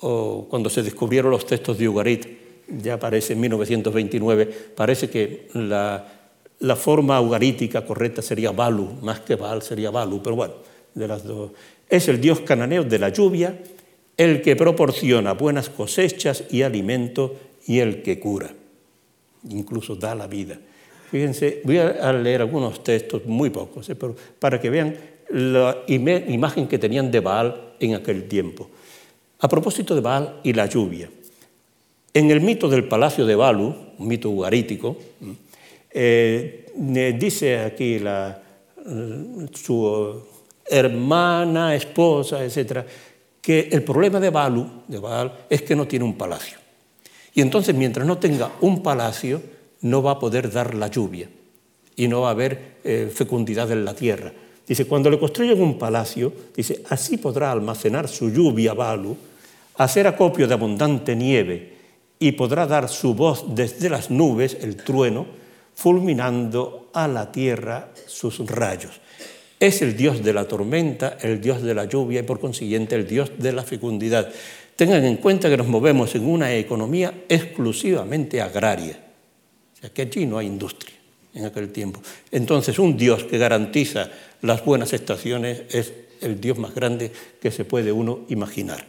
o 0.00 0.46
cuando 0.48 0.70
se 0.70 0.82
descubrieron 0.82 1.30
los 1.30 1.44
textos 1.44 1.76
de 1.76 1.86
Ugarit, 1.86 2.26
ya 2.66 2.94
aparece 2.94 3.34
en 3.34 3.40
1929, 3.40 4.46
parece 4.74 5.10
que 5.10 5.48
la, 5.52 6.06
forma 6.74 7.20
ugarítica 7.20 7.84
correcta 7.84 8.22
sería 8.22 8.50
Balu, 8.50 8.88
más 9.02 9.20
que 9.20 9.34
Baal 9.34 9.60
sería 9.60 9.90
Balu, 9.90 10.22
pero 10.22 10.34
bueno, 10.34 10.54
de 10.94 11.06
las 11.06 11.24
dos. 11.24 11.50
Es 11.90 12.08
el 12.08 12.22
dios 12.22 12.40
cananeo 12.40 12.84
de 12.84 12.98
la 12.98 13.10
lluvia, 13.10 13.54
el 14.16 14.40
que 14.40 14.56
proporciona 14.56 15.34
buenas 15.34 15.68
cosechas 15.68 16.44
y 16.48 16.62
alimento 16.62 17.36
y 17.66 17.80
el 17.80 18.00
que 18.02 18.18
cura, 18.18 18.50
incluso 19.50 19.94
da 19.94 20.14
la 20.14 20.26
vida. 20.26 20.58
Fíjense, 21.10 21.60
voy 21.64 21.76
a 21.76 22.10
leer 22.14 22.40
algunos 22.40 22.82
textos, 22.82 23.26
muy 23.26 23.50
pocos, 23.50 23.90
¿eh? 23.90 23.94
pero 23.94 24.16
para 24.38 24.58
que 24.58 24.70
vean 24.70 24.96
la 25.28 25.82
imagen 25.86 26.66
que 26.66 26.78
tenían 26.78 27.10
de 27.10 27.20
Baal 27.20 27.67
en 27.80 27.94
aquel 27.94 28.28
tiempo. 28.28 28.68
A 29.40 29.48
propósito 29.48 29.94
de 29.94 30.00
Baal 30.00 30.40
y 30.42 30.52
la 30.52 30.66
lluvia, 30.66 31.08
en 32.12 32.30
el 32.30 32.40
mito 32.40 32.68
del 32.68 32.88
palacio 32.88 33.24
de 33.24 33.36
Balu, 33.36 33.74
un 33.98 34.08
mito 34.08 34.30
ugarítico, 34.30 34.96
eh, 35.90 36.66
dice 37.18 37.58
aquí 37.60 37.98
la, 37.98 38.42
su 39.52 40.22
hermana, 40.64 41.74
esposa, 41.74 42.44
etc., 42.44 42.84
que 43.40 43.68
el 43.70 43.82
problema 43.82 44.20
de 44.20 44.30
Balu, 44.30 44.82
de 44.88 44.98
Baal, 44.98 45.46
es 45.48 45.62
que 45.62 45.76
no 45.76 45.86
tiene 45.86 46.04
un 46.04 46.18
palacio. 46.18 46.58
Y 47.34 47.40
entonces, 47.40 47.74
mientras 47.74 48.06
no 48.06 48.18
tenga 48.18 48.52
un 48.60 48.82
palacio, 48.82 49.40
no 49.82 50.02
va 50.02 50.12
a 50.12 50.18
poder 50.18 50.50
dar 50.50 50.74
la 50.74 50.88
lluvia 50.88 51.28
y 51.94 52.08
no 52.08 52.22
va 52.22 52.28
a 52.28 52.32
haber 52.32 52.78
eh, 52.84 53.10
fecundidad 53.14 53.70
en 53.70 53.84
la 53.84 53.94
tierra. 53.94 54.32
Dice, 54.68 54.84
cuando 54.84 55.08
le 55.08 55.18
construyen 55.18 55.62
un 55.62 55.78
palacio, 55.78 56.30
dice, 56.54 56.82
así 56.90 57.16
podrá 57.16 57.50
almacenar 57.50 58.06
su 58.06 58.30
lluvia 58.30 58.74
Balu, 58.74 59.16
hacer 59.76 60.06
acopio 60.06 60.46
de 60.46 60.52
abundante 60.52 61.16
nieve 61.16 61.72
y 62.18 62.32
podrá 62.32 62.66
dar 62.66 62.90
su 62.90 63.14
voz 63.14 63.46
desde 63.54 63.88
las 63.88 64.10
nubes, 64.10 64.58
el 64.60 64.76
trueno, 64.76 65.24
fulminando 65.74 66.90
a 66.92 67.08
la 67.08 67.32
tierra 67.32 67.92
sus 68.06 68.40
rayos. 68.40 69.00
Es 69.58 69.80
el 69.80 69.96
Dios 69.96 70.22
de 70.22 70.34
la 70.34 70.46
tormenta, 70.46 71.16
el 71.22 71.40
Dios 71.40 71.62
de 71.62 71.74
la 71.74 71.86
lluvia 71.86 72.20
y 72.20 72.24
por 72.24 72.38
consiguiente 72.38 72.94
el 72.94 73.06
Dios 73.06 73.32
de 73.38 73.52
la 73.52 73.62
fecundidad. 73.62 74.30
Tengan 74.76 75.02
en 75.04 75.16
cuenta 75.16 75.48
que 75.48 75.56
nos 75.56 75.66
movemos 75.66 76.14
en 76.14 76.28
una 76.28 76.54
economía 76.54 77.24
exclusivamente 77.28 78.42
agraria, 78.42 79.00
o 79.74 79.80
sea 79.80 79.90
que 79.90 80.02
allí 80.02 80.26
no 80.26 80.36
hay 80.36 80.46
industria 80.46 80.97
en 81.34 81.44
aquel 81.44 81.70
tiempo. 81.70 82.00
Entonces 82.30 82.78
un 82.78 82.96
Dios 82.96 83.24
que 83.24 83.38
garantiza 83.38 84.10
las 84.42 84.64
buenas 84.64 84.92
estaciones 84.92 85.62
es 85.70 85.92
el 86.20 86.40
Dios 86.40 86.58
más 86.58 86.74
grande 86.74 87.12
que 87.40 87.50
se 87.50 87.64
puede 87.64 87.92
uno 87.92 88.20
imaginar. 88.28 88.84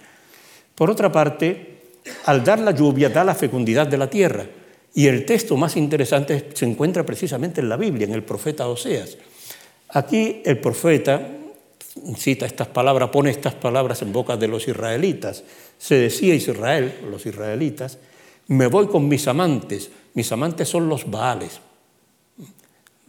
Por 0.76 0.90
otra 0.90 1.12
parte, 1.12 1.80
al 2.26 2.44
dar 2.44 2.60
la 2.60 2.72
lluvia 2.72 3.10
da 3.10 3.24
la 3.24 3.36
fecundidad 3.36 3.88
de 3.88 3.98
la 3.98 4.10
tierra. 4.10 4.46
Y 4.94 5.08
el 5.08 5.26
texto 5.26 5.56
más 5.56 5.78
interesante 5.78 6.50
se 6.54 6.66
encuentra 6.66 7.06
precisamente 7.06 7.62
en 7.62 7.70
la 7.70 7.78
Biblia, 7.78 8.08
en 8.08 8.14
el 8.14 8.24
profeta 8.24 8.68
Oseas. 8.68 9.18
Aquí 9.90 10.42
el 10.46 10.60
profeta 10.60 11.22
cita 12.16 12.46
estas 12.46 12.68
palabras, 12.68 13.10
pone 13.10 13.30
estas 13.30 13.56
palabras 13.56 14.02
en 14.02 14.14
boca 14.14 14.38
de 14.38 14.48
los 14.48 14.68
israelitas. 14.68 15.44
Se 15.78 15.96
decía 15.96 16.34
Israel, 16.34 16.94
los 17.10 17.26
israelitas, 17.26 17.98
me 18.48 18.68
voy 18.68 18.88
con 18.88 19.08
mis 19.08 19.28
amantes. 19.28 19.90
Mis 20.14 20.32
amantes 20.32 20.68
son 20.68 20.90
los 20.90 21.10
Baales. 21.10 21.60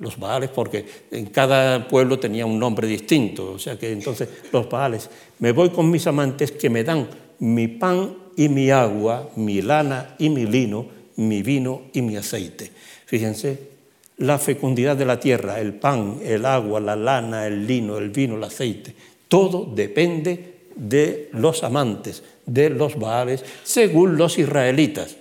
Los 0.00 0.18
Baales 0.18 0.50
porque 0.50 0.84
en 1.10 1.26
cada 1.26 1.86
pueblo 1.86 2.18
tenía 2.18 2.46
un 2.46 2.58
nombre 2.58 2.88
distinto. 2.88 3.52
O 3.52 3.58
sea 3.58 3.78
que 3.78 3.92
entonces 3.92 4.28
los 4.52 4.68
Baales, 4.68 5.08
me 5.38 5.52
voy 5.52 5.70
con 5.70 5.90
mis 5.90 6.06
amantes 6.06 6.52
que 6.52 6.68
me 6.68 6.82
dan 6.82 7.08
mi 7.38 7.68
pan 7.68 8.14
y 8.36 8.48
mi 8.48 8.70
agua, 8.70 9.30
mi 9.36 9.62
lana 9.62 10.14
y 10.18 10.30
mi 10.30 10.46
lino, 10.46 10.86
mi 11.16 11.42
vino 11.42 11.82
y 11.92 12.02
mi 12.02 12.16
aceite. 12.16 12.70
Fíjense, 13.06 13.70
la 14.18 14.38
fecundidad 14.38 14.96
de 14.96 15.06
la 15.06 15.18
tierra, 15.18 15.60
el 15.60 15.74
pan, 15.74 16.18
el 16.22 16.44
agua, 16.44 16.80
la 16.80 16.96
lana, 16.96 17.46
el 17.46 17.66
lino, 17.66 17.96
el 17.98 18.10
vino, 18.10 18.36
el 18.36 18.44
aceite, 18.44 18.94
todo 19.28 19.70
depende 19.74 20.54
de 20.76 21.28
los 21.32 21.62
amantes, 21.64 22.22
de 22.46 22.70
los 22.70 22.98
Baales, 22.98 23.44
según 23.64 24.16
los 24.16 24.38
israelitas, 24.38 25.16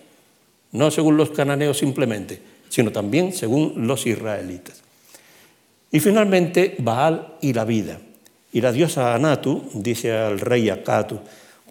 no 0.72 0.92
según 0.92 1.18
los 1.18 1.32
cananeos 1.32 1.78
simplemente, 1.78 2.40
sino 2.70 2.92
también 2.92 3.34
según 3.34 3.88
los 3.88 4.06
israelitas. 4.06 4.82
Y 5.92 6.00
finalmente, 6.00 6.76
Baal 6.80 7.36
y 7.42 7.54
la 7.54 7.66
vida. 7.66 8.00
Y 8.54 8.62
la 8.62 8.72
diosa 8.72 9.14
Anatu 9.14 9.70
dice 9.74 10.12
al 10.12 10.40
rey 10.40 10.70
Akatu, 10.70 11.20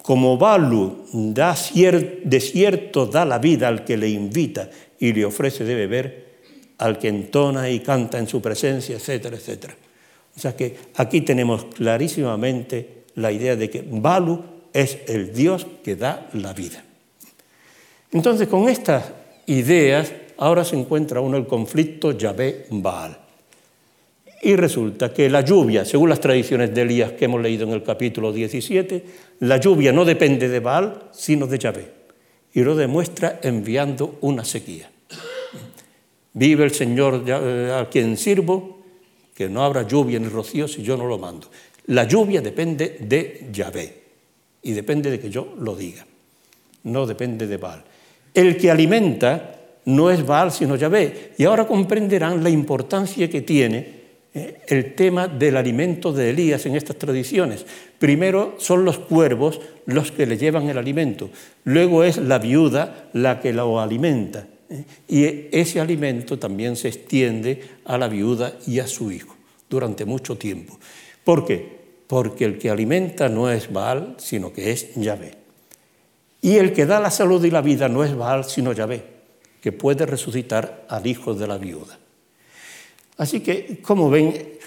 como 0.03 0.39
Balu 0.39 1.05
da 1.13 1.55
desierto 2.25 3.07
da 3.07 3.25
la 3.25 3.39
vida 3.39 3.69
al 3.69 3.85
que 3.85 3.97
le 3.97 4.09
invita 4.09 4.71
y 4.99 5.13
le 5.13 5.25
ofrece 5.25 5.65
de 5.65 5.75
beber, 5.75 6.29
al 6.79 6.99
que 6.99 7.09
entona 7.09 7.69
y 7.69 7.81
canta 7.81 8.19
en 8.19 8.29
su 8.29 8.41
presencia, 8.41 8.97
etcétera, 8.97 9.37
etcétera. 9.37 9.75
O 10.37 10.41
sea 10.41 10.55
que 10.55 10.77
aquí 10.95 11.23
tenemos 11.23 11.65
clarísimamente 11.67 13.05
la 13.17 13.33
idea 13.33 13.57
de 13.57 13.69
que 13.69 13.85
Balu 13.87 14.43
es 14.73 14.99
el 15.09 15.35
Dios 15.35 15.67
que 15.83 15.97
da 15.97 16.29
la 16.33 16.53
vida. 16.53 16.83
Entonces, 18.13 18.49
con 18.49 18.69
estas 18.69 19.13
ideas, 19.47 20.13
ahora 20.39 20.65
se 20.65 20.77
encuentra 20.77 21.21
uno 21.21 21.37
el 21.37 21.47
conflicto 21.47 22.13
Yahvé-Baal. 22.13 23.19
Y 24.41 24.55
resulta 24.55 25.13
que 25.13 25.29
la 25.29 25.41
lluvia, 25.41 25.85
según 25.85 26.09
las 26.09 26.21
tradiciones 26.21 26.73
de 26.73 26.83
Elías 26.83 27.13
que 27.13 27.25
hemos 27.25 27.43
leído 27.43 27.67
en 27.67 27.73
el 27.73 27.83
capítulo 27.83 28.33
17, 28.33 29.05
la 29.41 29.57
lluvia 29.57 29.93
no 29.93 30.05
depende 30.05 30.49
de 30.49 30.61
Baal, 30.61 31.09
sino 31.13 31.47
de 31.47 31.59
Yahvé. 31.59 31.93
Y 32.55 32.63
lo 32.63 32.77
demuestra 32.77 33.41
enviando 33.43 34.19
una 34.21 34.45
sequía. 34.45 34.91
Vive 36.35 36.65
el 36.65 36.71
Señor 36.71 37.25
eh, 37.27 37.73
a 37.75 37.89
quien 37.91 38.17
sirvo, 38.17 38.79
que 39.35 39.49
no 39.49 39.65
habrá 39.65 39.83
lluvia 39.83 40.21
ni 40.21 40.29
rocío 40.29 40.69
si 40.69 40.83
yo 40.83 40.97
no 40.97 41.07
lo 41.07 41.19
mando. 41.19 41.49
La 41.87 42.05
lluvia 42.05 42.41
depende 42.41 42.99
de 43.01 43.49
Yahvé 43.53 44.03
y 44.63 44.73
depende 44.73 45.11
de 45.11 45.19
que 45.19 45.31
yo 45.31 45.55
lo 45.59 45.75
diga, 45.75 46.07
no 46.85 47.07
depende 47.07 47.47
de 47.47 47.57
Baal. 47.57 47.83
El 48.35 48.57
que 48.57 48.71
alimenta 48.71 49.58
no 49.85 50.11
es 50.11 50.25
Baal 50.27 50.53
sino 50.53 50.77
Yahvé. 50.77 51.33
Y 51.39 51.45
ahora 51.45 51.67
comprenderán 51.67 52.43
la 52.43 52.51
importancia 52.51 53.29
que 53.29 53.43
tiene 53.43 53.99
eh, 54.35 54.61
el 54.67 54.95
tema 54.95 55.27
del 55.27 55.57
alimento 55.57 56.13
de 56.13 56.31
Elías 56.31 56.67
en 56.67 56.77
estas 56.77 56.97
tradiciones. 56.97 57.65
Primero 57.99 58.55
son 58.59 58.85
los 58.85 58.99
cuervos 58.99 59.61
los 59.87 60.13
que 60.13 60.27
le 60.27 60.37
llevan 60.37 60.69
el 60.69 60.79
alimento, 60.79 61.31
luego 61.65 62.05
es 62.05 62.19
la 62.19 62.39
viuda 62.39 63.09
la 63.15 63.41
que 63.41 63.53
lo 63.53 63.81
alimenta. 63.81 64.47
Y 65.09 65.25
ese 65.51 65.81
alimento 65.81 66.39
también 66.39 66.77
se 66.77 66.89
extiende 66.89 67.63
a 67.87 67.97
la 67.97 68.07
viuda 68.07 68.53
y 68.67 68.81
a 68.81 68.87
su 68.87 69.11
hijo 69.11 69.35
durante 69.69 70.05
mucho 70.05 70.37
tiempo. 70.37 70.79
¿Por 71.25 71.47
qué? 71.47 71.79
Porque 72.07 72.45
el 72.45 72.59
que 72.59 72.71
alimenta 72.71 73.29
no 73.29 73.51
es 73.51 73.73
Baal, 73.73 74.15
sino 74.19 74.53
que 74.53 74.71
es 74.73 74.95
Yahvé. 74.95 75.33
Y 76.41 76.57
el 76.57 76.73
que 76.73 76.87
da 76.87 77.01
la 77.01 77.11
salud 77.11 77.43
y 77.45 77.51
la 77.51 77.63
vida 77.63 77.89
no 77.89 78.05
es 78.05 78.15
Baal, 78.15 78.45
sino 78.45 78.73
Yahvé, 78.73 79.03
que 79.61 79.73
puede 79.73 80.07
resucitar 80.07 80.87
al 80.89 81.07
hijo 81.07 81.35
de 81.35 81.47
la 81.47 81.59
viuda. 81.59 81.99
Así 83.17 83.41
que, 83.41 83.81
como 83.83 84.09
ven, 84.09 84.59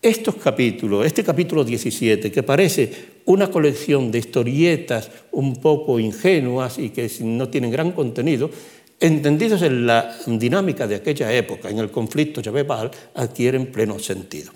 estos 0.00 0.34
capítulos, 0.36 1.06
este 1.06 1.22
capítulo 1.22 1.62
17, 1.62 2.32
que 2.32 2.42
parece 2.42 3.12
una 3.26 3.50
colección 3.50 4.10
de 4.10 4.18
historietas 4.18 5.10
un 5.30 5.56
poco 5.56 6.00
ingenuas 6.00 6.78
y 6.78 6.90
que 6.90 7.10
no 7.20 7.48
tienen 7.48 7.70
gran 7.70 7.92
contenido, 7.92 8.50
entendidos 8.98 9.62
en 9.62 9.86
la 9.86 10.16
dinámica 10.26 10.86
de 10.86 10.96
aquella 10.96 11.32
época, 11.32 11.70
en 11.70 11.78
el 11.78 11.90
conflicto 11.90 12.40
Yahvé-Baal, 12.40 12.90
adquieren 13.14 13.66
pleno 13.66 13.98
sentido. 13.98 14.52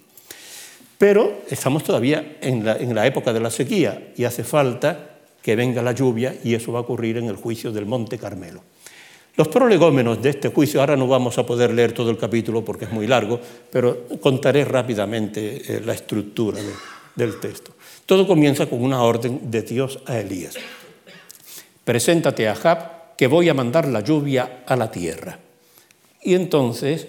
Pero 0.98 1.42
estamos 1.50 1.84
todavía 1.84 2.38
en 2.40 2.64
la 2.64 3.06
época 3.06 3.32
de 3.32 3.40
la 3.40 3.50
sequía 3.50 4.12
y 4.16 4.24
hace 4.24 4.42
falta 4.42 5.18
que 5.42 5.54
venga 5.54 5.80
la 5.80 5.92
lluvia 5.92 6.34
y 6.42 6.54
eso 6.54 6.72
va 6.72 6.80
a 6.80 6.82
ocurrir 6.82 7.18
en 7.18 7.26
el 7.26 7.36
juicio 7.36 7.70
del 7.70 7.86
Monte 7.86 8.18
Carmelo. 8.18 8.62
Los 9.36 9.48
prolegómenos 9.48 10.22
de 10.22 10.30
este 10.30 10.48
juicio, 10.48 10.80
ahora 10.80 10.96
no 10.96 11.06
vamos 11.06 11.36
a 11.36 11.44
poder 11.44 11.72
leer 11.74 11.92
todo 11.92 12.10
el 12.10 12.16
capítulo 12.16 12.64
porque 12.64 12.86
es 12.86 12.90
muy 12.90 13.06
largo, 13.06 13.38
pero 13.70 14.06
contaré 14.18 14.64
rápidamente 14.64 15.62
eh, 15.66 15.82
la 15.84 15.92
estructura 15.92 16.58
del 17.14 17.38
texto. 17.38 17.72
Todo 18.06 18.26
comienza 18.26 18.66
con 18.66 18.82
una 18.82 19.02
orden 19.02 19.50
de 19.50 19.62
Dios 19.62 19.98
a 20.06 20.18
Elías. 20.18 20.54
Preséntate 21.84 22.48
a 22.48 22.54
Jab 22.54 23.14
que 23.16 23.26
voy 23.26 23.48
a 23.50 23.54
mandar 23.54 23.86
la 23.88 24.00
lluvia 24.00 24.62
a 24.66 24.74
la 24.74 24.90
tierra. 24.90 25.38
Y 26.22 26.34
entonces 26.34 27.06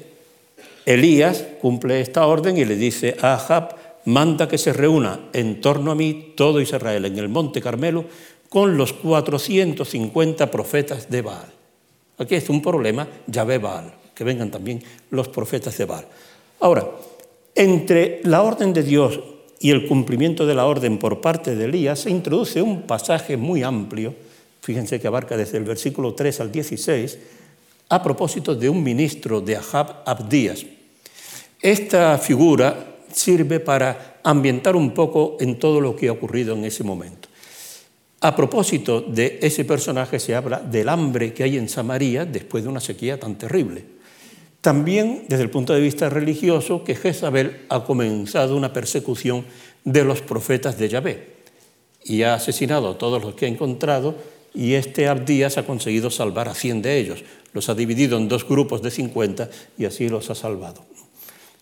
Elías 0.86 1.46
cumple 1.62 2.02
esta 2.02 2.28
orden 2.28 2.58
y 2.58 2.66
le 2.66 2.76
dice 2.76 3.16
a 3.22 3.36
Ahab, 3.36 3.76
manda 4.06 4.48
que 4.48 4.58
se 4.58 4.74
reúna 4.74 5.20
en 5.34 5.60
torno 5.62 5.92
a 5.92 5.96
mí 5.96 6.34
todo 6.36 6.62
Israel 6.62 7.06
en 7.06 7.18
el 7.18 7.30
monte 7.30 7.62
Carmelo 7.62 8.06
con 8.50 8.78
los 8.78 8.94
450 8.94 10.52
profetas 10.52 11.10
de 11.10 11.22
Baal. 11.22 11.57
Aquí 12.18 12.36
es 12.36 12.50
un 12.50 12.62
problema, 12.62 13.08
Yahvé 13.28 13.58
Baal, 13.58 13.94
que 14.14 14.24
vengan 14.24 14.52
también 14.52 14.84
los 15.12 15.28
profetas 15.28 15.78
de 15.78 15.86
Baal. 15.86 16.06
Ahora, 16.60 16.88
entre 17.54 18.22
la 18.24 18.42
orden 18.42 18.74
de 18.74 18.84
Dios 18.84 19.20
y 19.60 19.72
el 19.72 19.88
cumplimiento 19.88 20.46
de 20.46 20.56
la 20.56 20.66
orden 20.66 20.98
por 20.98 21.22
parte 21.22 21.56
de 21.56 21.66
Elías 21.66 22.00
se 22.00 22.10
introduce 22.10 22.62
un 22.62 22.84
pasaje 22.84 23.38
muy 23.38 23.64
amplio 23.64 24.14
fíjense 24.68 25.00
que 25.00 25.08
abarca 25.08 25.38
desde 25.38 25.58
el 25.58 25.64
versículo 25.64 26.14
3 26.14 26.42
al 26.42 26.52
16, 26.52 27.20
a 27.88 28.04
propósito 28.04 28.54
de 28.54 28.68
un 28.68 28.84
ministro 28.84 29.40
de 29.40 29.56
Ahab 29.56 30.04
Abdías. 30.06 30.66
Esta 31.62 32.18
figura 32.18 32.98
sirve 33.10 33.62
para 33.62 34.20
ambientar 34.24 34.76
un 34.76 34.92
poco 34.92 35.38
en 35.40 35.58
todo 35.58 35.80
lo 35.80 35.96
que 35.96 36.10
ha 36.10 36.12
ocurrido 36.12 36.54
en 36.54 36.66
ese 36.66 36.84
momento. 36.84 37.27
A 38.20 38.36
propósito 38.36 39.02
de 39.02 39.38
ese 39.42 39.64
personaje 39.64 40.20
se 40.20 40.34
habla 40.34 40.60
del 40.60 40.90
hambre 40.90 41.34
que 41.34 41.44
hay 41.44 41.58
en 41.58 41.70
Samaria 41.70 42.26
después 42.26 42.64
de 42.64 42.70
una 42.70 42.80
sequía 42.80 43.20
tan 43.20 43.38
terrible. 43.38 43.86
También 44.62 45.26
desde 45.28 45.44
el 45.44 45.52
punto 45.52 45.74
de 45.74 45.82
vista 45.82 46.10
religioso 46.10 46.84
que 46.84 46.96
Jezabel 46.96 47.66
ha 47.70 47.84
comenzado 47.84 48.58
una 48.58 48.74
persecución 48.74 49.46
de 49.84 50.04
los 50.04 50.22
profetas 50.22 50.80
de 50.80 50.90
Yahvé 50.90 51.38
y 52.04 52.24
ha 52.24 52.34
asesinado 52.34 52.90
a 52.90 52.98
todos 52.98 53.22
los 53.22 53.36
que 53.36 53.46
ha 53.46 53.50
encontrado 53.50 54.16
y 54.54 54.74
este 54.74 55.08
Abdías 55.08 55.60
ha 55.60 55.68
conseguido 55.68 56.10
salvar 56.10 56.50
a 56.50 56.56
100 56.56 56.82
de 56.82 56.98
ellos. 56.98 57.24
Los 57.54 57.70
ha 57.70 57.76
dividido 57.76 58.18
en 58.18 58.28
dos 58.28 58.48
grupos 58.48 58.82
de 58.82 58.90
50 58.90 59.50
y 59.78 59.86
así 59.86 60.10
los 60.10 60.32
ha 60.32 60.36
salvado. 60.36 60.84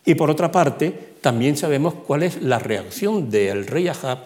Y 0.06 0.16
por 0.16 0.30
otra 0.30 0.51
parte, 0.51 0.93
también 1.20 1.58
sabemos 1.58 1.95
cuál 1.95 2.24
es 2.24 2.41
la 2.41 2.60
reacción 2.60 3.30
del 3.30 3.68
rey 3.68 3.89
Ahab 3.89 4.20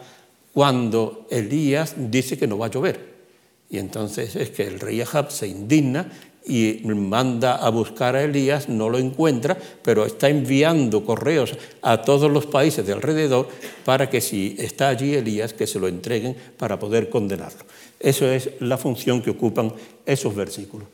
cuando 0.53 1.27
Elías 1.29 1.95
dice 1.97 2.37
que 2.37 2.47
no 2.47 2.57
va 2.57 2.67
a 2.67 2.71
llover. 2.71 3.09
Y 3.69 3.77
entonces 3.77 4.35
es 4.35 4.49
que 4.49 4.63
el 4.63 4.79
rey 4.79 5.01
Ahab 5.01 5.31
se 5.31 5.47
indigna 5.47 6.11
y 6.45 6.81
manda 6.83 7.57
a 7.57 7.69
buscar 7.69 8.15
a 8.15 8.23
Elías, 8.23 8.69
no 8.69 8.89
lo 8.89 8.97
encuentra, 8.97 9.55
pero 9.83 10.05
está 10.05 10.29
enviando 10.29 11.05
correos 11.05 11.55
a 11.81 12.01
todos 12.01 12.31
los 12.31 12.47
países 12.47 12.85
de 12.87 12.93
alrededor 12.93 13.47
para 13.85 14.09
que 14.09 14.19
si 14.19 14.55
está 14.57 14.89
allí 14.89 15.13
Elías, 15.13 15.53
que 15.53 15.67
se 15.67 15.79
lo 15.79 15.87
entreguen 15.87 16.35
para 16.57 16.79
poder 16.79 17.09
condenarlo. 17.09 17.63
Eso 17.99 18.25
es 18.25 18.49
la 18.61 18.77
función 18.77 19.21
que 19.21 19.29
ocupan 19.29 19.71
esos 20.05 20.35
versículos. 20.35 20.87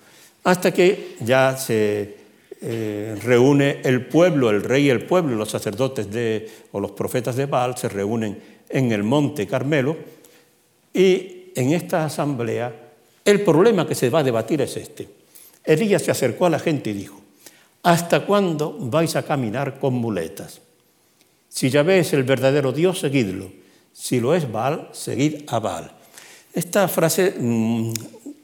Hasta 0.43 0.73
que 0.73 1.15
ya 1.21 1.55
se 1.55 2.15
eh, 2.61 3.17
reúne 3.23 3.79
el 3.83 4.07
pueblo, 4.07 4.49
el 4.49 4.63
rey 4.63 4.87
y 4.87 4.89
el 4.89 5.05
pueblo, 5.05 5.35
los 5.35 5.49
sacerdotes 5.49 6.11
de, 6.11 6.49
o 6.71 6.79
los 6.79 6.91
profetas 6.91 7.35
de 7.35 7.45
Baal 7.45 7.77
se 7.77 7.87
reúnen 7.87 8.54
en 8.69 8.91
el 8.91 9.03
monte 9.03 9.47
Carmelo 9.47 9.97
y 10.93 11.51
en 11.55 11.73
esta 11.73 12.05
asamblea 12.05 12.73
el 13.23 13.41
problema 13.41 13.87
que 13.87 13.95
se 13.95 14.09
va 14.09 14.19
a 14.19 14.23
debatir 14.23 14.61
es 14.61 14.77
este. 14.77 15.07
Elías 15.63 16.03
se 16.03 16.11
acercó 16.11 16.45
a 16.45 16.49
la 16.49 16.59
gente 16.59 16.91
y 16.91 16.93
dijo, 16.93 17.19
¿hasta 17.83 18.25
cuándo 18.25 18.77
vais 18.79 19.15
a 19.15 19.23
caminar 19.23 19.79
con 19.79 19.95
muletas? 19.95 20.61
Si 21.49 21.69
Yahvé 21.69 21.99
es 21.99 22.13
el 22.13 22.23
verdadero 22.23 22.71
Dios, 22.71 22.99
seguidlo. 22.99 23.51
Si 23.93 24.19
lo 24.19 24.35
es 24.35 24.51
Baal, 24.51 24.89
seguid 24.91 25.43
a 25.47 25.59
Baal. 25.59 25.91
Esta 26.53 26.87
frase 26.87 27.33
mmm, 27.39 27.93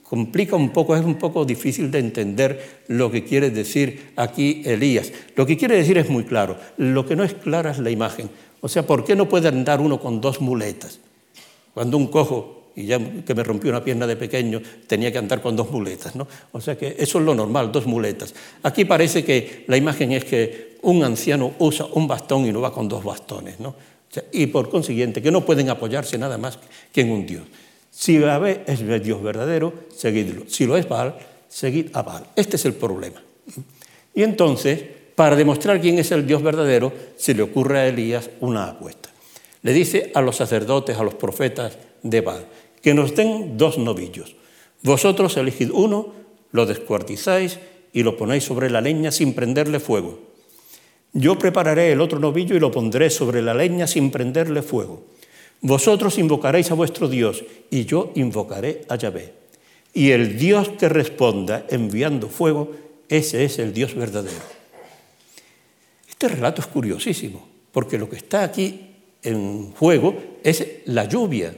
complica 0.02 0.56
un 0.56 0.72
poco, 0.72 0.96
es 0.96 1.06
un 1.06 1.16
poco 1.16 1.46
difícil 1.46 1.92
de 1.92 2.00
entender 2.00 2.82
lo 2.88 3.12
que 3.12 3.24
quiere 3.24 3.50
decir 3.50 4.14
aquí 4.16 4.62
Elías. 4.66 5.12
Lo 5.36 5.46
que 5.46 5.58
quiere 5.58 5.76
decir 5.76 5.98
es 5.98 6.10
muy 6.10 6.24
claro, 6.24 6.58
lo 6.78 7.06
que 7.06 7.16
no 7.16 7.24
es 7.24 7.34
clara 7.34 7.72
es 7.72 7.80
la 7.80 7.92
imagen. 7.92 8.30
O 8.62 8.70
sea, 8.70 8.86
¿por 8.86 9.04
qué 9.04 9.16
no 9.16 9.28
puede 9.28 9.48
andar 9.48 9.82
uno 9.82 10.00
con 10.00 10.22
dos 10.22 10.40
muletas? 10.40 11.00
Cuando 11.74 11.98
un 11.98 12.08
cojo, 12.08 12.72
y 12.76 12.86
ya 12.86 13.00
que 13.26 13.36
me 13.36 13.44
rompió 13.44 13.72
una 13.72 13.84
pierna 13.84 14.08
de 14.08 14.16
pequeño, 14.16 14.62
tenía 14.88 15.12
que 15.12 15.18
andar 15.18 15.42
con 15.42 15.56
dos 15.56 15.70
muletas, 15.72 16.16
¿no? 16.16 16.28
O 16.52 16.62
sea 16.62 16.78
que 16.78 16.96
eso 16.98 17.20
es 17.20 17.26
lo 17.26 17.36
normal, 17.36 17.72
dos 17.72 17.86
muletas. 17.86 18.34
Aquí 18.64 18.86
parece 18.86 19.26
que 19.26 19.66
la 19.68 19.78
imagen 19.78 20.12
es 20.12 20.26
que 20.26 20.78
un 20.84 21.04
anciano 21.04 21.54
usa 21.60 21.88
un 21.94 22.08
bastón 22.08 22.46
y 22.46 22.52
no 22.52 22.62
va 22.62 22.72
con 22.72 22.88
dos 22.88 23.04
bastones, 23.04 23.60
¿no? 23.60 23.76
y 24.32 24.48
por 24.48 24.70
consiguiente 24.70 25.22
que 25.22 25.32
no 25.32 25.46
pueden 25.46 25.70
apoyarse 25.70 26.18
nada 26.18 26.38
más 26.38 26.60
que 26.92 27.02
en 27.02 27.12
un 27.12 27.26
Dios. 27.26 27.44
Si 27.90 28.20
Yahvé 28.20 28.64
es 28.68 28.82
el 28.82 29.02
Dios 29.04 29.22
verdadero, 29.22 29.74
seguidlo. 29.96 30.44
Si 30.48 30.66
lo 30.66 30.78
es 30.78 30.88
Baal, 30.88 31.16
seguid 31.48 31.88
a 31.94 32.02
Baal. 32.02 32.26
Este 32.36 32.56
es 32.56 32.66
el 32.66 32.74
problema. 32.74 33.22
Y 34.14 34.24
entonces, 34.24 34.84
para 35.16 35.36
demostrar 35.36 35.82
quién 35.82 36.00
es 36.00 36.12
el 36.12 36.26
Dios 36.26 36.42
verdadero, 36.42 36.92
se 37.18 37.34
le 37.34 37.44
ocurre 37.44 37.80
a 37.80 37.88
Elías 37.88 38.30
una 38.40 38.66
apuesta. 38.66 39.10
Le 39.64 39.74
dice 39.74 40.12
a 40.16 40.22
los 40.22 40.38
sacerdotes, 40.38 40.98
a 40.98 41.04
los 41.04 41.16
profetas 41.16 41.78
de 42.02 42.22
Baal, 42.22 42.46
que 42.82 42.94
nos 42.94 43.16
den 43.16 43.58
dos 43.58 43.78
novillos. 43.78 44.36
Vosotros 44.82 45.38
elegid 45.38 45.70
uno, 45.72 46.14
lo 46.52 46.66
descuartizáis 46.66 47.60
y 47.94 48.04
lo 48.04 48.18
ponéis 48.18 48.44
sobre 48.44 48.70
la 48.70 48.82
leña 48.82 49.12
sin 49.12 49.34
prenderle 49.34 49.80
fuego. 49.80 50.20
Yo 51.14 51.38
prepararé 51.38 51.92
el 51.92 52.02
otro 52.02 52.20
novillo 52.20 52.56
y 52.56 52.60
lo 52.60 52.72
pondré 52.72 53.10
sobre 53.10 53.42
la 53.42 53.54
leña 53.54 53.86
sin 53.86 54.12
prenderle 54.12 54.62
fuego. 54.62 55.04
Vosotros 55.60 56.18
invocaréis 56.18 56.72
a 56.72 56.76
vuestro 56.76 57.08
Dios 57.08 57.44
y 57.70 57.86
yo 57.86 58.12
invocaré 58.16 58.82
a 58.90 58.96
Yahvé. 58.96 59.34
Y 59.94 60.12
el 60.12 60.40
Dios 60.40 60.70
que 60.70 60.90
responda 60.90 61.66
enviando 61.70 62.30
fuego, 62.30 62.72
ese 63.10 63.44
es 63.44 63.60
el 63.60 63.74
Dios 63.74 63.94
verdadero. 63.94 64.61
Este 66.22 66.36
relato 66.36 66.62
es 66.62 66.68
curiosísimo, 66.68 67.48
porque 67.72 67.98
lo 67.98 68.08
que 68.08 68.18
está 68.18 68.44
aquí 68.44 68.92
en 69.24 69.72
juego 69.72 70.16
es 70.44 70.64
la 70.86 71.06
lluvia, 71.06 71.52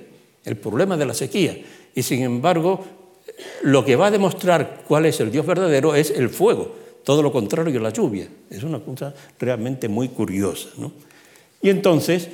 el 0.45 0.55
problema 0.55 0.95
de 0.95 1.05
la 1.05 1.14
sequía. 1.14 1.61
Y 1.93 2.01
sin 2.01 2.24
embargo, 2.24 2.82
lo 3.64 3.84
que 3.84 3.97
va 3.97 4.07
a 4.07 4.11
demostrar 4.11 4.86
cuál 4.88 5.05
es 5.05 5.20
el 5.20 5.34
Dios 5.34 5.45
verdadero 5.45 5.93
es 5.95 6.11
el 6.11 6.30
fuego, 6.30 6.74
todo 7.03 7.22
lo 7.22 7.30
contrario 7.30 7.74
que 7.74 7.80
la 7.82 7.89
lluvia. 7.89 8.30
Es 8.49 8.64
una 8.64 8.80
cosa 8.80 9.14
realmente 9.38 9.89
muy 9.89 10.07
curiosa. 10.07 10.70
Y 11.61 11.70
entonces 11.70 12.30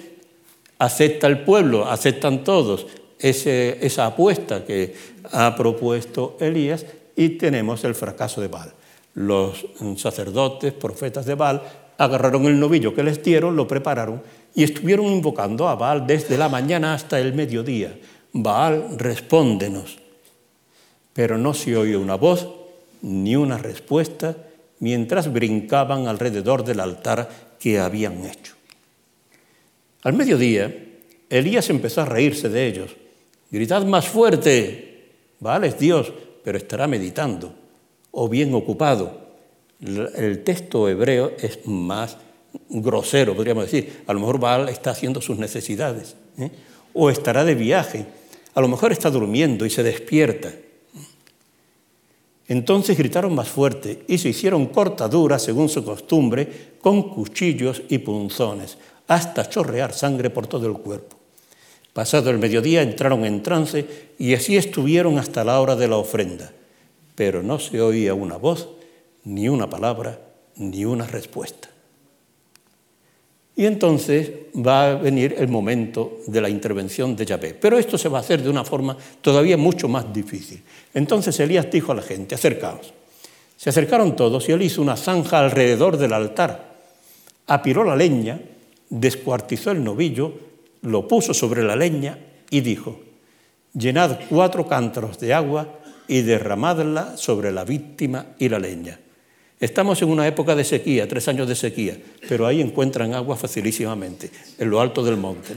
acepta 0.77 1.25
el 1.25 1.39
pueblo, 1.39 1.89
aceptan 1.89 2.43
todos 2.43 2.85
esa 3.17 4.05
apuesta 4.05 4.63
que 4.63 4.93
ha 5.31 5.55
propuesto 5.55 6.37
Elías 6.39 6.85
y 7.15 7.29
tenemos 7.29 7.83
el 7.85 7.95
fracaso 7.95 8.39
de 8.39 8.49
Baal. 8.49 8.73
Los 9.15 9.65
sacerdotes, 9.97 10.71
profetas 10.73 11.25
de 11.25 11.33
Baal, 11.33 11.63
agarraron 11.99 12.45
el 12.45 12.59
novillo 12.59 12.95
que 12.95 13.03
les 13.03 13.21
dieron, 13.21 13.57
lo 13.57 13.67
prepararon 13.67 14.23
y 14.55 14.63
estuvieron 14.63 15.05
invocando 15.07 15.67
a 15.67 15.75
Baal 15.75 16.07
desde 16.07 16.37
la 16.37 16.47
mañana 16.47 16.93
hasta 16.93 17.19
el 17.19 17.33
mediodía. 17.33 17.93
Baal, 18.31 18.97
respóndenos. 18.97 19.99
Pero 21.13 21.37
no 21.37 21.53
se 21.53 21.75
oye 21.75 21.97
una 21.97 22.15
voz 22.15 22.47
ni 23.01 23.35
una 23.35 23.57
respuesta 23.57 24.35
mientras 24.79 25.31
brincaban 25.31 26.07
alrededor 26.07 26.63
del 26.63 26.79
altar 26.79 27.29
que 27.59 27.79
habían 27.79 28.25
hecho. 28.25 28.53
Al 30.03 30.13
mediodía, 30.13 30.73
Elías 31.29 31.69
empezó 31.69 32.01
a 32.01 32.05
reírse 32.05 32.47
de 32.47 32.65
ellos. 32.65 32.95
Gritad 33.51 33.83
más 33.83 34.07
fuerte, 34.07 35.11
Baal 35.41 35.65
es 35.65 35.77
Dios, 35.77 36.13
pero 36.45 36.57
estará 36.57 36.87
meditando 36.87 37.53
o 38.11 38.29
bien 38.29 38.53
ocupado. 38.53 39.28
El 39.81 40.43
texto 40.43 40.89
hebreo 40.89 41.33
es 41.39 41.65
más 41.65 42.17
grosero, 42.69 43.35
podríamos 43.35 43.65
decir. 43.65 44.03
A 44.07 44.13
lo 44.13 44.19
mejor 44.19 44.39
Baal 44.39 44.69
está 44.69 44.91
haciendo 44.91 45.21
sus 45.21 45.37
necesidades 45.37 46.15
¿eh? 46.37 46.51
o 46.93 47.09
estará 47.09 47.45
de 47.45 47.55
viaje. 47.55 48.05
A 48.53 48.61
lo 48.61 48.67
mejor 48.67 48.91
está 48.91 49.09
durmiendo 49.09 49.65
y 49.65 49.69
se 49.69 49.83
despierta. 49.83 50.51
Entonces 52.47 52.97
gritaron 52.97 53.35
más 53.35 53.47
fuerte 53.47 54.03
y 54.07 54.17
se 54.17 54.29
hicieron 54.29 54.65
cortaduras, 54.67 55.43
según 55.43 55.69
su 55.69 55.85
costumbre, 55.85 56.71
con 56.81 57.09
cuchillos 57.09 57.83
y 57.89 57.99
punzones 57.99 58.77
hasta 59.07 59.49
chorrear 59.49 59.93
sangre 59.93 60.29
por 60.29 60.47
todo 60.47 60.67
el 60.67 60.73
cuerpo. 60.73 61.17
Pasado 61.93 62.29
el 62.29 62.37
mediodía 62.37 62.81
entraron 62.81 63.25
en 63.25 63.43
trance 63.43 63.85
y 64.17 64.33
así 64.33 64.55
estuvieron 64.55 65.17
hasta 65.17 65.43
la 65.43 65.59
hora 65.59 65.75
de 65.75 65.87
la 65.87 65.97
ofrenda, 65.97 66.51
pero 67.15 67.43
no 67.43 67.59
se 67.59 67.81
oía 67.81 68.13
una 68.13 68.37
voz, 68.37 68.69
ni 69.29 69.47
una 69.47 69.69
palabra, 69.69 70.19
ni 70.57 70.85
una 70.85 71.05
respuesta. 71.05 71.69
Y 73.55 73.65
entonces 73.65 74.31
va 74.55 74.91
a 74.91 74.95
venir 74.95 75.35
el 75.37 75.49
momento 75.49 76.19
de 76.27 76.41
la 76.41 76.49
intervención 76.49 77.15
de 77.15 77.25
Yahvé. 77.25 77.53
Pero 77.53 77.77
esto 77.77 77.97
se 77.97 78.07
va 78.07 78.19
a 78.19 78.21
hacer 78.21 78.41
de 78.41 78.49
una 78.49 78.63
forma 78.63 78.95
todavía 79.21 79.57
mucho 79.57 79.87
más 79.87 80.13
difícil. 80.13 80.63
Entonces 80.93 81.39
Elías 81.39 81.69
dijo 81.69 81.91
a 81.91 81.95
la 81.95 82.01
gente, 82.01 82.35
acercaos. 82.35 82.93
Se 83.57 83.69
acercaron 83.69 84.15
todos 84.15 84.47
y 84.47 84.53
él 84.53 84.61
hizo 84.61 84.81
una 84.81 84.95
zanja 84.95 85.39
alrededor 85.39 85.97
del 85.97 86.13
altar, 86.13 86.77
apiró 87.47 87.83
la 87.83 87.97
leña 87.97 88.39
descuartizó 88.89 89.71
el 89.71 89.83
novillo, 89.83 90.33
lo 90.81 91.07
puso 91.07 91.33
sobre 91.33 91.63
la 91.63 91.75
leña 91.75 92.17
y 92.49 92.61
dijo, 92.61 92.99
llenad 93.73 94.19
cuatro 94.29 94.67
cántaros 94.67 95.19
de 95.19 95.33
agua 95.33 95.79
y 96.07 96.21
derramadla 96.21 97.17
sobre 97.17 97.51
la 97.51 97.63
víctima 97.63 98.27
y 98.39 98.49
la 98.49 98.59
leña. 98.59 98.99
Estamos 99.59 100.01
en 100.01 100.09
una 100.09 100.25
época 100.25 100.55
de 100.55 100.63
sequía, 100.63 101.07
tres 101.07 101.27
años 101.27 101.47
de 101.47 101.55
sequía, 101.55 101.97
pero 102.27 102.47
ahí 102.47 102.61
encuentran 102.61 103.13
agua 103.13 103.35
facilísimamente, 103.35 104.31
en 104.57 104.69
lo 104.69 104.79
alto 104.79 105.03
del 105.03 105.17
monte. 105.17 105.53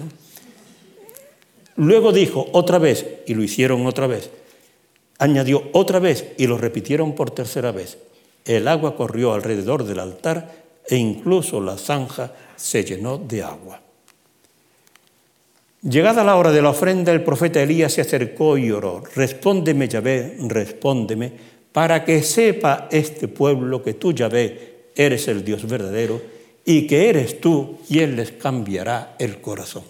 Luego 1.77 2.13
dijo 2.13 2.49
otra 2.53 2.79
vez, 2.79 3.07
y 3.27 3.35
lo 3.35 3.43
hicieron 3.45 3.87
otra 3.87 4.09
vez. 4.09 4.31
Añadió 5.19 5.71
otra 5.73 6.01
vez 6.01 6.33
y 6.37 6.49
lo 6.49 6.59
repitieron 6.59 7.15
por 7.15 7.31
tercera 7.31 7.71
vez. 7.71 7.97
El 8.45 8.67
agua 8.67 8.97
corrió 8.97 9.35
alrededor 9.35 9.85
del 9.85 10.01
altar 10.01 10.51
e 10.89 10.97
incluso 10.97 11.61
la 11.61 11.79
zanja 11.79 12.33
se 12.57 12.85
llenó 12.85 13.19
de 13.19 13.43
agua. 13.43 13.81
Llegada 15.83 16.25
la 16.25 16.37
hora 16.37 16.51
de 16.51 16.63
la 16.63 16.71
ofrenda, 16.71 17.13
el 17.13 17.25
profeta 17.25 17.63
Elías 17.63 17.93
se 17.93 18.01
acercó 18.01 18.59
y 18.59 18.71
oró, 18.71 19.03
respóndeme 19.15 19.89
Yahvé, 19.89 20.37
respóndeme, 20.41 21.33
para 21.73 22.05
que 22.05 22.23
sepa 22.23 22.89
este 22.91 23.29
pueblo 23.29 23.83
que 23.83 23.95
tú 23.95 24.13
Yahvé 24.13 24.91
eres 24.95 25.29
el 25.29 25.45
Dios 25.45 25.67
verdadero 25.67 26.21
y 26.65 26.87
que 26.87 27.09
eres 27.09 27.41
tú 27.41 27.79
quien 27.89 28.17
les 28.17 28.33
cambiará 28.33 29.17
el 29.19 29.41
corazón. 29.41 29.85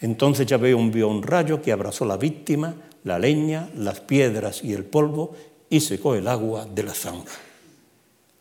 Entonces 0.00 0.46
Yahvé 0.46 0.72
envió 0.72 1.08
un 1.08 1.22
rayo 1.22 1.62
que 1.62 1.72
abrazó 1.72 2.04
la 2.04 2.16
víctima, 2.16 2.74
la 3.04 3.18
leña, 3.18 3.70
las 3.76 4.00
piedras 4.00 4.62
y 4.64 4.72
el 4.72 4.84
polvo 4.84 5.34
y 5.70 5.80
secó 5.80 6.14
el 6.14 6.28
agua 6.28 6.66
de 6.66 6.82
la 6.82 6.94
zanja. 6.94 7.38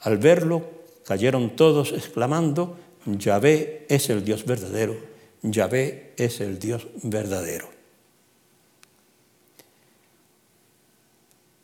Al 0.02 0.18
verlo, 0.18 0.64
cayeron 1.06 1.56
todos 1.56 1.94
exclamando, 1.94 2.78
Yahvé 3.06 3.86
es 3.88 4.10
el 4.10 4.24
Dios 4.26 4.46
verdadero, 4.46 4.96
Yahvé 5.42 6.14
es 6.18 6.42
el 6.42 6.60
Dios 6.60 6.88
verdadero. 7.04 7.83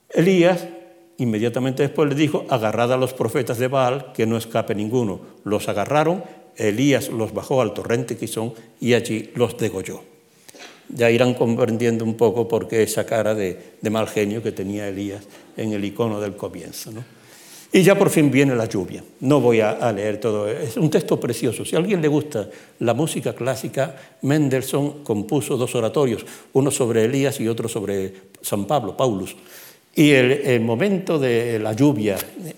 Elías 0.10 0.68
inmediatamente 1.20 1.84
después 1.84 2.10
le 2.10 2.16
dijo, 2.16 2.45
agarrad 2.49 2.93
a 2.93 2.97
los 2.97 3.14
profetas 3.14 3.60
de 3.60 3.68
Baal, 3.68 4.14
que 4.14 4.26
no 4.26 4.38
escape 4.38 4.74
ninguno. 4.74 5.20
Los 5.43 5.68
agarraron, 5.68 6.24
Elías 6.55 7.10
los 7.10 7.34
bajó 7.34 7.62
al 7.62 7.74
torrente 7.74 8.18
Quizón 8.18 8.53
y 8.80 8.93
allí 8.93 9.30
los 9.36 9.57
degolló. 9.57 10.01
Ya 10.88 11.12
irán 11.12 11.36
comprendiendo 11.36 12.03
un 12.03 12.16
poco 12.16 12.47
por 12.47 12.68
qué 12.68 12.84
esa 12.84 13.05
cara 13.05 13.36
de, 13.36 13.78
mal 13.91 14.07
genio 14.07 14.41
que 14.41 14.51
tenía 14.51 14.88
Elías 14.88 15.24
en 15.55 15.74
el 15.74 15.86
icono 15.86 16.20
del 16.20 16.36
comienzo. 16.36 16.91
Y 17.72 17.84
ya 17.84 17.95
por 17.95 18.10
fin 18.10 18.32
viene 18.32 18.55
la 18.55 18.66
lluvia. 18.66 19.03
No 19.20 19.39
voy 19.39 19.60
a, 19.60 19.91
leer 19.91 20.20
todo. 20.20 20.47
Es 20.49 20.76
un 20.78 20.89
texto 20.89 21.20
precioso. 21.20 21.64
Si 21.64 21.76
a 21.76 21.80
alguien 21.80 22.01
le 22.01 22.07
gusta 22.07 22.49
la 22.80 22.95
música 22.95 23.36
clásica, 23.36 23.95
Mendelssohn 24.24 25.03
compuso 25.03 25.55
dos 25.55 25.76
oratorios, 25.76 26.26
uno 26.53 26.72
sobre 26.72 27.05
Elías 27.05 27.39
y 27.39 27.47
otro 27.47 27.70
sobre 27.70 28.14
San 28.41 28.66
Pablo, 28.66 28.97
Paulus. 28.97 29.36
Y 30.00 30.12
el, 30.12 30.62
momento 30.62 31.20
de 31.20 31.60
la 31.60 31.74
lluvia, 31.74 32.16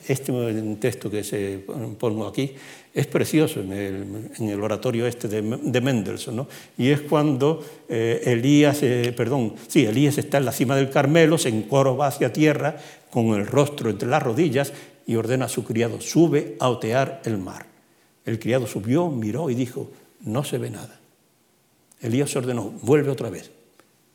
este 0.08 0.32
texto 0.80 1.10
que 1.10 1.24
se 1.24 1.66
pongo 1.98 2.28
aquí, 2.28 2.54
es 2.94 3.08
precioso 3.08 3.62
en 3.62 4.48
el, 4.48 4.62
oratorio 4.62 5.08
este 5.08 5.28
de, 5.28 5.82
Mendelssohn, 5.82 6.36
¿no? 6.36 6.48
y 6.78 6.90
es 6.90 7.02
cuando 7.02 7.66
eh, 7.90 8.22
Elías, 8.26 8.84
eh, 8.84 9.12
perdón, 9.18 9.56
sí, 9.68 9.88
Elías 9.88 10.20
está 10.20 10.38
en 10.38 10.46
la 10.46 10.52
cima 10.52 10.76
del 10.76 10.92
Carmelo, 10.92 11.40
se 11.40 11.50
encorva 11.50 12.06
hacia 12.06 12.32
tierra 12.32 12.78
con 13.10 13.30
el 13.30 13.48
rostro 13.48 13.90
entre 13.90 14.08
las 14.08 14.22
rodillas 14.22 14.72
y 15.08 15.16
ordena 15.16 15.46
a 15.46 15.50
su 15.50 15.64
criado, 15.64 16.00
sube 16.00 16.58
a 16.60 16.70
otear 16.70 17.24
el 17.26 17.40
mar. 17.40 17.66
El 18.24 18.38
criado 18.38 18.68
subió, 18.68 19.10
miró 19.10 19.50
y 19.50 19.56
dijo, 19.56 19.90
no 20.20 20.44
se 20.44 20.60
ve 20.60 20.70
nada. 20.70 21.00
Elías 22.02 22.36
ordenó, 22.36 22.72
vuelve 22.84 23.10
otra 23.10 23.32
vez. 23.32 23.50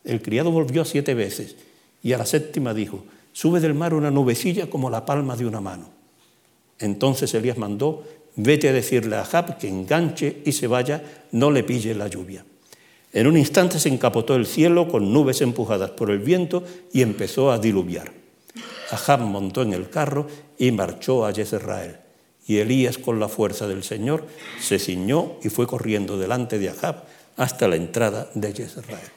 El 0.05 0.23
criado 0.23 0.53
volvió 0.53 0.85
siete 0.85 1.15
veces 1.15 1.57
y 2.05 2.13
a 2.13 2.19
la 2.19 2.25
séptima 2.25 2.73
dijo, 2.73 3.05
sube 3.37 3.61
del 3.61 3.75
mar 3.75 3.93
una 3.93 4.11
nubecilla 4.11 4.71
como 4.71 4.89
la 4.89 5.05
palma 5.05 5.37
de 5.37 5.45
una 5.45 5.61
mano. 5.61 5.91
Entonces 6.79 7.35
Elías 7.35 7.59
mandó, 7.59 8.03
vete 8.35 8.71
a 8.71 8.73
decirle 8.73 9.17
a 9.17 9.27
Jab 9.27 9.59
que 9.59 9.69
enganche 9.69 10.41
y 10.47 10.53
se 10.53 10.67
vaya, 10.67 11.27
no 11.33 11.51
le 11.51 11.63
pille 11.63 11.95
la 11.95 12.09
lluvia. 12.09 12.47
En 13.13 13.27
un 13.27 13.37
instante 13.37 13.79
se 13.79 13.91
encapotó 13.91 14.37
el 14.37 14.47
cielo 14.47 14.89
con 14.89 15.13
nubes 15.13 15.43
empujadas 15.43 15.91
por 15.91 16.11
el 16.11 16.21
viento 16.21 16.65
y 16.95 17.03
empezó 17.03 17.53
a 17.53 17.59
diluviar. 17.59 18.11
Ahab 18.91 19.21
montó 19.21 19.61
en 19.61 19.75
el 19.75 19.91
carro 19.91 20.27
y 20.57 20.71
marchó 20.71 21.27
a 21.27 21.35
Jezreel. 21.35 21.99
Y 22.47 22.57
Elías, 22.57 22.97
con 22.97 23.21
la 23.21 23.29
fuerza 23.29 23.69
del 23.69 23.85
Señor, 23.85 24.27
se 24.59 24.79
ciñó 24.79 25.33
y 25.43 25.51
fue 25.51 25.67
corriendo 25.67 26.17
delante 26.17 26.59
de 26.59 26.71
Ahab 26.71 27.05
hasta 27.37 27.69
la 27.69 27.77
entrada 27.77 28.31
de 28.33 28.55
Jezreel. 28.55 29.11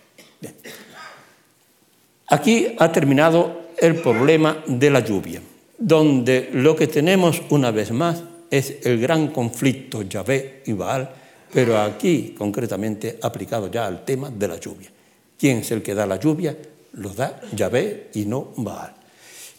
Aquí 2.28 2.76
ha 2.78 2.91
terminado 2.91 3.68
el 3.82 3.96
problema 3.96 4.64
de 4.68 4.90
la 4.90 5.00
lluvia, 5.00 5.42
donde 5.78 6.50
lo 6.54 6.76
que 6.76 6.88
tenemos 6.88 7.42
una 7.50 7.72
vez 7.72 7.92
más 7.92 8.24
es 8.50 8.78
el 8.84 9.00
gran 9.00 9.28
conflicto 9.28 10.02
Yahvé 10.02 10.64
y 10.66 10.74
Baal, 10.74 11.10
pero 11.54 11.78
aquí 11.80 12.36
concretamente 12.38 13.18
aplicado 13.22 13.72
ya 13.72 13.86
al 13.86 14.04
tema 14.04 14.30
de 14.30 14.48
la 14.48 14.60
lluvia. 14.60 14.90
¿Quién 15.38 15.60
es 15.60 15.72
el 15.72 15.82
que 15.82 15.96
da 15.96 16.06
la 16.06 16.20
lluvia? 16.20 16.56
Lo 16.94 17.10
da 17.10 17.40
Yahvé 17.56 18.10
y 18.14 18.26
no 18.26 18.54
Baal. 18.58 18.94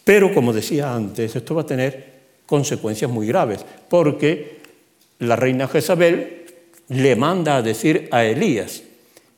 Pero 0.03 0.33
como 0.33 0.53
decía 0.53 0.93
antes, 0.93 1.35
esto 1.35 1.55
va 1.55 1.61
a 1.61 1.65
tener 1.65 2.11
consecuencias 2.45 3.09
muy 3.09 3.27
graves, 3.27 3.65
porque 3.89 4.59
la 5.19 5.35
reina 5.35 5.67
Jezabel 5.67 6.45
le 6.89 7.15
manda 7.15 7.57
a 7.57 7.61
decir 7.61 8.09
a 8.11 8.25
Elías 8.25 8.83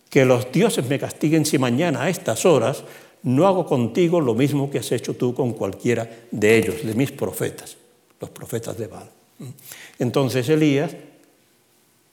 que 0.10 0.26
los 0.26 0.52
dioses 0.52 0.88
me 0.88 1.00
castiguen 1.00 1.46
si 1.46 1.58
mañana 1.58 2.04
a 2.04 2.10
estas 2.10 2.46
horas 2.46 2.84
no 3.24 3.48
hago 3.48 3.66
contigo 3.66 4.22
lo 4.22 4.36
mismo 4.36 4.70
que 4.70 4.80
has 4.80 4.92
hecho 4.92 5.16
tú 5.16 5.34
con 5.34 5.54
cualquiera 5.54 6.10
de 6.32 6.58
ellos, 6.58 6.86
de 6.86 6.94
mis 6.94 7.12
profetas, 7.12 7.78
los 8.20 8.30
profetas 8.30 8.78
de 8.78 8.88
Baal. 8.88 9.10
Entonces 10.00 10.48
Elías 10.50 10.96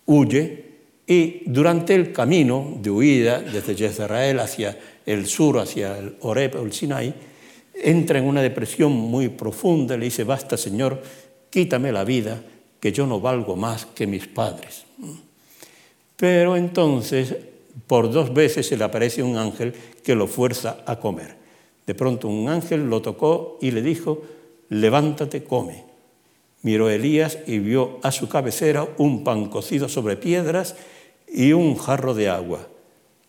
huye 0.06 0.70
y 1.06 1.42
durante 1.46 1.94
el 1.94 2.12
camino 2.12 2.78
de 2.80 2.90
huida 2.90 3.40
desde 3.40 3.74
Jezreel 3.74 4.38
hacia 4.38 4.78
el 5.04 5.26
sur, 5.26 5.58
hacia 5.58 5.98
el 5.98 6.16
Oreb 6.20 6.56
o 6.56 6.62
el 6.62 6.72
Sinai, 6.72 7.12
entra 7.74 8.18
en 8.18 8.26
una 8.26 8.42
depresión 8.42 8.92
muy 8.92 9.28
profunda, 9.28 9.96
le 9.96 10.04
dice, 10.04 10.24
basta 10.24 10.56
Señor, 10.56 11.02
quítame 11.50 11.90
la 11.90 12.04
vida, 12.04 12.40
que 12.78 12.92
yo 12.92 13.06
no 13.06 13.20
valgo 13.20 13.56
más 13.56 13.86
que 13.86 14.06
mis 14.06 14.26
padres. 14.26 14.84
Pero 16.16 16.56
entonces, 16.56 17.34
por 17.86 18.10
dos 18.10 18.32
veces 18.34 18.66
se 18.66 18.76
le 18.76 18.84
aparece 18.84 19.22
un 19.22 19.36
ángel 19.36 19.74
que 20.02 20.14
lo 20.14 20.26
fuerza 20.26 20.82
a 20.86 20.98
comer. 20.98 21.36
De 21.86 21.94
pronto 21.94 22.28
un 22.28 22.48
ángel 22.48 22.88
lo 22.88 23.02
tocó 23.02 23.58
y 23.60 23.70
le 23.70 23.82
dijo, 23.82 24.22
levántate, 24.68 25.44
come. 25.44 25.84
Miró 26.62 26.90
Elías 26.90 27.38
y 27.46 27.58
vio 27.58 27.98
a 28.02 28.12
su 28.12 28.28
cabecera 28.28 28.86
un 28.98 29.24
pan 29.24 29.46
cocido 29.46 29.88
sobre 29.88 30.16
piedras 30.16 30.76
y 31.26 31.52
un 31.52 31.76
jarro 31.76 32.14
de 32.14 32.28
agua. 32.28 32.68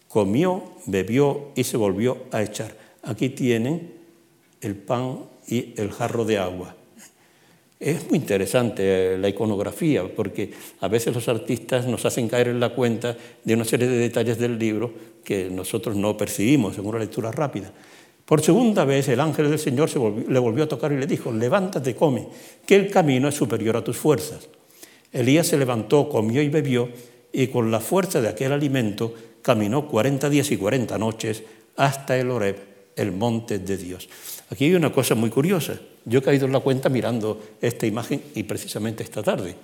Comió, 0.08 0.64
bebió 0.86 1.50
y 1.56 1.64
se 1.64 1.78
volvió 1.78 2.18
a 2.32 2.44
echar. 2.44 2.76
Aquí 3.04 3.30
tienen 3.30 3.94
el 4.60 4.76
pan 4.76 5.20
y 5.48 5.74
el 5.78 5.92
jarro 5.92 6.26
de 6.26 6.38
agua. 6.38 6.76
Es 7.82 8.08
muy 8.08 8.20
interesante 8.20 9.16
eh, 9.16 9.18
la 9.18 9.28
iconografía, 9.28 10.04
porque 10.16 10.52
a 10.82 10.88
veces 10.88 11.16
los 11.16 11.28
artistas 11.28 11.88
nos 11.88 12.06
hacen 12.06 12.30
caer 12.30 12.50
en 12.50 12.60
la 12.60 12.76
cuenta 12.76 13.18
de 13.44 13.56
una 13.56 13.66
serie 13.66 13.88
de 13.88 13.98
detalles 13.98 14.38
del 14.38 14.60
libro 14.60 14.94
que 15.24 15.50
nosotros 15.50 15.96
no 15.96 16.16
percibimos 16.16 16.78
en 16.78 16.86
una 16.86 17.00
lectura 17.00 17.32
rápida. 17.32 17.74
Por 18.24 18.42
segunda 18.42 18.86
vez 18.86 19.08
el 19.08 19.20
ángel 19.20 19.50
del 19.50 19.58
Señor 19.58 19.90
le 20.30 20.40
volvió 20.40 20.66
a 20.66 20.68
tocar 20.68 20.92
y 20.92 20.98
le 20.98 21.08
dijo, 21.08 21.32
levántate, 21.32 21.96
come, 21.96 22.28
que 22.68 22.76
el 22.76 22.92
camino 22.92 23.28
es 23.28 23.34
superior 23.34 23.76
a 23.76 23.84
tus 23.84 23.98
fuerzas. 23.98 24.48
Elías 25.12 25.48
se 25.48 25.58
levantó, 25.58 26.08
comió 26.08 26.44
y 26.44 26.50
bebió, 26.50 26.88
y 27.34 27.48
con 27.48 27.72
la 27.72 27.80
fuerza 27.80 28.22
de 28.22 28.30
aquel 28.30 28.52
alimento 28.52 29.12
caminó 29.42 29.88
cuarenta 29.88 30.30
días 30.30 30.52
y 30.52 30.58
cuarenta 30.58 31.00
noches 31.00 31.42
hasta 31.78 32.16
el 32.16 32.30
Horeb, 32.30 32.58
el 32.96 33.12
monte 33.12 33.58
de 33.58 33.76
Dios. 33.76 34.08
Aquí 34.52 34.66
hay 34.66 34.76
una 34.76 34.92
cosa 34.92 35.16
muy 35.16 35.30
curiosa. 35.30 35.80
Yo 36.04 36.20
he 36.20 36.22
caído 36.22 36.46
en 36.46 36.52
la 36.52 36.60
cuenta 36.60 36.90
mirando 36.90 37.42
esta 37.62 37.88
imagen 37.88 38.22
y 38.36 38.44
precisamente 38.44 39.02
esta 39.02 39.24
tarde. 39.24 39.56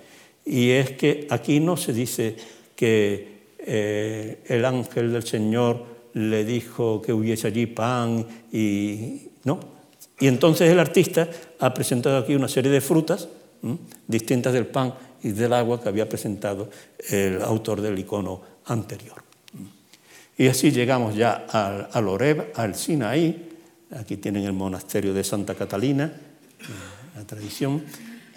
Y 0.46 0.70
es 0.70 0.92
que 0.92 1.26
aquí 1.28 1.60
no 1.60 1.76
se 1.76 1.92
dice 1.92 2.34
que 2.74 3.38
eh, 3.58 4.38
el 4.46 4.64
ángel 4.64 5.12
del 5.12 5.24
Señor 5.24 5.84
le 6.14 6.42
dijo 6.44 7.02
que 7.02 7.12
hubiese 7.12 7.48
allí 7.48 7.66
pan 7.66 8.26
y 8.50 9.28
no. 9.44 9.60
Y 10.20 10.26
entonces 10.26 10.70
el 10.70 10.78
artista 10.78 11.28
ha 11.60 11.74
presentado 11.74 12.16
aquí 12.16 12.34
una 12.34 12.48
serie 12.48 12.70
de 12.70 12.80
frutas 12.80 13.28
distintas 14.06 14.54
del 14.54 14.66
pan 14.66 14.94
y 15.22 15.30
del 15.30 15.52
agua 15.52 15.82
que 15.82 15.88
había 15.90 16.08
presentado 16.08 16.70
el 17.10 17.42
autor 17.42 17.82
del 17.82 17.98
icono 17.98 18.40
anterior. 18.64 19.22
Y 20.38 20.46
así 20.46 20.70
llegamos 20.70 21.14
ya 21.14 21.46
al, 21.50 21.88
al 21.92 22.46
al 22.54 22.74
Sinaí, 22.74 23.47
Aquí 23.96 24.18
tienen 24.18 24.44
el 24.44 24.52
monasterio 24.52 25.14
de 25.14 25.24
Santa 25.24 25.54
Catalina, 25.54 26.12
la 27.16 27.24
tradición. 27.24 27.82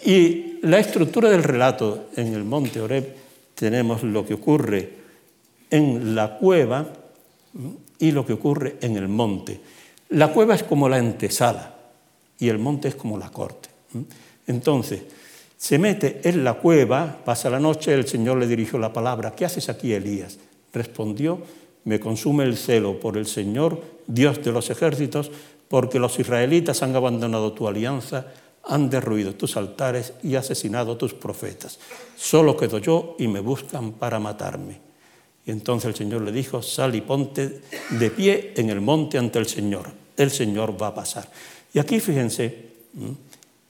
Y 0.04 0.58
la 0.62 0.78
estructura 0.78 1.28
del 1.30 1.42
relato 1.42 2.08
en 2.16 2.34
el 2.34 2.44
monte 2.44 2.80
Oreb 2.80 3.14
tenemos 3.54 4.02
lo 4.02 4.26
que 4.26 4.34
ocurre 4.34 4.90
en 5.70 6.14
la 6.14 6.38
cueva 6.38 6.92
y 7.98 8.10
lo 8.10 8.26
que 8.26 8.32
ocurre 8.32 8.76
en 8.80 8.96
el 8.96 9.08
monte. 9.08 9.60
La 10.10 10.32
cueva 10.32 10.54
es 10.54 10.62
como 10.62 10.88
la 10.88 10.96
antesala 10.96 11.74
y 12.38 12.48
el 12.48 12.58
monte 12.58 12.88
es 12.88 12.94
como 12.94 13.18
la 13.18 13.30
corte. 13.30 13.68
Entonces, 14.46 15.02
se 15.56 15.78
mete 15.78 16.20
en 16.28 16.42
la 16.42 16.54
cueva, 16.54 17.20
pasa 17.24 17.48
la 17.48 17.60
noche, 17.60 17.94
el 17.94 18.08
Señor 18.08 18.38
le 18.38 18.48
dirigió 18.48 18.78
la 18.78 18.92
palabra, 18.92 19.34
¿qué 19.36 19.44
haces 19.44 19.68
aquí, 19.68 19.92
Elías? 19.92 20.38
Respondió, 20.72 21.40
me 21.84 22.00
consume 22.00 22.44
el 22.44 22.56
celo 22.56 22.98
por 22.98 23.16
el 23.16 23.26
Señor, 23.26 23.80
Dios 24.06 24.42
de 24.42 24.52
los 24.52 24.70
ejércitos, 24.70 25.30
porque 25.68 25.98
los 25.98 26.18
israelitas 26.18 26.82
han 26.82 26.94
abandonado 26.94 27.52
tu 27.52 27.66
alianza, 27.66 28.26
han 28.64 28.90
derruido 28.90 29.34
tus 29.34 29.56
altares 29.56 30.12
y 30.22 30.34
asesinado 30.34 30.96
tus 30.96 31.14
profetas. 31.14 31.78
Solo 32.16 32.56
quedo 32.56 32.78
yo 32.78 33.16
y 33.18 33.26
me 33.28 33.40
buscan 33.40 33.92
para 33.92 34.20
matarme. 34.20 34.80
Y 35.44 35.50
entonces 35.50 35.88
el 35.88 35.94
Señor 35.94 36.22
le 36.22 36.30
dijo, 36.30 36.62
sal 36.62 36.94
y 36.94 37.00
ponte 37.00 37.62
de 37.90 38.10
pie 38.10 38.52
en 38.56 38.70
el 38.70 38.80
monte 38.80 39.18
ante 39.18 39.38
el 39.38 39.46
Señor. 39.46 39.90
El 40.16 40.30
Señor 40.30 40.80
va 40.80 40.88
a 40.88 40.94
pasar. 40.94 41.28
Y 41.74 41.78
aquí 41.78 41.98
fíjense 41.98 42.70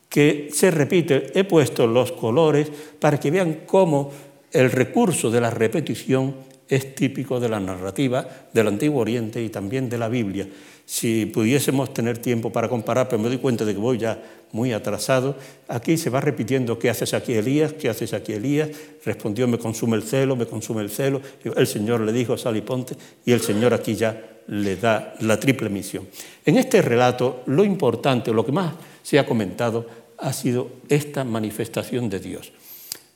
que 0.08 0.50
se 0.52 0.70
repite, 0.70 1.38
he 1.38 1.44
puesto 1.44 1.86
los 1.86 2.12
colores 2.12 2.70
para 2.98 3.18
que 3.18 3.30
vean 3.30 3.60
cómo 3.64 4.10
el 4.50 4.70
recurso 4.70 5.30
de 5.30 5.40
la 5.40 5.48
repetición 5.48 6.34
es 6.72 6.94
típico 6.94 7.38
de 7.38 7.50
la 7.50 7.60
narrativa 7.60 8.26
del 8.50 8.68
Antiguo 8.68 9.02
Oriente 9.02 9.42
y 9.42 9.50
también 9.50 9.90
de 9.90 9.98
la 9.98 10.08
Biblia. 10.08 10.48
Si 10.86 11.26
pudiésemos 11.26 11.92
tener 11.92 12.16
tiempo 12.16 12.50
para 12.50 12.66
comparar, 12.70 13.10
pero 13.10 13.20
me 13.20 13.28
doy 13.28 13.36
cuenta 13.36 13.66
de 13.66 13.74
que 13.74 13.78
voy 13.78 13.98
ya 13.98 14.18
muy 14.52 14.72
atrasado, 14.72 15.36
aquí 15.68 15.98
se 15.98 16.08
va 16.08 16.22
repitiendo, 16.22 16.78
¿qué 16.78 16.88
haces 16.88 17.12
aquí 17.12 17.34
Elías? 17.34 17.74
¿Qué 17.74 17.90
haces 17.90 18.14
aquí 18.14 18.32
Elías? 18.32 18.70
Respondió, 19.04 19.46
me 19.46 19.58
consume 19.58 19.98
el 19.98 20.02
celo, 20.02 20.34
me 20.34 20.46
consume 20.46 20.80
el 20.80 20.88
celo. 20.88 21.20
El 21.44 21.66
Señor 21.66 22.00
le 22.00 22.12
dijo, 22.12 22.38
sal 22.38 22.56
y 22.56 22.62
ponte, 22.62 22.96
y 23.26 23.32
el 23.32 23.42
Señor 23.42 23.74
aquí 23.74 23.94
ya 23.94 24.40
le 24.46 24.76
da 24.76 25.14
la 25.20 25.38
triple 25.38 25.68
misión. 25.68 26.08
En 26.46 26.56
este 26.56 26.80
relato, 26.80 27.42
lo 27.46 27.64
importante, 27.64 28.32
lo 28.32 28.46
que 28.46 28.52
más 28.52 28.72
se 29.02 29.18
ha 29.18 29.26
comentado, 29.26 29.86
ha 30.16 30.32
sido 30.32 30.70
esta 30.88 31.22
manifestación 31.22 32.08
de 32.08 32.18
Dios. 32.18 32.52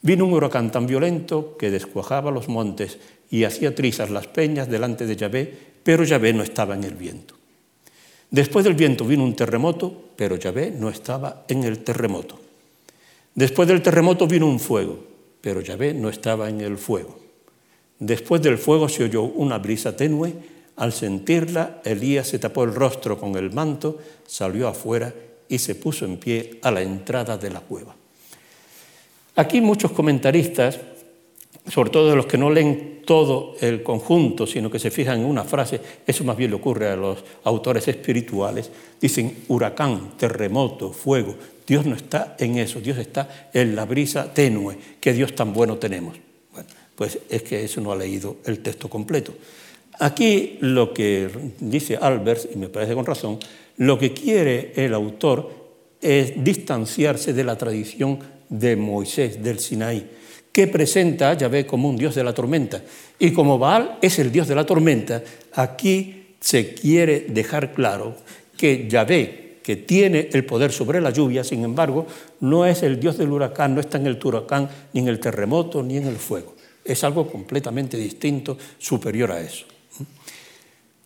Vino 0.02 0.24
un 0.24 0.34
huracán 0.34 0.70
tan 0.70 0.86
violento 0.86 1.56
que 1.58 1.70
descuajaba 1.70 2.30
los 2.30 2.48
montes 2.48 2.98
y 3.30 3.44
hacía 3.44 3.74
trizas 3.74 4.10
las 4.10 4.26
peñas 4.26 4.68
delante 4.68 5.06
de 5.06 5.16
Yahvé, 5.16 5.52
pero 5.82 6.04
Yahvé 6.04 6.32
no 6.32 6.42
estaba 6.42 6.74
en 6.74 6.84
el 6.84 6.94
viento. 6.94 7.34
Después 8.30 8.64
del 8.64 8.74
viento 8.74 9.04
vino 9.04 9.24
un 9.24 9.36
terremoto, 9.36 10.10
pero 10.16 10.36
Yahvé 10.36 10.70
no 10.70 10.88
estaba 10.88 11.44
en 11.48 11.64
el 11.64 11.84
terremoto. 11.84 12.40
Después 13.34 13.68
del 13.68 13.82
terremoto 13.82 14.26
vino 14.26 14.46
un 14.46 14.58
fuego, 14.58 14.98
pero 15.40 15.60
Yahvé 15.60 15.94
no 15.94 16.08
estaba 16.08 16.48
en 16.48 16.60
el 16.60 16.78
fuego. 16.78 17.18
Después 17.98 18.42
del 18.42 18.58
fuego 18.58 18.88
se 18.88 19.04
oyó 19.04 19.22
una 19.22 19.58
brisa 19.58 19.96
tenue, 19.96 20.56
Al 20.76 20.92
sentirla, 20.92 21.80
Elías 21.84 22.28
se 22.28 22.38
tapó 22.38 22.64
el 22.64 22.74
rostro 22.74 23.18
con 23.18 23.34
el 23.36 23.50
manto, 23.50 23.98
salió 24.26 24.68
afuera 24.68 25.14
y 25.48 25.56
se 25.56 25.74
puso 25.74 26.04
en 26.04 26.18
pie 26.18 26.58
a 26.62 26.70
la 26.70 26.82
entrada 26.82 27.38
de 27.38 27.48
la 27.48 27.60
cueva. 27.60 27.96
Aquí 29.36 29.62
muchos 29.62 29.92
comentaristas, 29.92 30.78
sobre 31.68 31.90
todo 31.90 32.14
los 32.14 32.26
que 32.26 32.38
no 32.38 32.50
leen 32.50 33.02
todo 33.04 33.54
el 33.60 33.82
conjunto, 33.82 34.46
sino 34.46 34.70
que 34.70 34.78
se 34.78 34.90
fijan 34.90 35.20
en 35.20 35.26
una 35.26 35.44
frase, 35.44 35.80
eso 36.06 36.24
más 36.24 36.36
bien 36.36 36.50
le 36.50 36.56
ocurre 36.56 36.88
a 36.88 36.96
los 36.96 37.24
autores 37.44 37.86
espirituales, 37.88 38.70
dicen 39.00 39.44
huracán, 39.48 40.16
terremoto, 40.18 40.92
fuego. 40.92 41.34
Dios 41.66 41.86
no 41.86 41.96
está 41.96 42.36
en 42.38 42.58
eso, 42.58 42.80
Dios 42.80 42.98
está 42.98 43.48
en 43.52 43.74
la 43.74 43.84
brisa 43.84 44.32
tenue, 44.32 44.76
que 45.00 45.12
Dios 45.12 45.34
tan 45.34 45.52
bueno 45.52 45.76
tenemos. 45.76 46.16
Bueno, 46.52 46.68
pues 46.94 47.18
es 47.28 47.42
que 47.42 47.64
eso 47.64 47.80
no 47.80 47.92
ha 47.92 47.96
leído 47.96 48.38
el 48.44 48.60
texto 48.60 48.88
completo. 48.88 49.32
Aquí 49.98 50.58
lo 50.60 50.92
que 50.92 51.28
dice 51.60 51.96
Albers, 51.96 52.48
y 52.52 52.58
me 52.58 52.68
parece 52.68 52.94
con 52.94 53.06
razón, 53.06 53.38
lo 53.78 53.98
que 53.98 54.12
quiere 54.12 54.72
el 54.76 54.94
autor 54.94 55.50
es 56.00 56.42
distanciarse 56.42 57.32
de 57.32 57.44
la 57.44 57.56
tradición 57.56 58.18
de 58.48 58.76
Moisés, 58.76 59.42
del 59.42 59.58
Sinaí, 59.58 60.06
que 60.56 60.68
presenta 60.68 61.28
a 61.28 61.34
Yahvé 61.34 61.66
como 61.66 61.86
un 61.86 61.98
dios 61.98 62.14
de 62.14 62.24
la 62.24 62.32
tormenta. 62.32 62.80
Y 63.18 63.32
como 63.32 63.58
Baal 63.58 63.98
es 64.00 64.18
el 64.18 64.32
dios 64.32 64.48
de 64.48 64.54
la 64.54 64.64
tormenta, 64.64 65.22
aquí 65.52 66.28
se 66.40 66.72
quiere 66.72 67.26
dejar 67.28 67.74
claro 67.74 68.16
que 68.56 68.88
Yahvé, 68.88 69.58
que 69.62 69.76
tiene 69.76 70.30
el 70.32 70.46
poder 70.46 70.72
sobre 70.72 71.02
la 71.02 71.10
lluvia, 71.10 71.44
sin 71.44 71.62
embargo, 71.62 72.06
no 72.40 72.64
es 72.64 72.82
el 72.82 72.98
dios 72.98 73.18
del 73.18 73.32
huracán, 73.32 73.74
no 73.74 73.82
está 73.82 73.98
en 73.98 74.06
el 74.06 74.18
huracán, 74.24 74.70
ni 74.94 75.02
en 75.02 75.08
el 75.08 75.20
terremoto, 75.20 75.82
ni 75.82 75.98
en 75.98 76.06
el 76.06 76.16
fuego. 76.16 76.54
Es 76.82 77.04
algo 77.04 77.30
completamente 77.30 77.98
distinto, 77.98 78.56
superior 78.78 79.32
a 79.32 79.40
eso. 79.42 79.66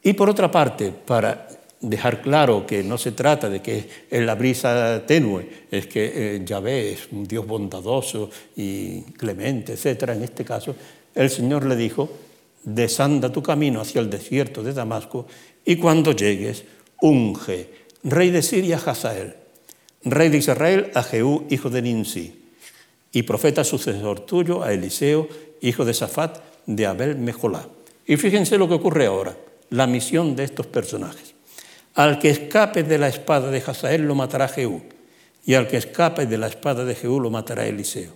Y 0.00 0.12
por 0.12 0.30
otra 0.30 0.48
parte, 0.48 0.92
para 0.92 1.48
dejar 1.80 2.20
claro 2.20 2.66
que 2.66 2.82
no 2.82 2.98
se 2.98 3.12
trata 3.12 3.48
de 3.48 3.60
que 3.60 3.88
es 4.10 4.22
la 4.22 4.34
brisa 4.34 5.02
tenue, 5.06 5.66
es 5.70 5.86
que 5.86 6.36
eh, 6.36 6.42
Yahvé 6.44 6.92
es 6.92 7.08
un 7.10 7.24
Dios 7.24 7.46
bondadoso 7.46 8.30
y 8.56 9.02
clemente, 9.16 9.72
etc. 9.72 10.10
En 10.10 10.22
este 10.22 10.44
caso, 10.44 10.76
el 11.14 11.30
Señor 11.30 11.64
le 11.64 11.76
dijo, 11.76 12.10
desanda 12.62 13.32
tu 13.32 13.42
camino 13.42 13.80
hacia 13.80 14.00
el 14.00 14.10
desierto 14.10 14.62
de 14.62 14.74
Damasco 14.74 15.26
y 15.64 15.76
cuando 15.76 16.12
llegues, 16.12 16.64
unge, 17.00 17.68
rey 18.04 18.30
de 18.30 18.42
Siria 18.42 18.76
Hazael, 18.76 19.34
rey 20.04 20.28
de 20.28 20.38
Israel 20.38 20.90
a 20.94 21.02
Jehú, 21.02 21.46
hijo 21.50 21.70
de 21.70 21.82
Ninsi, 21.82 22.40
y 23.12 23.22
profeta 23.22 23.64
sucesor 23.64 24.20
tuyo 24.20 24.62
a 24.62 24.72
Eliseo, 24.72 25.28
hijo 25.60 25.84
de 25.84 25.94
Safat, 25.94 26.38
de 26.66 26.86
Abel 26.86 27.16
Mejolá. 27.16 27.68
Y 28.06 28.16
fíjense 28.16 28.58
lo 28.58 28.68
que 28.68 28.74
ocurre 28.74 29.06
ahora, 29.06 29.36
la 29.70 29.86
misión 29.86 30.36
de 30.36 30.44
estos 30.44 30.66
personajes. 30.66 31.29
Al 31.94 32.18
que 32.18 32.30
escape 32.30 32.82
de 32.82 32.98
la 32.98 33.08
espada 33.08 33.50
de 33.50 33.62
Hazael 33.66 34.02
lo 34.02 34.14
matará 34.14 34.48
Jehú, 34.48 34.82
y 35.44 35.54
al 35.54 35.66
que 35.66 35.76
escape 35.76 36.26
de 36.26 36.38
la 36.38 36.46
espada 36.46 36.84
de 36.84 36.94
Jehú 36.94 37.20
lo 37.20 37.30
matará 37.30 37.66
Eliseo. 37.66 38.12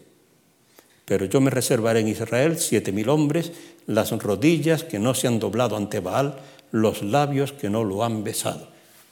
Pero 1.04 1.26
yo 1.26 1.40
me 1.40 1.50
reservaré 1.50 2.00
en 2.00 2.08
Israel 2.08 2.58
siete 2.58 2.92
mil 2.92 3.08
hombres, 3.08 3.52
las 3.86 4.10
rodillas 4.10 4.84
que 4.84 4.98
no 4.98 5.14
se 5.14 5.26
han 5.26 5.38
doblado 5.38 5.76
ante 5.76 6.00
Baal, 6.00 6.36
los 6.70 7.02
labios 7.02 7.52
que 7.52 7.68
no 7.68 7.84
lo 7.84 8.04
han 8.04 8.24
besado. 8.24 8.68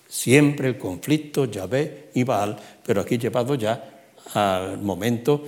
Siempre 0.09 0.69
el 0.69 0.79
conflicto 0.79 1.45
Yahvé 1.45 2.11
y 2.15 2.25
Baal, 2.25 2.57
pero 2.85 3.01
aquí 3.01 3.19
llevado 3.19 3.55
ya 3.55 4.05
al 4.35 4.79
momento 4.79 5.43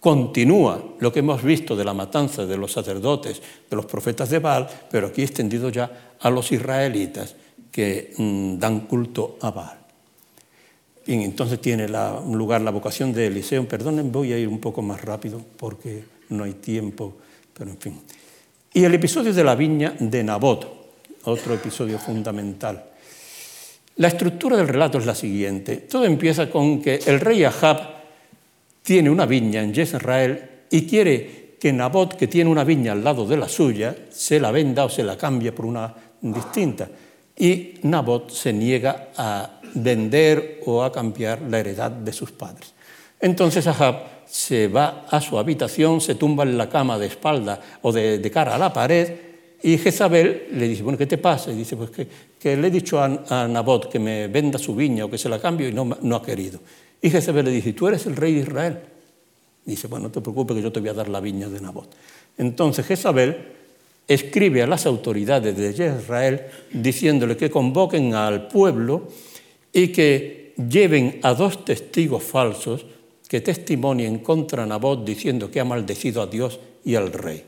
continúa 0.00 0.82
lo 0.98 1.12
que 1.12 1.20
hemos 1.20 1.42
visto 1.42 1.76
de 1.76 1.84
la 1.84 1.94
matanza 1.94 2.46
de 2.46 2.56
los 2.56 2.72
sacerdotes, 2.72 3.40
de 3.68 3.76
los 3.76 3.86
profetas 3.86 4.30
de 4.30 4.38
Baal, 4.38 4.66
pero 4.90 5.08
aquí 5.08 5.22
extendido 5.22 5.68
ya 5.68 6.16
a 6.18 6.30
los 6.30 6.50
israelitas 6.52 7.34
que 7.70 8.12
mm, 8.16 8.58
dan 8.58 8.80
culto 8.80 9.38
a 9.40 9.50
Baal. 9.50 9.78
Y 11.06 11.14
entonces 11.14 11.60
tiene 11.60 11.88
lugar 11.88 12.60
la 12.60 12.70
vocación 12.70 13.12
de 13.12 13.26
Eliseo. 13.26 13.66
Perdonen, 13.66 14.12
voy 14.12 14.32
a 14.32 14.38
ir 14.38 14.48
un 14.48 14.60
poco 14.60 14.82
más 14.82 15.02
rápido 15.02 15.40
porque 15.56 16.04
no 16.28 16.44
hay 16.44 16.54
tiempo, 16.54 17.16
pero 17.52 17.70
en 17.70 17.78
fin. 17.78 18.00
Y 18.72 18.84
el 18.84 18.94
episodio 18.94 19.32
de 19.32 19.42
la 19.42 19.54
viña 19.54 19.94
de 19.98 20.22
Nabot, 20.22 20.92
otro 21.24 21.54
episodio 21.54 21.98
fundamental. 21.98 22.84
La 23.96 24.08
estructura 24.08 24.56
del 24.56 24.68
relato 24.68 24.98
es 24.98 25.06
la 25.06 25.14
siguiente. 25.14 25.76
Todo 25.78 26.04
empieza 26.04 26.48
con 26.48 26.80
que 26.80 27.00
el 27.06 27.18
rey 27.18 27.44
Ahab 27.44 27.80
tiene 28.82 29.10
una 29.10 29.26
viña 29.26 29.62
en 29.62 29.74
Jezreel 29.74 30.48
y 30.70 30.86
quiere 30.86 31.56
que 31.58 31.72
Nabot, 31.72 32.16
que 32.16 32.28
tiene 32.28 32.48
una 32.48 32.64
viña 32.64 32.92
al 32.92 33.02
lado 33.02 33.26
de 33.26 33.36
la 33.36 33.48
suya, 33.48 33.96
se 34.10 34.38
la 34.38 34.52
venda 34.52 34.84
o 34.84 34.88
se 34.88 35.02
la 35.02 35.18
cambie 35.18 35.52
por 35.52 35.66
una 35.66 35.92
distinta 36.22 36.88
y 37.40 37.80
Nabot 37.82 38.30
se 38.30 38.52
niega 38.52 39.08
a 39.16 39.60
vender 39.74 40.60
o 40.66 40.84
a 40.84 40.92
cambiar 40.92 41.40
la 41.40 41.58
heredad 41.58 41.90
de 41.90 42.12
sus 42.12 42.30
padres. 42.32 42.74
Entonces 43.18 43.66
Ahab 43.66 44.26
se 44.26 44.68
va 44.68 45.06
a 45.08 45.20
su 45.22 45.38
habitación, 45.38 46.02
se 46.02 46.16
tumba 46.16 46.44
en 46.44 46.58
la 46.58 46.68
cama 46.68 46.98
de 46.98 47.06
espalda 47.06 47.58
o 47.80 47.90
de, 47.90 48.30
cara 48.30 48.54
a 48.54 48.58
la 48.58 48.70
pared 48.70 49.10
y 49.62 49.78
Jezabel 49.78 50.48
le 50.52 50.68
dice, 50.68 50.82
bueno, 50.82 50.98
¿qué 50.98 51.06
te 51.06 51.16
pasa? 51.16 51.50
Y 51.50 51.56
dice, 51.56 51.76
pues 51.76 51.90
que, 52.38 52.56
le 52.56 52.68
he 52.68 52.70
dicho 52.70 53.00
a, 53.00 53.48
Nabot 53.48 53.90
que 53.90 53.98
me 53.98 54.28
venda 54.28 54.58
su 54.58 54.76
viña 54.76 55.06
o 55.06 55.10
que 55.10 55.18
se 55.18 55.30
la 55.30 55.40
cambio 55.40 55.66
y 55.66 55.72
no, 55.72 55.96
no 56.02 56.16
ha 56.16 56.22
querido. 56.22 56.60
Y 57.00 57.08
Jezabel 57.08 57.46
le 57.46 57.52
dice, 57.52 57.72
¿tú 57.72 57.88
eres 57.88 58.04
el 58.04 58.16
rey 58.16 58.34
de 58.34 58.40
Israel? 58.40 58.78
dice, 59.64 59.86
bueno, 59.86 60.08
no 60.08 60.12
te 60.12 60.20
preocupes 60.20 60.56
que 60.56 60.62
yo 60.62 60.72
te 60.72 60.80
voy 60.80 60.88
a 60.88 60.94
dar 60.94 61.08
la 61.08 61.20
viña 61.20 61.48
de 61.48 61.60
Nabot. 61.60 61.88
Entonces 62.36 62.84
Jezabel 62.84 63.59
escribe 64.10 64.60
a 64.60 64.66
las 64.66 64.86
autoridades 64.86 65.56
de 65.56 65.70
Israel 65.70 66.42
diciéndole 66.72 67.36
que 67.36 67.48
convoquen 67.48 68.12
al 68.12 68.48
pueblo 68.48 69.06
y 69.72 69.88
que 69.88 70.52
lleven 70.56 71.20
a 71.22 71.32
dos 71.32 71.64
testigos 71.64 72.24
falsos 72.24 72.84
que 73.28 73.40
testimonien 73.40 74.18
contra 74.18 74.66
Nabot 74.66 75.04
diciendo 75.04 75.48
que 75.48 75.60
ha 75.60 75.64
maldecido 75.64 76.22
a 76.22 76.26
Dios 76.26 76.58
y 76.84 76.96
al 76.96 77.12
rey. 77.12 77.44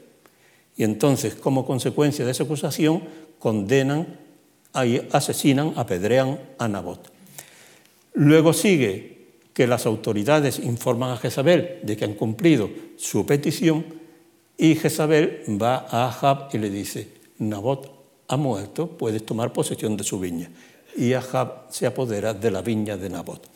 Y 0.77 0.85
entonces, 0.85 1.35
como 1.35 1.67
consecuencia 1.67 2.25
de 2.25 2.31
esa 2.31 2.45
acusación, 2.45 3.03
condenan, 3.41 4.21
asesinan, 5.11 5.73
apedrean 5.75 6.39
a 6.59 6.69
Nabot. 6.69 7.11
Luego 8.15 8.53
sigue 8.53 9.19
que 9.53 9.67
las 9.67 9.85
autoridades 9.85 10.61
informan 10.61 11.11
a 11.11 11.17
Jezabel 11.17 11.81
de 11.83 11.97
que 11.97 12.05
han 12.05 12.15
cumplido 12.15 12.71
su 12.97 13.27
petición 13.27 14.02
y 14.57 14.75
Jezabel 14.75 15.43
va 15.61 15.87
a 15.89 16.09
Ahab 16.09 16.49
y 16.53 16.59
le 16.59 16.71
dice, 16.71 17.09
Nabot 17.39 17.91
ha 18.29 18.37
muerto, 18.37 18.87
puedes 18.87 19.25
tomar 19.25 19.53
posesión 19.53 19.97
de 19.97 20.05
su 20.05 20.19
viña. 20.19 20.51
Y 20.97 21.13
Ahab 21.15 21.67
se 21.71 21.87
apodera 21.87 22.35
de 22.35 22.51
la 22.51 22.63
viña 22.63 22.97
de 22.97 23.09
Nabot. 23.11 23.49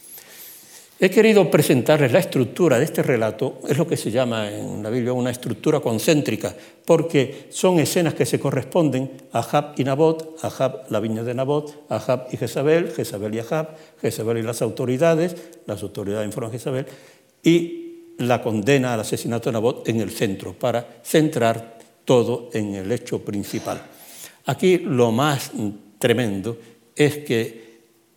He 0.98 1.10
querido 1.10 1.50
presentarles 1.50 2.10
la 2.10 2.20
estructura 2.20 2.78
de 2.78 2.86
este 2.86 3.02
relato, 3.02 3.60
es 3.68 3.76
lo 3.76 3.86
que 3.86 3.98
se 3.98 4.10
llama 4.10 4.50
en 4.50 4.82
la 4.82 4.88
Biblia 4.88 5.12
una 5.12 5.30
estructura 5.30 5.80
concéntrica, 5.80 6.56
porque 6.86 7.48
son 7.50 7.78
escenas 7.78 8.14
que 8.14 8.24
se 8.24 8.40
corresponden 8.40 9.10
a 9.32 9.40
Ahab 9.40 9.74
y 9.76 9.84
Nabot, 9.84 10.38
Ahab 10.42 10.86
la 10.88 10.98
viña 11.00 11.22
de 11.22 11.34
Nabot, 11.34 11.84
Ahab 11.90 12.28
y 12.32 12.38
Jezabel, 12.38 12.90
Jezabel 12.92 13.34
y 13.34 13.40
Ahab, 13.40 13.76
Jezabel 14.00 14.38
y 14.38 14.42
las 14.42 14.62
autoridades, 14.62 15.36
las 15.66 15.82
autoridades 15.82 16.34
a 16.34 16.50
Jezabel, 16.50 16.86
y 17.42 17.85
la 18.18 18.42
condena 18.42 18.94
al 18.94 19.00
asesinato 19.00 19.50
de 19.50 19.54
Nabot 19.54 19.88
en 19.88 20.00
el 20.00 20.10
centro, 20.10 20.54
para 20.54 21.00
centrar 21.02 21.78
todo 22.04 22.50
en 22.52 22.74
el 22.74 22.90
hecho 22.92 23.24
principal. 23.24 23.82
Aquí 24.46 24.78
lo 24.78 25.12
más 25.12 25.50
tremendo 25.98 26.56
es 26.94 27.18
que 27.18 27.66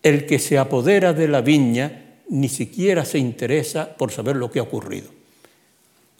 el 0.01 0.25
que 0.25 0.39
se 0.39 0.57
apodera 0.57 1.11
de 1.13 1.27
la 1.27 1.41
viña 1.41 2.05
ni 2.29 2.47
siquiera 2.47 3.03
se 3.03 3.17
interesa 3.17 3.95
por 3.97 4.11
saber 4.11 4.35
lo 4.35 4.51
que 4.51 4.59
ha 4.59 4.63
ocurrido. 4.63 5.09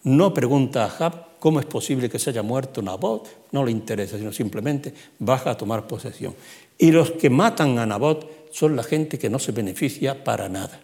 No 0.03 0.33
pregunta 0.33 0.83
a 0.83 0.87
Ahab 0.87 1.39
cómo 1.39 1.59
es 1.59 1.65
posible 1.65 2.09
que 2.09 2.19
se 2.19 2.31
haya 2.31 2.41
muerto 2.41 2.81
Nabot, 2.81 3.47
no 3.51 3.63
le 3.63 3.71
interesa, 3.71 4.17
sino 4.17 4.33
simplemente 4.33 4.93
baja 5.19 5.51
a 5.51 5.57
tomar 5.57 5.87
posesión. 5.87 6.35
Y 6.77 6.91
los 6.91 7.11
que 7.11 7.29
matan 7.29 7.77
a 7.77 7.85
Nabot 7.85 8.49
son 8.51 8.75
la 8.75 8.83
gente 8.83 9.19
que 9.19 9.29
no 9.29 9.39
se 9.39 9.51
beneficia 9.51 10.23
para 10.23 10.49
nada, 10.49 10.81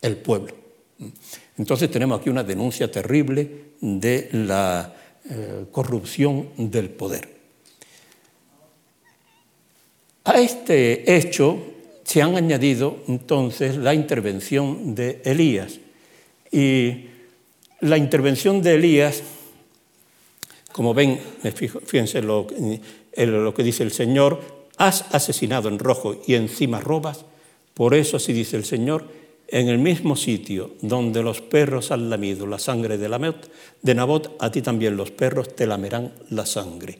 el 0.00 0.16
pueblo. 0.16 0.65
Entonces 1.58 1.90
tenemos 1.90 2.20
aquí 2.20 2.30
una 2.30 2.44
denuncia 2.44 2.90
terrible 2.90 3.72
de 3.80 4.28
la 4.32 4.94
eh, 5.28 5.64
corrupción 5.70 6.50
del 6.56 6.90
poder. 6.90 7.36
A 10.24 10.40
este 10.40 11.16
hecho 11.16 11.58
se 12.04 12.22
han 12.22 12.36
añadido 12.36 12.98
entonces 13.08 13.76
la 13.76 13.94
intervención 13.94 14.94
de 14.94 15.20
Elías. 15.24 15.78
Y 16.50 17.06
la 17.80 17.98
intervención 17.98 18.62
de 18.62 18.74
Elías, 18.74 19.22
como 20.72 20.94
ven, 20.94 21.20
fíjense 21.84 22.22
lo, 22.22 22.46
lo 23.16 23.54
que 23.54 23.62
dice 23.62 23.82
el 23.82 23.92
Señor, 23.92 24.40
has 24.78 25.02
asesinado 25.14 25.68
en 25.68 25.78
rojo 25.78 26.22
y 26.26 26.34
encima 26.34 26.80
robas, 26.80 27.24
por 27.74 27.94
eso 27.94 28.16
así 28.16 28.32
dice 28.32 28.56
el 28.56 28.64
Señor, 28.64 29.04
en 29.48 29.68
el 29.68 29.78
mismo 29.78 30.16
sitio 30.16 30.72
donde 30.80 31.22
los 31.22 31.40
perros 31.40 31.90
han 31.90 32.10
lamido 32.10 32.46
la 32.46 32.58
sangre 32.58 32.98
de, 32.98 33.34
de 33.82 33.94
Nabot, 33.94 34.36
a 34.40 34.50
ti 34.50 34.62
también 34.62 34.96
los 34.96 35.10
perros 35.10 35.54
te 35.54 35.66
lamerán 35.66 36.12
la 36.30 36.46
sangre. 36.46 36.98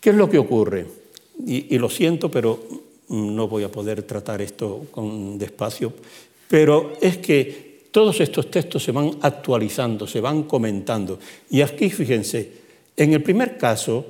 ¿Qué 0.00 0.10
es 0.10 0.16
lo 0.16 0.30
que 0.30 0.38
ocurre? 0.38 0.86
y, 1.46 1.78
lo 1.78 1.88
siento, 1.88 2.30
pero 2.30 2.60
no 3.08 3.48
voy 3.48 3.64
a 3.64 3.70
poder 3.72 4.02
tratar 4.02 4.42
esto 4.42 4.86
con 4.90 5.38
despacio, 5.38 5.92
pero 6.48 6.94
es 7.00 7.18
que 7.18 7.80
todos 7.90 8.20
estos 8.20 8.50
textos 8.50 8.84
se 8.84 8.92
van 8.92 9.18
actualizando, 9.22 10.06
se 10.06 10.20
van 10.20 10.44
comentando. 10.44 11.18
Y 11.50 11.60
aquí, 11.62 11.90
fíjense, 11.90 12.52
en 12.96 13.12
el 13.12 13.22
primer 13.22 13.56
caso, 13.56 14.06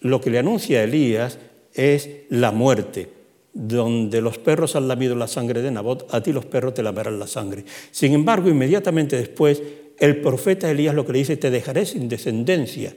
lo 0.00 0.20
que 0.20 0.30
le 0.30 0.38
anuncia 0.38 0.84
Elías 0.84 1.38
es 1.72 2.08
la 2.30 2.52
muerte, 2.52 3.08
donde 3.54 4.20
los 4.20 4.36
perros 4.38 4.74
han 4.74 4.88
lamido 4.88 5.14
la 5.14 5.28
sangre 5.28 5.62
de 5.62 5.70
Nabot, 5.70 6.12
a 6.12 6.20
ti 6.20 6.32
los 6.32 6.44
perros 6.44 6.74
te 6.74 6.82
lavarán 6.82 7.18
la 7.20 7.28
sangre. 7.28 7.64
Sin 7.92 8.12
embargo, 8.12 8.50
inmediatamente 8.50 9.16
después, 9.16 9.62
el 9.98 10.20
profeta 10.20 10.68
Elías 10.68 10.94
lo 10.94 11.06
que 11.06 11.12
le 11.12 11.18
dice, 11.20 11.36
te 11.36 11.50
dejaré 11.50 11.86
sin 11.86 12.08
descendencia. 12.08 12.94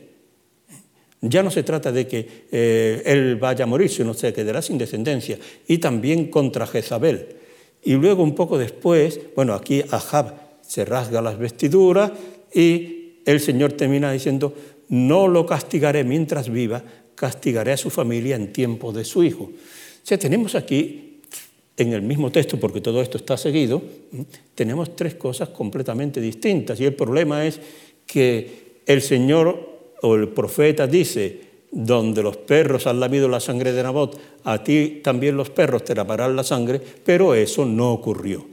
Ya 1.22 1.44
no 1.44 1.52
se 1.52 1.64
trata 1.64 1.92
de 1.92 2.08
que 2.08 2.28
eh, 2.52 3.04
él 3.06 3.38
vaya 3.38 3.64
a 3.64 3.68
morir, 3.68 3.90
sino 3.90 4.14
se 4.14 4.34
quedará 4.34 4.62
sin 4.62 4.78
descendencia. 4.78 5.38
Y 5.68 5.78
también 5.78 6.30
contra 6.30 6.68
Jezabel. 6.68 7.38
Y 7.84 7.94
luego, 7.94 8.24
un 8.24 8.36
poco 8.36 8.58
después, 8.58 9.20
bueno, 9.36 9.54
aquí 9.54 9.84
Ahab 9.92 10.36
se 10.62 10.86
rasga 10.86 11.22
las 11.22 11.38
vestiduras 11.38 12.12
y 12.54 13.22
el 13.26 13.40
Señor 13.40 13.74
termina 13.74 14.12
diciendo, 14.12 14.54
no 14.90 15.28
lo 15.28 15.46
castigaré 15.46 16.04
mientras 16.04 16.50
viva, 16.50 16.84
castigaré 17.16 17.74
a 17.74 17.78
su 17.78 17.90
familia 17.90 18.36
en 18.36 18.52
tiempo 18.52 18.92
de 18.92 19.06
su 19.06 19.24
hijo. 19.24 19.52
Sea, 20.08 20.18
tenemos 20.18 20.56
aquí, 20.56 21.20
en 21.76 21.92
el 21.92 22.02
mismo 22.02 22.32
texto, 22.32 22.58
porque 22.58 22.80
todo 22.80 23.02
esto 23.02 23.18
está 23.18 23.36
seguido, 23.36 23.82
tenemos 24.56 24.96
tres 24.96 25.16
cosas 25.16 25.50
completamente 25.50 26.22
distintas. 26.22 26.80
Y 26.80 26.86
el 26.86 26.94
problema 26.94 27.46
es 27.46 27.60
que 28.06 28.80
el 28.86 29.02
Señor 29.02 29.92
o 30.02 30.16
el 30.16 30.30
profeta 30.30 30.88
dice, 30.88 31.42
donde 31.74 32.24
los 32.24 32.38
perros 32.38 32.88
han 32.88 33.02
lamido 33.02 33.28
la 33.28 33.42
sangre 33.42 33.74
de 33.74 33.84
Nabot, 33.84 34.18
a 34.46 34.64
ti 34.64 35.02
también 35.04 35.36
los 35.36 35.50
perros 35.50 35.84
te 35.84 35.94
lavarán 35.94 36.38
la 36.38 36.46
sangre, 36.46 36.80
pero 37.04 37.36
eso 37.36 37.66
no 37.66 37.92
ocurrió. 37.92 38.48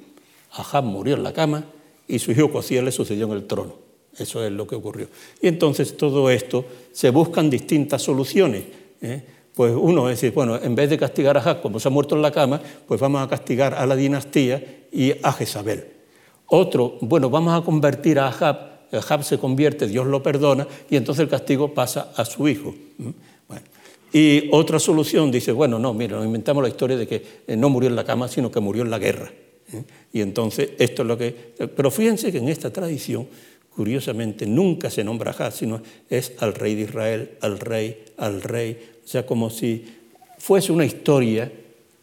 Ahab 0.50 0.82
murió 0.82 1.14
en 1.14 1.22
la 1.22 1.32
cama 1.32 1.66
y 2.08 2.18
su 2.18 2.32
hijo 2.32 2.50
Cosías 2.50 2.82
le 2.82 2.90
sucedió 2.90 3.26
en 3.26 3.32
el 3.32 3.46
trono. 3.46 3.76
Eso 4.18 4.44
es 4.44 4.50
lo 4.50 4.66
que 4.66 4.74
ocurrió. 4.74 5.06
Y 5.40 5.46
entonces 5.46 5.96
todo 5.96 6.30
esto 6.30 6.64
se 6.90 7.10
buscan 7.10 7.48
distintas 7.48 8.02
soluciones. 8.02 8.64
¿eh? 9.00 9.22
Pues 9.54 9.74
uno 9.76 10.08
es 10.08 10.20
decir, 10.20 10.34
bueno, 10.34 10.56
en 10.60 10.74
vez 10.74 10.90
de 10.90 10.98
castigar 10.98 11.36
a 11.36 11.40
Ahab 11.40 11.62
como 11.62 11.78
se 11.78 11.88
ha 11.88 11.90
muerto 11.90 12.16
en 12.16 12.22
la 12.22 12.32
cama, 12.32 12.60
pues 12.86 13.00
vamos 13.00 13.22
a 13.22 13.28
castigar 13.28 13.74
a 13.74 13.86
la 13.86 13.94
dinastía 13.94 14.86
y 14.90 15.12
a 15.22 15.32
Jezabel. 15.32 15.86
Otro, 16.46 16.98
bueno, 17.00 17.30
vamos 17.30 17.60
a 17.60 17.64
convertir 17.64 18.18
a 18.18 18.28
Ahab 18.28 18.74
Ahab 18.98 19.24
se 19.24 19.38
convierte, 19.38 19.86
Dios 19.86 20.06
lo 20.06 20.22
perdona 20.22 20.66
y 20.90 20.96
entonces 20.96 21.22
el 21.22 21.28
castigo 21.28 21.72
pasa 21.74 22.12
a 22.16 22.24
su 22.24 22.48
hijo. 22.48 22.74
Y 24.12 24.48
otra 24.52 24.78
solución 24.78 25.32
dice, 25.32 25.50
bueno, 25.50 25.78
no, 25.78 25.92
mira, 25.92 26.16
nos 26.16 26.26
inventamos 26.26 26.62
la 26.62 26.68
historia 26.68 26.96
de 26.96 27.04
que 27.04 27.22
eh, 27.48 27.56
no 27.56 27.68
murió 27.68 27.90
en 27.90 27.96
la 27.96 28.04
cama, 28.04 28.28
sino 28.28 28.48
que 28.48 28.60
murió 28.60 28.84
en 28.84 28.90
la 28.90 29.00
guerra. 29.00 29.32
Y 30.12 30.20
entonces 30.20 30.70
esto 30.78 31.02
es 31.02 31.08
lo 31.08 31.18
que... 31.18 31.54
Pero 31.74 31.90
fíjense 31.90 32.30
que 32.30 32.38
en 32.38 32.48
esta 32.48 32.72
tradición, 32.72 33.26
curiosamente, 33.74 34.46
nunca 34.46 34.90
se 34.90 35.04
nombra 35.04 35.32
Ahab, 35.32 35.52
sino 35.52 35.82
es 36.08 36.32
al 36.38 36.54
rey 36.54 36.74
de 36.74 36.82
Israel, 36.82 37.30
al 37.40 37.58
rey, 37.58 38.04
al 38.16 38.42
rey. 38.42 38.78
O 39.04 39.08
sea, 39.08 39.26
como 39.26 39.50
si 39.50 39.84
fuese 40.38 40.72
una 40.72 40.84
historia 40.84 41.50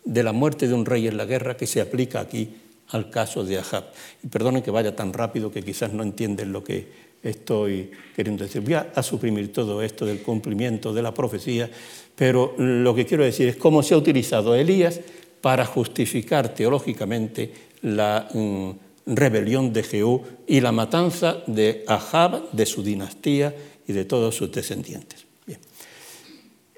de 0.03 0.23
la 0.23 0.33
muerte 0.33 0.67
de 0.67 0.73
un 0.73 0.85
rey 0.85 1.07
en 1.07 1.17
la 1.17 1.25
guerra 1.25 1.55
que 1.55 1.67
se 1.67 1.81
aplica 1.81 2.19
aquí 2.19 2.49
al 2.89 3.09
caso 3.09 3.43
de 3.43 3.57
Ahab. 3.57 3.85
Y 4.23 4.27
perdonen 4.27 4.63
que 4.63 4.71
vaya 4.71 4.95
tan 4.95 5.13
rápido 5.13 5.51
que 5.51 5.63
quizás 5.63 5.93
no 5.93 6.03
entienden 6.03 6.51
lo 6.51 6.63
que 6.63 6.87
estoy 7.23 7.91
queriendo 8.15 8.43
decir. 8.43 8.61
Voy 8.61 8.73
a, 8.73 9.03
suprimir 9.03 9.53
todo 9.53 9.81
esto 9.81 10.05
del 10.05 10.21
cumplimiento 10.21 10.93
de 10.93 11.01
la 11.01 11.13
profecía, 11.13 11.69
pero 12.15 12.53
lo 12.57 12.93
que 12.95 13.05
quiero 13.05 13.23
decir 13.23 13.47
es 13.47 13.55
cómo 13.55 13.83
se 13.83 13.93
ha 13.93 13.97
utilizado 13.97 14.55
Elías 14.55 14.99
para 15.39 15.65
justificar 15.65 16.53
teológicamente 16.53 17.51
la 17.83 18.27
mm, 18.33 18.71
rebelión 19.05 19.73
de 19.73 19.83
Jehú 19.83 20.23
y 20.47 20.61
la 20.61 20.71
matanza 20.71 21.43
de 21.47 21.83
Ahab, 21.87 22.51
de 22.51 22.65
su 22.65 22.83
dinastía 22.83 23.55
y 23.87 23.93
de 23.93 24.05
todos 24.05 24.35
sus 24.35 24.51
descendientes. 24.51 25.25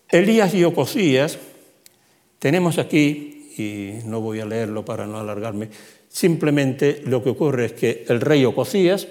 Elías 0.09 0.53
y 0.53 0.63
Ocosías, 0.63 1.39
tenemos 2.37 2.77
aquí, 2.77 3.53
y 3.57 4.05
no 4.05 4.21
voy 4.21 4.41
a 4.41 4.45
leerlo 4.45 4.85
para 4.85 5.07
no 5.07 5.19
alargarme, 5.19 5.69
Simplemente 6.13 7.01
lo 7.07 7.23
que 7.23 7.31
ocurre 7.31 7.65
es 7.65 7.73
que 7.73 8.05
el 8.07 8.21
rey 8.21 8.45
Ococías 8.45 9.07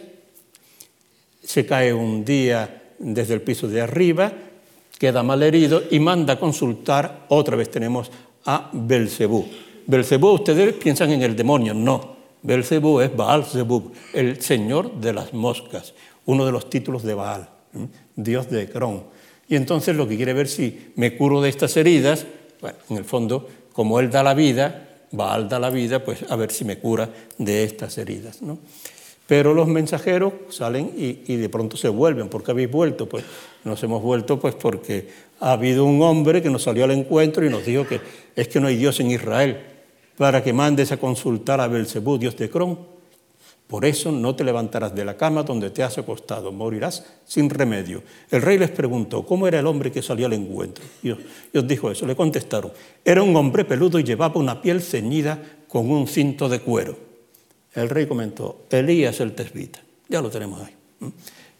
se 1.43 1.67
cae 1.67 1.93
un 1.93 2.25
día 2.25 2.83
desde 3.01 3.35
el 3.35 3.43
piso 3.43 3.67
de 3.67 3.81
arriba, 3.81 4.33
queda 5.01 5.25
mal 5.25 5.43
herido 5.43 5.83
y 5.91 5.99
manda 5.99 6.35
a 6.35 6.39
consultar, 6.39 7.27
otra 7.29 7.57
vez 7.57 7.73
tenemos 7.73 8.09
a 8.45 8.71
Belcebú. 8.73 9.45
Belcebú, 9.85 10.29
ustedes 10.29 10.75
piensan 10.75 11.11
en 11.11 11.23
el 11.23 11.35
demonio, 11.35 11.75
no. 11.75 12.22
Belcebú 12.43 13.01
es 13.01 13.16
Baal 13.16 13.45
Zebub, 13.45 13.93
el 14.12 14.40
señor 14.40 15.01
de 15.01 15.12
las 15.12 15.32
moscas, 15.32 15.95
uno 16.26 16.45
de 16.45 16.53
los 16.53 16.68
títulos 16.68 17.03
de 17.05 17.14
Baal, 17.14 17.49
dios 18.16 18.51
de 18.51 18.68
Cron. 18.68 19.05
Y 19.49 19.57
entonces 19.57 19.97
lo 19.97 20.09
que 20.09 20.16
quiere 20.16 20.32
ver 20.32 20.49
si 20.49 20.93
me 20.97 21.16
curo 21.16 21.40
de 21.40 21.49
estas 21.49 21.76
heridas, 21.76 22.26
en 22.88 22.97
el 22.97 23.05
fondo, 23.05 23.49
como 23.72 24.01
él 24.01 24.11
da 24.11 24.22
la 24.22 24.34
vida, 24.34 24.88
Baal 25.12 25.49
da 25.49 25.59
la 25.59 25.70
vida, 25.70 26.05
pues 26.05 26.24
a 26.30 26.36
ver 26.36 26.51
si 26.51 26.64
me 26.64 26.78
cura 26.78 27.11
de 27.38 27.64
estas 27.64 27.99
heridas. 27.99 28.43
¿no? 28.43 28.59
Pero 29.26 29.55
los 29.55 29.68
mensajeros 29.68 30.32
salen 30.49 30.93
y, 30.97 31.36
de 31.36 31.49
pronto 31.49 31.76
se 31.76 31.88
vuelven. 31.88 32.28
¿Por 32.28 32.43
qué 32.43 32.51
habéis 32.51 32.70
vuelto? 32.70 33.09
Pues 33.09 33.24
nos 33.62 33.82
hemos 33.82 34.03
vuelto 34.03 34.40
pues 34.40 34.55
porque 34.55 35.09
ha 35.40 35.53
habido 35.53 35.84
un 35.84 36.03
hombre 36.03 36.43
que 36.43 36.51
nos 36.51 36.62
salió 36.62 36.84
al 36.84 36.90
encuentro 36.90 37.45
y 37.45 37.51
nos 37.51 37.64
dijo 37.64 37.86
que 37.86 38.01
es 38.34 38.49
que 38.49 38.59
no 38.59 38.66
hay 38.66 38.76
Dios 38.76 38.99
en 39.01 39.11
Israel 39.11 39.72
para 40.17 40.43
que 40.43 40.53
mandes 40.53 40.93
a 40.93 40.97
consultar 40.97 41.61
a 41.61 41.69
Belcebú, 41.69 42.19
Dios 42.19 42.37
de 42.37 42.51
Cron. 42.51 42.79
Por 43.67 43.87
eso 43.87 44.13
no 44.13 44.37
te 44.37 44.45
levantarás 44.45 44.95
de 44.95 45.05
la 45.05 45.17
cama 45.17 45.43
donde 45.43 45.71
te 45.71 45.83
has 45.83 45.97
acostado, 45.97 46.53
morirás 46.53 47.07
sin 47.25 47.49
remedio. 47.49 48.03
El 48.31 48.43
rey 48.43 48.59
les 48.59 48.71
preguntó, 48.71 49.25
¿cómo 49.25 49.49
era 49.49 49.61
el 49.61 49.67
hombre 49.67 49.91
que 49.91 50.03
salió 50.03 50.27
al 50.27 50.35
encuentro? 50.35 50.85
Y 51.03 51.11
os 51.11 51.67
dijo 51.67 51.91
eso, 51.91 52.07
le 52.07 52.15
contestaron, 52.15 52.71
era 53.03 53.23
un 53.23 53.35
hombre 53.35 53.65
peludo 53.65 53.99
y 53.99 54.05
llevaba 54.05 54.39
una 54.39 54.61
piel 54.61 54.83
ceñida 54.83 55.43
con 55.69 55.91
un 55.91 56.07
cinto 56.07 56.51
de 56.51 56.61
cuero. 56.61 56.97
El 57.73 57.89
rey 57.89 58.07
comentó, 58.07 58.67
Elías 58.69 59.21
el 59.21 59.33
tesbita, 59.33 59.81
ya 60.07 60.21
lo 60.21 60.29
tenemos 60.29 60.61
ahí. 60.61 60.75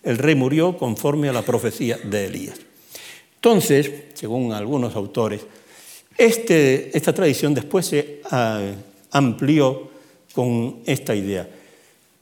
El 0.03 0.19
rey 0.19 0.35
murió 0.35 0.77
conforme 0.77 1.31
a 1.31 1.33
la 1.33 1.43
profecía 1.43 1.97
de 1.97 2.27
Elías. 2.27 2.61
Entonces, 3.37 3.91
según 4.15 4.53
algunos 4.53 4.95
autores, 4.97 5.41
este, 6.17 6.97
esta 6.97 7.13
tradición 7.13 7.55
después 7.55 7.87
se 7.87 8.21
ah, 8.31 8.61
amplió 9.11 9.91
con 10.35 10.81
esta 10.87 11.15
idea 11.15 11.49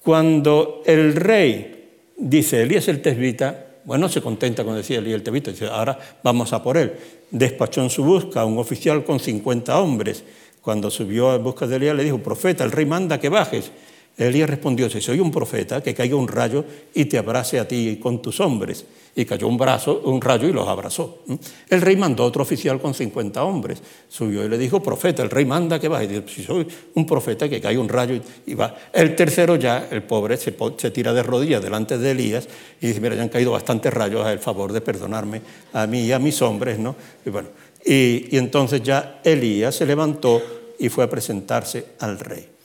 cuando 0.02 0.82
el 0.86 1.14
rey 1.14 1.88
dice, 2.16 2.62
Elías 2.62 2.88
el 2.88 3.02
tesbita, 3.02 3.66
bueno, 3.84 4.08
se 4.08 4.22
contenta 4.22 4.64
con 4.64 4.74
decir 4.74 4.98
Elías 4.98 5.16
el 5.16 5.22
tesbita, 5.22 5.50
dice, 5.50 5.66
ahora 5.66 5.98
vamos 6.22 6.52
a 6.52 6.62
por 6.62 6.76
él. 6.76 6.92
Despachó 7.30 7.82
en 7.82 7.90
su 7.90 8.04
busca 8.04 8.40
a 8.40 8.44
un 8.44 8.58
oficial 8.58 9.04
con 9.04 9.20
50 9.20 9.78
hombres. 9.78 10.24
Cuando 10.62 10.90
subió 10.90 11.34
en 11.34 11.42
busca 11.42 11.66
de 11.66 11.76
Elías 11.76 11.96
le 11.96 12.04
dijo, 12.04 12.18
profeta, 12.18 12.64
el 12.64 12.72
rey 12.72 12.86
manda 12.86 13.20
que 13.20 13.28
bajes. 13.28 13.70
Elías 14.16 14.50
respondió, 14.50 14.90
si 14.90 15.00
soy 15.00 15.18
un 15.18 15.30
profeta, 15.30 15.82
que 15.82 15.94
caiga 15.94 16.14
un 16.14 16.28
rayo 16.28 16.64
y 16.92 17.06
te 17.06 17.16
abrace 17.16 17.58
a 17.58 17.66
ti 17.66 17.98
con 18.02 18.20
tus 18.20 18.40
hombres. 18.40 18.84
Y 19.16 19.24
cayó 19.24 19.48
un, 19.48 19.56
brazo, 19.56 20.02
un 20.04 20.20
rayo 20.20 20.46
y 20.46 20.52
los 20.52 20.68
abrazó. 20.68 21.24
El 21.68 21.80
rey 21.80 21.96
mandó 21.96 22.24
otro 22.24 22.42
oficial 22.42 22.80
con 22.80 22.94
50 22.94 23.42
hombres. 23.42 23.82
Subió 24.08 24.44
y 24.44 24.48
le 24.48 24.56
dijo, 24.56 24.82
profeta, 24.82 25.22
el 25.22 25.30
rey 25.30 25.44
manda 25.44 25.80
que 25.80 25.88
baje. 25.88 26.04
Y 26.04 26.08
dijo, 26.08 26.28
si 26.28 26.44
soy 26.44 26.66
un 26.94 27.06
profeta, 27.06 27.48
que 27.48 27.60
caiga 27.60 27.80
un 27.80 27.88
rayo 27.88 28.20
y 28.46 28.54
va. 28.54 28.76
El 28.92 29.16
tercero 29.16 29.56
ya, 29.56 29.88
el 29.90 30.02
pobre, 30.02 30.36
se, 30.36 30.52
tira 30.90 31.12
de 31.12 31.22
rodillas 31.22 31.62
delante 31.62 31.98
de 31.98 32.10
Elías 32.12 32.46
y 32.80 32.88
dice, 32.88 33.00
mira, 33.00 33.16
ya 33.16 33.22
han 33.22 33.30
caído 33.30 33.52
bastantes 33.52 33.92
rayos, 33.92 34.24
a 34.24 34.32
el 34.32 34.38
favor 34.38 34.72
de 34.72 34.80
perdonarme 34.80 35.40
a 35.72 35.86
mí 35.86 36.02
y 36.02 36.12
a 36.12 36.18
mis 36.18 36.40
hombres. 36.42 36.78
¿no? 36.78 36.94
Y, 37.26 37.30
bueno, 37.30 37.48
y 37.84 38.36
entonces 38.36 38.82
ya 38.82 39.20
Elías 39.24 39.74
se 39.74 39.86
levantó 39.86 40.40
y 40.78 40.88
fue 40.88 41.04
a 41.04 41.10
presentarse 41.10 41.86
al 41.98 42.18
rey. 42.18 42.59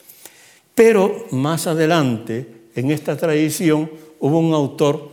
Pero 0.76 1.26
más 1.32 1.67
adelante, 1.67 2.45
en 2.76 2.91
esta 2.91 3.15
tradición, 3.15 3.89
hubo 4.19 4.38
un 4.38 4.53
autor 4.53 5.09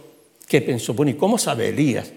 que 0.49 0.61
pensó, 0.61 0.93
bueno, 0.93 1.13
¿y 1.13 1.15
cómo 1.15 1.39
sabe 1.39 1.69
Elías 1.69 2.13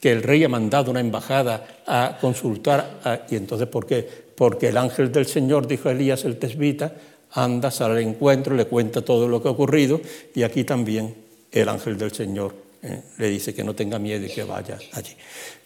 que 0.00 0.10
el 0.10 0.22
rey 0.22 0.42
ha 0.44 0.48
mandado 0.48 0.90
una 0.90 1.00
embajada 1.00 1.82
a 1.86 2.16
consultar? 2.18 3.26
Y 3.30 3.36
entonces, 3.36 3.68
¿por 3.68 3.86
qué? 3.86 4.08
Porque 4.34 4.68
el 4.68 4.78
ángel 4.78 5.12
del 5.12 5.26
Señor 5.26 5.66
dijo 5.66 5.90
a 5.90 5.92
Elías 5.92 6.24
el 6.24 6.38
tesbita, 6.38 6.94
anda, 7.32 7.70
sale 7.70 7.94
al 7.94 8.00
encuentro, 8.00 8.56
le 8.56 8.64
cuenta 8.64 9.02
todo 9.02 9.28
lo 9.28 9.42
que 9.42 9.48
ha 9.48 9.50
ocurrido, 9.50 10.00
y 10.34 10.42
aquí 10.42 10.64
también 10.64 11.14
el 11.52 11.68
ángel 11.68 11.98
del 11.98 12.12
Señor 12.12 12.54
eh, 12.82 13.02
le 13.18 13.28
dice 13.28 13.54
que 13.54 13.62
no 13.62 13.74
tenga 13.74 13.98
miedo 13.98 14.24
y 14.24 14.30
que 14.30 14.44
vaya 14.44 14.78
allí. 14.92 15.12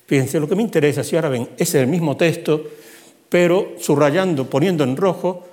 Fíjense, 0.07 0.41
lo 0.41 0.49
que 0.49 0.57
me 0.57 0.62
interesa, 0.62 1.05
si 1.05 1.14
ahora 1.14 1.28
ven, 1.28 1.51
es 1.57 1.74
el 1.76 1.87
mismo 1.87 2.16
texto, 2.16 2.64
pero 3.28 3.74
subrayando, 3.78 4.51
poniendo 4.51 4.83
en 4.83 4.97
rojo 4.97 5.47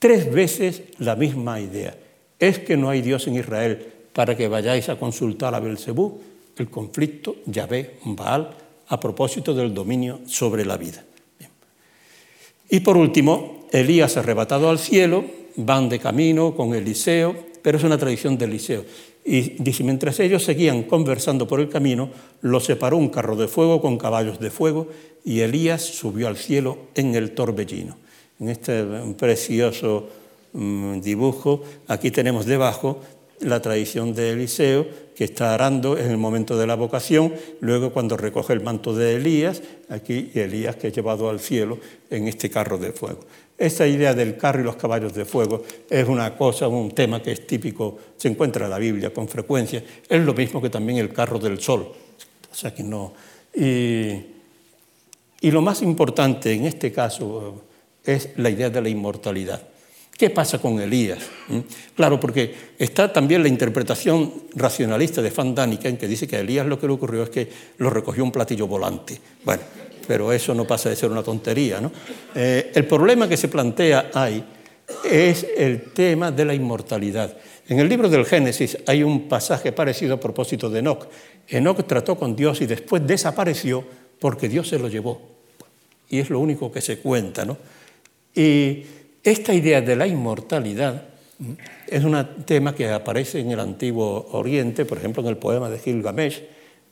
Tres 0.00 0.32
veces 0.32 0.82
la 0.98 1.14
misma 1.14 1.60
idea. 1.60 1.94
Es 2.38 2.58
que 2.58 2.78
no 2.78 2.88
hay 2.88 3.02
Dios 3.02 3.26
en 3.26 3.36
Israel 3.36 3.86
para 4.14 4.34
que 4.34 4.48
vayáis 4.48 4.88
a 4.88 4.98
consultar 4.98 5.54
a 5.54 5.60
Belcebú, 5.60 6.18
el 6.56 6.70
conflicto 6.70 7.36
Yahvé-Baal 7.44 8.50
a 8.88 8.98
propósito 8.98 9.52
del 9.52 9.74
dominio 9.74 10.20
sobre 10.26 10.64
la 10.64 10.78
vida. 10.78 11.04
Y 12.70 12.80
por 12.80 12.96
último, 12.96 13.66
Elías 13.72 14.16
arrebatado 14.16 14.70
al 14.70 14.78
cielo, 14.78 15.22
van 15.56 15.90
de 15.90 15.98
camino 15.98 16.54
con 16.54 16.74
Eliseo, 16.74 17.36
pero 17.60 17.76
es 17.76 17.84
una 17.84 17.98
tradición 17.98 18.38
de 18.38 18.46
Eliseo. 18.46 18.84
Y 19.22 19.62
dice, 19.62 19.84
mientras 19.84 20.18
ellos 20.18 20.44
seguían 20.44 20.84
conversando 20.84 21.46
por 21.46 21.60
el 21.60 21.68
camino, 21.68 22.08
los 22.40 22.64
separó 22.64 22.96
un 22.96 23.10
carro 23.10 23.36
de 23.36 23.48
fuego 23.48 23.82
con 23.82 23.98
caballos 23.98 24.40
de 24.40 24.50
fuego 24.50 24.88
y 25.26 25.40
Elías 25.40 25.82
subió 25.82 26.26
al 26.26 26.38
cielo 26.38 26.78
en 26.94 27.14
el 27.14 27.32
torbellino. 27.32 27.99
En 28.40 28.48
este 28.48 28.82
precioso 29.18 30.08
mm, 30.54 31.00
dibujo, 31.00 31.62
aquí 31.88 32.10
tenemos 32.10 32.46
debajo 32.46 33.00
la 33.40 33.60
tradición 33.60 34.14
de 34.14 34.30
Eliseo, 34.30 34.86
que 35.14 35.24
está 35.24 35.54
arando 35.54 35.98
en 35.98 36.10
el 36.10 36.16
momento 36.16 36.56
de 36.56 36.66
la 36.66 36.74
vocación, 36.74 37.34
luego 37.60 37.92
cuando 37.92 38.16
recoge 38.16 38.54
el 38.54 38.62
manto 38.62 38.94
de 38.94 39.16
Elías, 39.16 39.62
aquí 39.88 40.30
Elías 40.34 40.76
que 40.76 40.88
es 40.88 40.94
llevado 40.94 41.28
al 41.28 41.40
cielo 41.40 41.78
en 42.08 42.28
este 42.28 42.50
carro 42.50 42.78
de 42.78 42.92
fuego. 42.92 43.20
Esta 43.58 43.86
idea 43.86 44.14
del 44.14 44.38
carro 44.38 44.60
y 44.60 44.64
los 44.64 44.76
caballos 44.76 45.12
de 45.12 45.26
fuego 45.26 45.62
es 45.88 46.08
una 46.08 46.34
cosa, 46.36 46.68
un 46.68 46.92
tema 46.92 47.22
que 47.22 47.32
es 47.32 47.46
típico, 47.46 47.98
se 48.16 48.28
encuentra 48.28 48.64
en 48.64 48.70
la 48.70 48.78
Biblia 48.78 49.12
con 49.12 49.28
frecuencia, 49.28 49.84
es 50.08 50.24
lo 50.24 50.32
mismo 50.32 50.62
que 50.62 50.70
también 50.70 50.98
el 50.98 51.12
carro 51.12 51.38
del 51.38 51.60
sol. 51.60 51.92
O 52.50 52.54
sea 52.54 52.74
que 52.74 52.82
no. 52.82 53.12
Y, 53.54 54.12
y 55.42 55.50
lo 55.50 55.60
más 55.60 55.82
importante 55.82 56.52
en 56.52 56.64
este 56.64 56.90
caso 56.90 57.69
es 58.04 58.30
la 58.36 58.50
idea 58.50 58.70
de 58.70 58.80
la 58.80 58.88
inmortalidad. 58.88 59.62
¿Qué 60.16 60.28
pasa 60.28 60.58
con 60.58 60.78
Elías? 60.78 61.18
¿Mm? 61.48 61.60
Claro, 61.96 62.20
porque 62.20 62.54
está 62.78 63.10
también 63.10 63.42
la 63.42 63.48
interpretación 63.48 64.30
racionalista 64.54 65.22
de 65.22 65.30
Van 65.30 65.54
Daniken, 65.54 65.96
que 65.96 66.06
dice 66.06 66.28
que 66.28 66.36
a 66.36 66.40
Elías 66.40 66.66
lo 66.66 66.78
que 66.78 66.86
le 66.86 66.92
ocurrió 66.92 67.22
es 67.22 67.30
que 67.30 67.48
lo 67.78 67.88
recogió 67.88 68.22
un 68.22 68.30
platillo 68.30 68.66
volante. 68.66 69.18
Bueno, 69.44 69.62
pero 70.06 70.30
eso 70.32 70.54
no 70.54 70.66
pasa 70.66 70.90
de 70.90 70.96
ser 70.96 71.10
una 71.10 71.22
tontería. 71.22 71.80
¿no? 71.80 71.90
Eh, 72.34 72.70
el 72.74 72.86
problema 72.86 73.28
que 73.28 73.38
se 73.38 73.48
plantea 73.48 74.10
ahí 74.12 74.44
es 75.04 75.46
el 75.56 75.84
tema 75.92 76.30
de 76.30 76.44
la 76.44 76.52
inmortalidad. 76.52 77.34
En 77.66 77.78
el 77.78 77.88
libro 77.88 78.08
del 78.08 78.26
Génesis 78.26 78.76
hay 78.86 79.02
un 79.02 79.28
pasaje 79.28 79.72
parecido 79.72 80.16
a 80.16 80.20
propósito 80.20 80.68
de 80.68 80.80
Enoch. 80.80 81.06
Enoch 81.48 81.86
trató 81.86 82.16
con 82.16 82.36
Dios 82.36 82.60
y 82.60 82.66
después 82.66 83.06
desapareció 83.06 83.84
porque 84.18 84.48
Dios 84.48 84.68
se 84.68 84.78
lo 84.78 84.88
llevó. 84.88 85.22
Y 86.10 86.18
es 86.18 86.28
lo 86.28 86.40
único 86.40 86.70
que 86.70 86.80
se 86.80 86.98
cuenta. 86.98 87.44
¿no? 87.46 87.56
Y 88.34 88.82
esta 89.22 89.52
idea 89.54 89.80
de 89.80 89.96
la 89.96 90.06
inmortalidad 90.06 91.04
es 91.86 92.04
un 92.04 92.16
tema 92.44 92.74
que 92.74 92.88
aparece 92.90 93.40
en 93.40 93.50
el 93.50 93.60
Antiguo 93.60 94.28
Oriente, 94.32 94.84
por 94.84 94.98
ejemplo 94.98 95.22
en 95.22 95.28
el 95.28 95.36
poema 95.36 95.70
de 95.70 95.78
Gilgamesh, 95.78 96.42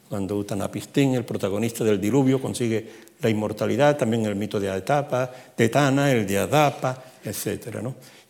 cuando 0.08 0.36
Utanapistín, 0.36 1.14
el 1.14 1.24
protagonista 1.24 1.84
del 1.84 2.00
diluvio, 2.00 2.40
consigue 2.40 2.86
la 3.20 3.28
inmortalidad, 3.28 3.96
también 3.96 4.24
el 4.24 4.36
mito 4.36 4.58
de 4.58 4.70
Atapa, 4.70 5.30
de 5.56 5.68
Tana, 5.68 6.10
el 6.10 6.26
de 6.26 6.38
Adapa, 6.38 7.04
etc. 7.24 7.78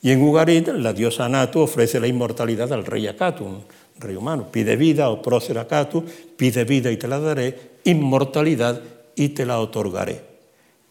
Y 0.02 0.10
en 0.10 0.22
Ugarit, 0.22 0.68
la 0.68 0.92
diosa 0.92 1.26
Anatu 1.26 1.60
ofrece 1.60 2.00
la 2.00 2.08
inmortalidad 2.08 2.72
al 2.72 2.84
rey 2.84 3.06
Akatu, 3.06 3.44
un 3.44 3.64
rey 3.98 4.16
humano. 4.16 4.50
Pide 4.50 4.76
vida, 4.76 5.08
o 5.10 5.22
prócer 5.22 5.58
Akatu, 5.58 6.04
pide 6.36 6.64
vida 6.64 6.90
y 6.90 6.96
te 6.96 7.06
la 7.06 7.20
daré, 7.20 7.56
inmortalidad 7.84 8.82
y 9.14 9.30
te 9.30 9.46
la 9.46 9.60
otorgaré. 9.60 10.27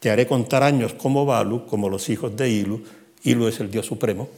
Te 0.00 0.10
haré 0.10 0.26
contar 0.26 0.62
años 0.62 0.94
como 0.94 1.26
Balu, 1.26 1.66
como 1.66 1.88
los 1.88 2.08
hijos 2.08 2.36
de 2.36 2.48
Ilu, 2.48 2.82
Ilu 3.24 3.48
es 3.48 3.60
el 3.60 3.70
Dios 3.70 3.86
supremo, 3.86 4.28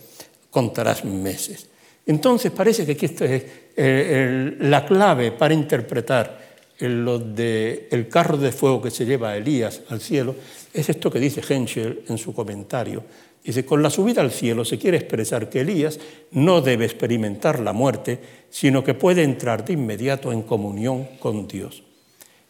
contarás 0.51 1.05
meses. 1.05 1.67
Entonces 2.07 2.51
parece 2.51 2.87
que 2.87 2.93
aquí 2.93 3.07
está 3.07 3.27
es 3.27 3.45
la 3.77 4.85
clave 4.87 5.33
para 5.33 5.55
interpretar 5.55 6.51
lo 6.81 7.19
de 7.19 7.89
el 7.91 8.09
carro 8.09 8.37
de 8.39 8.53
fuego 8.53 8.81
que 8.81 8.91
se 8.91 9.05
lleva 9.05 9.31
a 9.31 9.37
Elías 9.37 9.83
al 9.91 10.01
cielo, 10.01 10.35
es 10.73 10.89
esto 10.89 11.11
que 11.11 11.21
dice 11.21 11.43
Henschel 11.47 12.05
en 12.09 12.19
su 12.19 12.33
comentario. 12.33 13.05
Dice, 13.45 13.65
con 13.65 13.83
la 13.83 13.91
subida 13.91 14.21
al 14.21 14.31
cielo 14.31 14.65
se 14.65 14.79
quiere 14.79 14.99
expresar 14.99 15.49
que 15.49 15.61
Elías 15.61 15.99
no 16.33 16.61
debe 16.61 16.85
experimentar 16.85 17.59
la 17.61 17.73
muerte, 17.73 18.19
sino 18.51 18.85
que 18.85 18.95
puede 18.95 19.23
entrar 19.23 19.65
de 19.65 19.73
inmediato 19.73 20.33
en 20.33 20.43
comunión 20.43 21.07
con 21.19 21.49
Dios. 21.49 21.83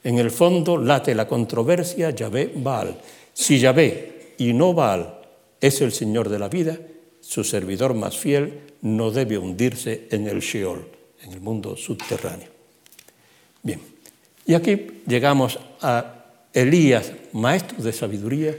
En 0.02 0.18
el 0.18 0.30
fondo 0.30 0.78
late 0.78 1.14
la 1.14 1.28
controversia 1.28 2.10
Yahvé-Baal. 2.10 2.96
Si 3.32 3.58
Yahvé 3.58 4.34
y 4.38 4.52
no 4.52 4.72
Baal 4.72 5.18
es 5.60 5.80
el 5.80 5.92
Señor 5.92 6.28
de 6.28 6.38
la 6.38 6.48
vida, 6.48 6.78
su 7.20 7.44
servidor 7.44 7.94
más 7.94 8.16
fiel 8.16 8.60
no 8.82 9.10
debe 9.10 9.36
hundirse 9.36 10.08
en 10.10 10.26
el 10.26 10.40
Sheol, 10.40 10.86
en 11.22 11.32
el 11.32 11.40
mundo 11.40 11.76
subterráneo. 11.76 12.48
Bien, 13.62 13.80
y 14.46 14.54
aquí 14.54 15.02
llegamos 15.06 15.58
a 15.82 16.24
Elías, 16.52 17.12
maestro 17.32 17.82
de 17.82 17.92
sabiduría. 17.92 18.56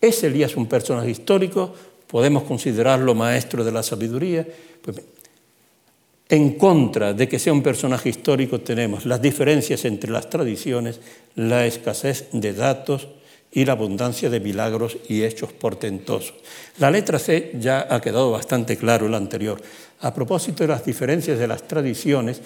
¿Es 0.00 0.22
Elías 0.22 0.56
un 0.56 0.66
personaje 0.66 1.10
histórico? 1.10 1.74
¿Podemos 2.06 2.44
considerarlo 2.44 3.14
maestro 3.14 3.64
de 3.64 3.72
la 3.72 3.82
sabiduría? 3.82 4.46
Pues 4.80 4.96
en 6.28 6.54
contra 6.54 7.14
de 7.14 7.28
que 7.28 7.38
sea 7.38 7.52
un 7.52 7.62
personaje 7.62 8.10
histórico 8.10 8.60
tenemos 8.60 9.06
las 9.06 9.22
diferencias 9.22 9.84
entre 9.84 10.10
las 10.10 10.28
tradiciones, 10.28 11.00
la 11.34 11.66
escasez 11.66 12.28
de 12.32 12.52
datos 12.52 13.08
y 13.50 13.64
la 13.64 13.72
abundancia 13.72 14.28
de 14.28 14.40
milagros 14.40 14.98
y 15.08 15.22
hechos 15.22 15.52
portentosos. 15.52 16.34
La 16.78 16.90
letra 16.90 17.18
C 17.18 17.52
ya 17.58 17.86
ha 17.88 18.00
quedado 18.00 18.30
bastante 18.30 18.76
claro 18.76 19.06
en 19.06 19.12
la 19.12 19.18
anterior. 19.18 19.60
A 20.00 20.12
propósito 20.12 20.64
de 20.64 20.68
las 20.68 20.84
diferencias 20.84 21.38
de 21.38 21.48
las 21.48 21.66
tradiciones, 21.66 22.42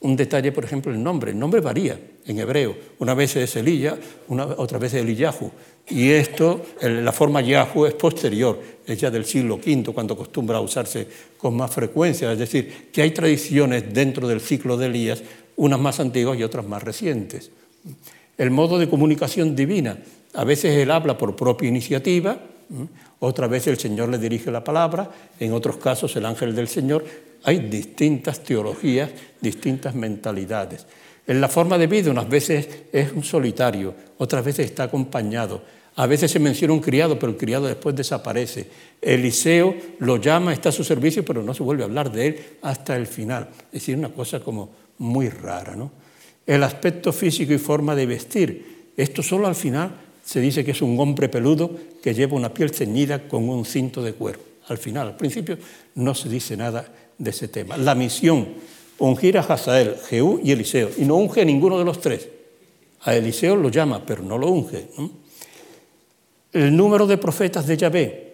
un 0.00 0.16
detalle, 0.16 0.50
por 0.50 0.64
ejemplo, 0.64 0.92
el 0.92 1.02
nombre. 1.02 1.32
El 1.32 1.38
nombre 1.38 1.60
varía 1.60 2.00
en 2.26 2.38
hebreo. 2.38 2.74
Una 3.00 3.12
vez 3.12 3.36
es 3.36 3.54
Elías, 3.56 3.98
otra 4.28 4.78
vez 4.78 4.94
es 4.94 5.02
Eliyahu. 5.02 5.50
Y 5.90 6.10
esto, 6.10 6.64
la 6.82 7.12
forma 7.12 7.40
Yahu 7.40 7.86
es 7.86 7.94
posterior, 7.94 8.60
es 8.86 8.98
ya 8.98 9.10
del 9.10 9.24
siglo 9.24 9.56
V, 9.56 9.92
cuando 9.92 10.14
acostumbra 10.14 10.60
usarse 10.60 11.06
con 11.36 11.56
más 11.56 11.70
frecuencia. 11.72 12.32
Es 12.32 12.38
decir, 12.38 12.88
que 12.92 13.02
hay 13.02 13.10
tradiciones 13.10 13.92
dentro 13.92 14.28
del 14.28 14.40
ciclo 14.40 14.76
de 14.76 14.86
Elías, 14.86 15.22
unas 15.56 15.80
más 15.80 15.98
antiguas 16.00 16.38
y 16.38 16.44
otras 16.44 16.66
más 16.66 16.82
recientes. 16.82 17.50
El 18.38 18.50
modo 18.50 18.78
de 18.78 18.88
comunicación 18.88 19.56
divina. 19.56 19.98
A 20.34 20.44
veces 20.44 20.76
él 20.76 20.90
habla 20.92 21.18
por 21.18 21.34
propia 21.34 21.68
iniciativa, 21.68 22.38
otra 23.18 23.48
vez 23.48 23.66
el 23.66 23.78
Señor 23.78 24.08
le 24.08 24.18
dirige 24.18 24.50
la 24.50 24.62
palabra, 24.62 25.10
en 25.40 25.52
otros 25.52 25.76
casos 25.76 26.14
el 26.16 26.24
ángel 26.24 26.54
del 26.54 26.68
Señor. 26.68 27.04
Hay 27.42 27.58
distintas 27.58 28.40
teologías, 28.40 29.10
distintas 29.40 29.94
mentalidades. 29.94 30.86
En 31.26 31.40
la 31.40 31.48
forma 31.48 31.78
de 31.78 31.86
vida 31.86 32.10
unas 32.10 32.28
veces 32.28 32.68
es 32.92 33.12
un 33.12 33.24
solitario, 33.24 33.94
otras 34.18 34.44
veces 34.44 34.66
está 34.66 34.84
acompañado. 34.84 35.79
A 35.96 36.06
veces 36.06 36.30
se 36.30 36.38
menciona 36.38 36.72
un 36.72 36.80
criado, 36.80 37.18
pero 37.18 37.32
el 37.32 37.38
criado 37.38 37.66
después 37.66 37.94
desaparece. 37.94 38.68
Eliseo 39.02 39.74
lo 39.98 40.16
llama, 40.18 40.52
está 40.52 40.68
a 40.68 40.72
su 40.72 40.84
servicio, 40.84 41.24
pero 41.24 41.42
no 41.42 41.52
se 41.52 41.62
vuelve 41.62 41.82
a 41.82 41.86
hablar 41.86 42.12
de 42.12 42.26
él 42.26 42.40
hasta 42.62 42.96
el 42.96 43.06
final. 43.06 43.48
Es 43.66 43.80
decir, 43.80 43.96
una 43.96 44.10
cosa 44.10 44.40
como 44.40 44.70
muy 44.98 45.28
rara. 45.28 45.74
¿no? 45.74 45.90
El 46.46 46.62
aspecto 46.62 47.12
físico 47.12 47.52
y 47.52 47.58
forma 47.58 47.94
de 47.94 48.06
vestir. 48.06 48.92
Esto 48.96 49.22
solo 49.22 49.46
al 49.46 49.54
final 49.54 49.92
se 50.24 50.40
dice 50.40 50.64
que 50.64 50.70
es 50.70 50.82
un 50.82 50.98
hombre 51.00 51.28
peludo 51.28 51.70
que 52.02 52.14
lleva 52.14 52.36
una 52.36 52.54
piel 52.54 52.70
ceñida 52.70 53.26
con 53.28 53.48
un 53.48 53.64
cinto 53.64 54.02
de 54.02 54.12
cuero. 54.12 54.38
Al 54.68 54.78
final, 54.78 55.08
al 55.08 55.16
principio, 55.16 55.58
no 55.96 56.14
se 56.14 56.28
dice 56.28 56.56
nada 56.56 56.86
de 57.18 57.30
ese 57.30 57.48
tema. 57.48 57.76
La 57.76 57.94
misión, 57.94 58.48
ungir 58.98 59.38
a 59.38 59.40
Hazael, 59.40 59.96
Jehú 60.08 60.40
y 60.44 60.52
Eliseo, 60.52 60.90
y 60.96 61.04
no 61.04 61.16
unge 61.16 61.40
a 61.40 61.44
ninguno 61.44 61.78
de 61.78 61.84
los 61.84 62.00
tres. 62.00 62.28
A 63.02 63.14
Eliseo 63.14 63.56
lo 63.56 63.70
llama, 63.70 64.04
pero 64.04 64.22
no 64.22 64.38
lo 64.38 64.48
unge. 64.48 64.88
El 66.52 66.76
número 66.76 67.06
de 67.06 67.18
profetas 67.18 67.66
de 67.66 67.76
Yahvé. 67.76 68.30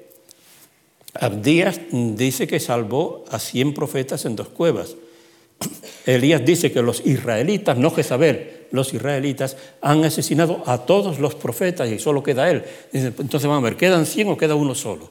Abdías 1.15 1.81
dice 1.91 2.47
que 2.47 2.61
salvó 2.61 3.25
a 3.31 3.39
100 3.39 3.75
profetas 3.75 4.25
en 4.25 4.37
dos 4.37 4.49
cuevas. 4.49 4.97
Elías 6.07 6.45
dice 6.45 6.73
que 6.73 6.83
los 6.83 7.05
israelitas, 7.05 7.77
no 7.79 7.91
Jezabel, 7.91 8.67
los 8.71 8.93
israelitas 8.93 9.57
han 9.81 10.05
asesinado 10.05 10.63
a 10.67 10.85
todos 10.85 11.19
los 11.19 11.35
profetas 11.35 11.91
y 11.91 11.99
solo 11.99 12.23
queda 12.23 12.51
él. 12.51 12.65
Entonces 12.93 13.45
vamos 13.45 13.59
a 13.59 13.71
ver, 13.71 13.77
¿quedan 13.77 14.07
100 14.07 14.29
o 14.29 14.37
queda 14.37 14.55
uno 14.55 14.75
solo? 14.75 15.11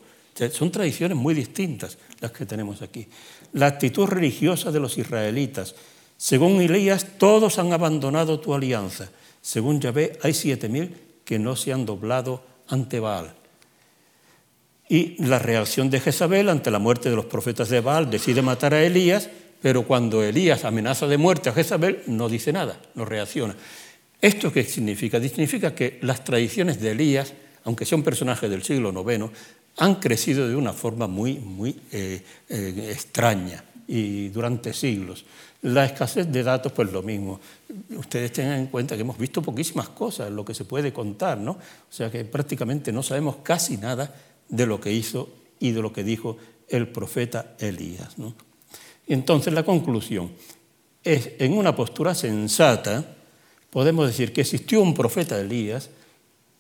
Son 0.52 0.72
tradiciones 0.72 1.18
muy 1.18 1.34
distintas 1.34 1.98
las 2.20 2.32
que 2.32 2.46
tenemos 2.46 2.82
aquí. 2.82 3.08
La 3.54 3.68
actitud 3.68 4.06
religiosa 4.06 4.72
de 4.72 4.80
los 4.80 4.98
israelitas. 4.98 5.76
Según 6.18 6.62
Elías, 6.62 7.08
todos 7.18 7.58
han 7.58 7.72
abandonado 7.72 8.40
tu 8.40 8.54
alianza. 8.54 9.10
Según 9.42 9.80
Yahvé, 9.80 10.20
hay 10.22 10.34
siete 10.34 10.68
mil 10.70 10.96
que 11.24 11.40
no 11.40 11.56
se 11.56 11.72
han 11.72 11.86
doblado 11.86 12.42
ante 12.68 13.00
Baal. 13.00 13.34
Y 14.88 15.22
la 15.24 15.40
reacción 15.40 15.90
de 15.90 16.00
Jezabel 16.00 16.50
ante 16.50 16.70
la 16.70 16.80
muerte 16.80 17.10
de 17.10 17.16
los 17.16 17.26
profetas 17.26 17.70
de 17.70 17.82
Baal 17.82 18.10
decide 18.10 18.42
matar 18.42 18.74
a 18.74 18.84
Elías, 18.84 19.30
pero 19.62 19.84
cuando 19.84 20.24
Elías 20.24 20.64
amenaza 20.64 21.08
de 21.08 21.18
muerte 21.18 21.50
a 21.50 21.54
Jezabel 21.54 22.04
no 22.08 22.30
dice 22.30 22.54
nada, 22.54 22.80
no 22.94 23.06
reacciona. 23.06 23.56
¿Esto 24.22 24.52
qué 24.52 24.64
significa? 24.64 25.20
Significa 25.20 25.74
que 25.74 26.00
las 26.02 26.24
tradiciones 26.24 26.80
de 26.80 26.92
Elías, 26.92 27.34
aunque 27.64 27.86
sea 27.86 27.98
un 27.98 28.04
personaje 28.04 28.48
del 28.48 28.64
siglo 28.64 28.92
IX, 28.92 29.32
han 29.78 29.96
crecido 29.96 30.48
de 30.48 30.56
una 30.56 30.74
forma 30.74 31.08
muy, 31.08 31.34
muy 31.36 31.76
eh, 31.92 32.22
eh, 32.50 32.90
extraña. 32.92 33.64
y 33.88 34.30
durante 34.30 34.74
siglos. 34.74 35.26
La 35.66 35.86
escasez 35.86 36.32
de 36.32 36.44
datos, 36.44 36.72
pues 36.72 36.92
lo 36.92 37.02
mismo. 37.02 37.40
Ustedes 37.98 38.32
tengan 38.32 38.60
en 38.60 38.68
cuenta 38.68 38.96
que 38.96 39.02
hemos 39.02 39.18
visto 39.18 39.42
poquísimas 39.42 39.90
cosas, 39.90 40.32
lo 40.32 40.46
que 40.46 40.54
se 40.54 40.64
puede 40.64 40.94
contar, 40.94 41.40
¿no? 41.40 41.54
O 41.54 41.60
sea 41.90 42.12
que 42.12 42.24
prácticamente 42.24 42.92
no 42.92 43.02
sabemos 43.02 43.38
casi 43.42 43.78
nada 43.78 44.14
de 44.48 44.66
lo 44.68 44.80
que 44.80 44.92
hizo 44.92 45.28
y 45.60 45.72
de 45.72 45.82
lo 45.82 45.92
que 45.92 46.04
dijo 46.04 46.38
el 46.68 46.88
profeta 46.88 47.56
Elías. 47.58 48.18
¿no? 48.18 48.36
Entonces 49.08 49.54
la 49.54 49.64
conclusión 49.64 50.32
es, 51.04 51.32
en 51.40 51.58
una 51.58 51.76
postura 51.76 52.14
sensata, 52.14 53.04
podemos 53.70 54.08
decir 54.08 54.34
que 54.34 54.42
existió 54.42 54.82
un 54.82 54.94
profeta 54.94 55.40
Elías 55.40 55.90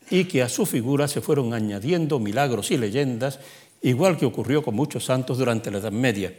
y 0.09 0.25
que 0.25 0.41
a 0.41 0.49
su 0.49 0.65
figura 0.65 1.07
se 1.07 1.21
fueron 1.21 1.53
añadiendo 1.53 2.19
milagros 2.19 2.71
y 2.71 2.77
leyendas, 2.77 3.39
igual 3.81 4.17
que 4.17 4.25
ocurrió 4.25 4.63
con 4.63 4.75
muchos 4.75 5.05
santos 5.05 5.37
durante 5.37 5.69
la 5.69 5.77
Edad 5.77 5.91
Media. 5.91 6.33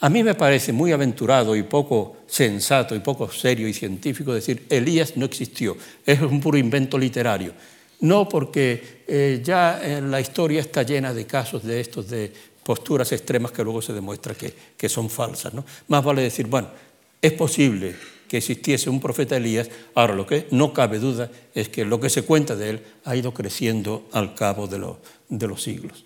A 0.00 0.10
mí 0.10 0.22
me 0.22 0.34
parece 0.34 0.72
muy 0.72 0.92
aventurado 0.92 1.56
y 1.56 1.62
poco 1.62 2.18
sensato 2.26 2.94
y 2.94 3.00
poco 3.00 3.30
serio 3.30 3.66
y 3.66 3.72
científico 3.72 4.34
decir 4.34 4.66
Elías 4.68 5.16
no 5.16 5.24
existió, 5.24 5.76
es 6.04 6.20
un 6.20 6.40
puro 6.40 6.58
invento 6.58 6.98
literario. 6.98 7.52
No 8.00 8.28
porque 8.28 9.04
eh, 9.06 9.40
ya 9.42 9.80
la 10.02 10.20
historia 10.20 10.60
está 10.60 10.82
llena 10.82 11.14
de 11.14 11.24
casos 11.24 11.64
de 11.64 11.80
estos, 11.80 12.10
de 12.10 12.30
posturas 12.62 13.10
extremas 13.12 13.52
que 13.52 13.64
luego 13.64 13.80
se 13.80 13.94
demuestra 13.94 14.34
que, 14.34 14.52
que 14.76 14.88
son 14.88 15.08
falsas. 15.08 15.54
¿no? 15.54 15.64
Más 15.88 16.04
vale 16.04 16.20
decir, 16.20 16.46
bueno, 16.46 16.68
es 17.22 17.32
posible 17.32 17.96
que 18.28 18.36
existiese 18.36 18.90
un 18.90 19.00
profeta 19.00 19.36
Elías, 19.36 19.70
ahora 19.94 20.14
lo 20.14 20.26
que 20.26 20.46
no 20.50 20.74
cabe 20.74 20.98
duda 20.98 21.30
es 21.54 21.68
que 21.70 21.84
lo 21.84 22.00
que 22.00 22.10
se 22.10 22.22
cuenta 22.22 22.54
de 22.54 22.70
él 22.70 22.82
ha 23.04 23.16
ido 23.16 23.32
creciendo 23.32 24.08
al 24.12 24.34
cabo 24.34 24.66
de, 24.66 24.84
de 25.28 25.46
los 25.46 25.62
siglos. 25.62 26.04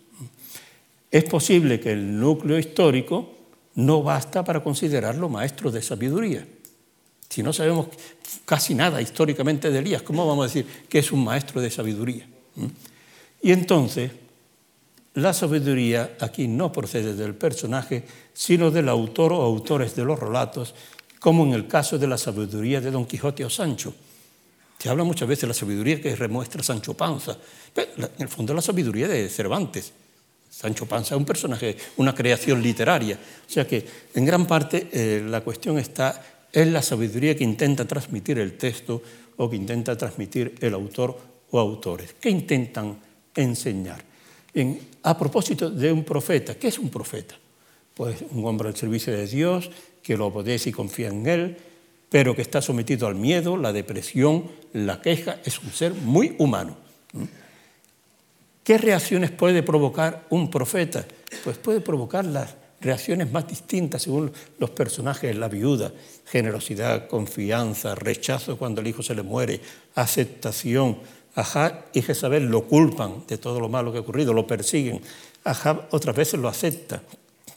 Es 1.10 1.24
posible 1.24 1.80
que 1.80 1.90
el 1.90 2.20
núcleo 2.20 2.58
histórico 2.58 3.39
no 3.74 4.02
basta 4.02 4.44
para 4.44 4.62
considerarlo 4.62 5.28
maestro 5.28 5.70
de 5.70 5.82
sabiduría. 5.82 6.46
Si 7.28 7.42
no 7.42 7.52
sabemos 7.52 7.86
casi 8.44 8.74
nada 8.74 9.00
históricamente 9.00 9.70
de 9.70 9.78
Elías, 9.78 10.02
¿cómo 10.02 10.26
vamos 10.26 10.44
a 10.44 10.48
decir 10.48 10.66
que 10.88 10.98
es 10.98 11.12
un 11.12 11.24
maestro 11.24 11.60
de 11.60 11.70
sabiduría? 11.70 12.26
¿Mm? 12.56 12.66
Y 13.42 13.52
entonces, 13.52 14.10
la 15.14 15.32
sabiduría 15.32 16.16
aquí 16.20 16.48
no 16.48 16.72
procede 16.72 17.14
del 17.14 17.34
personaje, 17.34 18.04
sino 18.32 18.70
del 18.70 18.88
autor 18.88 19.32
o 19.32 19.42
autores 19.42 19.94
de 19.94 20.04
los 20.04 20.18
relatos, 20.18 20.74
como 21.20 21.44
en 21.44 21.52
el 21.52 21.68
caso 21.68 21.98
de 21.98 22.06
la 22.06 22.18
sabiduría 22.18 22.80
de 22.80 22.90
Don 22.90 23.06
Quijote 23.06 23.44
o 23.44 23.50
Sancho. 23.50 23.94
Se 24.78 24.88
habla 24.88 25.04
muchas 25.04 25.28
veces 25.28 25.42
de 25.42 25.48
la 25.48 25.54
sabiduría 25.54 26.00
que 26.00 26.16
remuestra 26.16 26.62
Sancho 26.62 26.94
Panza, 26.94 27.36
en 27.76 28.22
el 28.22 28.28
fondo 28.28 28.54
la 28.54 28.62
sabiduría 28.62 29.06
de 29.06 29.28
Cervantes. 29.28 29.92
Sancho 30.50 30.86
Panza 30.86 31.14
es 31.14 31.18
un 31.18 31.24
personaje, 31.24 31.76
una 31.96 32.14
creación 32.14 32.60
literaria. 32.60 33.16
O 33.16 33.50
sea 33.50 33.66
que 33.66 33.86
en 34.14 34.24
gran 34.24 34.46
parte 34.46 34.88
eh, 34.92 35.24
la 35.26 35.40
cuestión 35.42 35.78
está 35.78 36.22
en 36.52 36.72
la 36.72 36.82
sabiduría 36.82 37.36
que 37.36 37.44
intenta 37.44 37.86
transmitir 37.86 38.38
el 38.38 38.58
texto 38.58 39.00
o 39.36 39.48
que 39.48 39.56
intenta 39.56 39.96
transmitir 39.96 40.56
el 40.60 40.74
autor 40.74 41.16
o 41.50 41.58
autores. 41.58 42.14
¿Qué 42.20 42.30
intentan 42.30 42.98
enseñar? 43.34 44.10
a 45.02 45.16
propósito 45.16 45.70
de 45.70 45.92
un 45.92 46.02
profeta, 46.02 46.56
¿qué 46.56 46.66
es 46.66 46.78
un 46.80 46.90
profeta? 46.90 47.36
Pues 47.94 48.16
un 48.32 48.44
hombre 48.44 48.68
al 48.68 48.76
servicio 48.76 49.12
de 49.16 49.24
Dios, 49.28 49.70
que 50.02 50.16
lo 50.16 50.26
obedece 50.26 50.70
y 50.70 50.72
confía 50.72 51.06
en 51.06 51.24
Él, 51.24 51.56
pero 52.08 52.34
que 52.34 52.42
está 52.42 52.60
sometido 52.60 53.06
al 53.06 53.14
miedo, 53.14 53.56
la 53.56 53.72
depresión, 53.72 54.50
la 54.72 55.00
queja, 55.00 55.38
es 55.44 55.60
un 55.60 55.70
ser 55.70 55.94
muy 55.94 56.34
humano. 56.38 56.76
¿Qué 58.70 58.78
reacciones 58.78 59.32
puede 59.32 59.64
provocar 59.64 60.26
un 60.30 60.48
profeta? 60.48 61.04
Pues 61.42 61.58
puede 61.58 61.80
provocar 61.80 62.24
las 62.24 62.54
reacciones 62.80 63.32
más 63.32 63.48
distintas 63.48 64.02
según 64.02 64.30
los 64.60 64.70
personajes, 64.70 65.34
la 65.34 65.48
viuda, 65.48 65.90
generosidad, 66.24 67.08
confianza, 67.08 67.96
rechazo 67.96 68.56
cuando 68.56 68.80
el 68.80 68.86
hijo 68.86 69.02
se 69.02 69.16
le 69.16 69.24
muere, 69.24 69.60
aceptación. 69.96 70.98
Ajá 71.34 71.86
y 71.92 72.00
Jezabel 72.00 72.44
lo 72.46 72.68
culpan 72.68 73.24
de 73.26 73.38
todo 73.38 73.58
lo 73.58 73.68
malo 73.68 73.90
que 73.90 73.98
ha 73.98 74.02
ocurrido, 74.02 74.32
lo 74.32 74.46
persiguen. 74.46 75.00
Ajá 75.42 75.88
otras 75.90 76.14
veces 76.14 76.38
lo 76.38 76.46
acepta. 76.46 77.02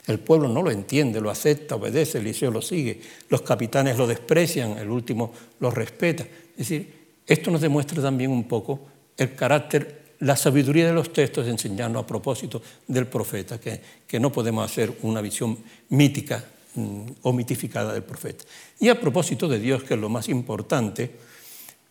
El 0.07 0.17
pueblo 0.17 0.47
no 0.47 0.63
lo 0.63 0.71
entiende, 0.71 1.21
lo 1.21 1.29
acepta, 1.29 1.75
obedece, 1.75 2.17
Eliseo 2.17 2.49
lo 2.49 2.63
sigue. 2.63 2.99
Los 3.29 3.43
capitanes 3.43 3.99
lo 3.99 4.07
desprecian, 4.07 4.79
el 4.79 4.89
último 4.89 5.31
lo 5.59 5.69
respeta. 5.69 6.23
Es 6.23 6.57
decir, 6.57 6.91
esto 7.27 7.51
nos 7.51 7.61
demuestra 7.61 8.01
también 8.01 8.31
un 8.31 8.45
poco 8.45 8.79
el 9.15 9.35
carácter 9.35 10.02
la 10.19 10.35
sabiduría 10.35 10.87
de 10.87 10.93
los 10.93 11.11
textos 11.11 11.47
enseñando 11.47 11.99
a 11.99 12.07
propósito 12.07 12.61
del 12.87 13.07
profeta, 13.07 13.59
que, 13.59 13.81
que 14.07 14.19
no 14.19 14.31
podemos 14.31 14.69
hacer 14.69 14.93
una 15.01 15.21
visión 15.21 15.57
mítica 15.89 16.43
mm, 16.75 17.01
o 17.23 17.33
mitificada 17.33 17.93
del 17.93 18.03
profeta. 18.03 18.45
Y 18.79 18.89
a 18.89 18.99
propósito 18.99 19.47
de 19.47 19.59
Dios, 19.59 19.83
que 19.83 19.95
es 19.95 19.99
lo 19.99 20.09
más 20.09 20.29
importante, 20.29 21.11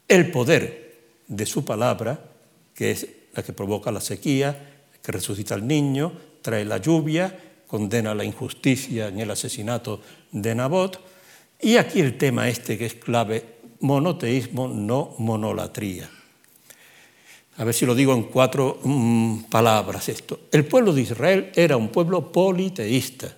el 0.09 0.31
poder 0.31 0.93
de 1.29 1.47
su 1.47 1.64
palabra, 1.64 2.23
que 2.75 2.91
es 2.91 3.07
la 3.35 3.43
que 3.43 3.53
provoca 3.53 3.91
la 3.91 4.01
sequía, 4.01 4.73
que 5.03 5.12
resucita 5.12 5.55
al 5.55 5.66
niño, 5.66 6.12
trae 6.43 6.64
la 6.64 6.79
lluvia, 6.79 7.37
condena 7.66 8.14
la 8.14 8.25
injusticia 8.25 9.09
en 9.09 9.20
el 9.20 9.31
asesinato 9.31 10.01
de 10.31 10.55
Nabot. 10.55 11.01
Y 11.61 11.77
aquí 11.77 12.01
el 12.01 12.18
tema 12.18 12.49
este 12.49 12.77
que 12.77 12.87
es 12.87 12.95
clave, 12.95 13.45
monoteísmo, 13.81 14.68
no 14.68 15.14
monolatría. 15.18 16.11
A 17.57 17.64
ver 17.64 17.74
si 17.74 17.84
lo 17.84 17.94
digo 17.94 18.14
en 18.14 18.24
cuatro 18.24 18.80
mm, 18.82 19.44
palabras 19.50 20.09
esto. 20.09 20.40
El 20.50 20.64
pueblo 20.64 20.92
de 20.92 21.03
Israel 21.03 21.53
era 21.55 21.76
un 21.76 21.88
pueblo 21.88 22.32
politeísta. 22.32 23.36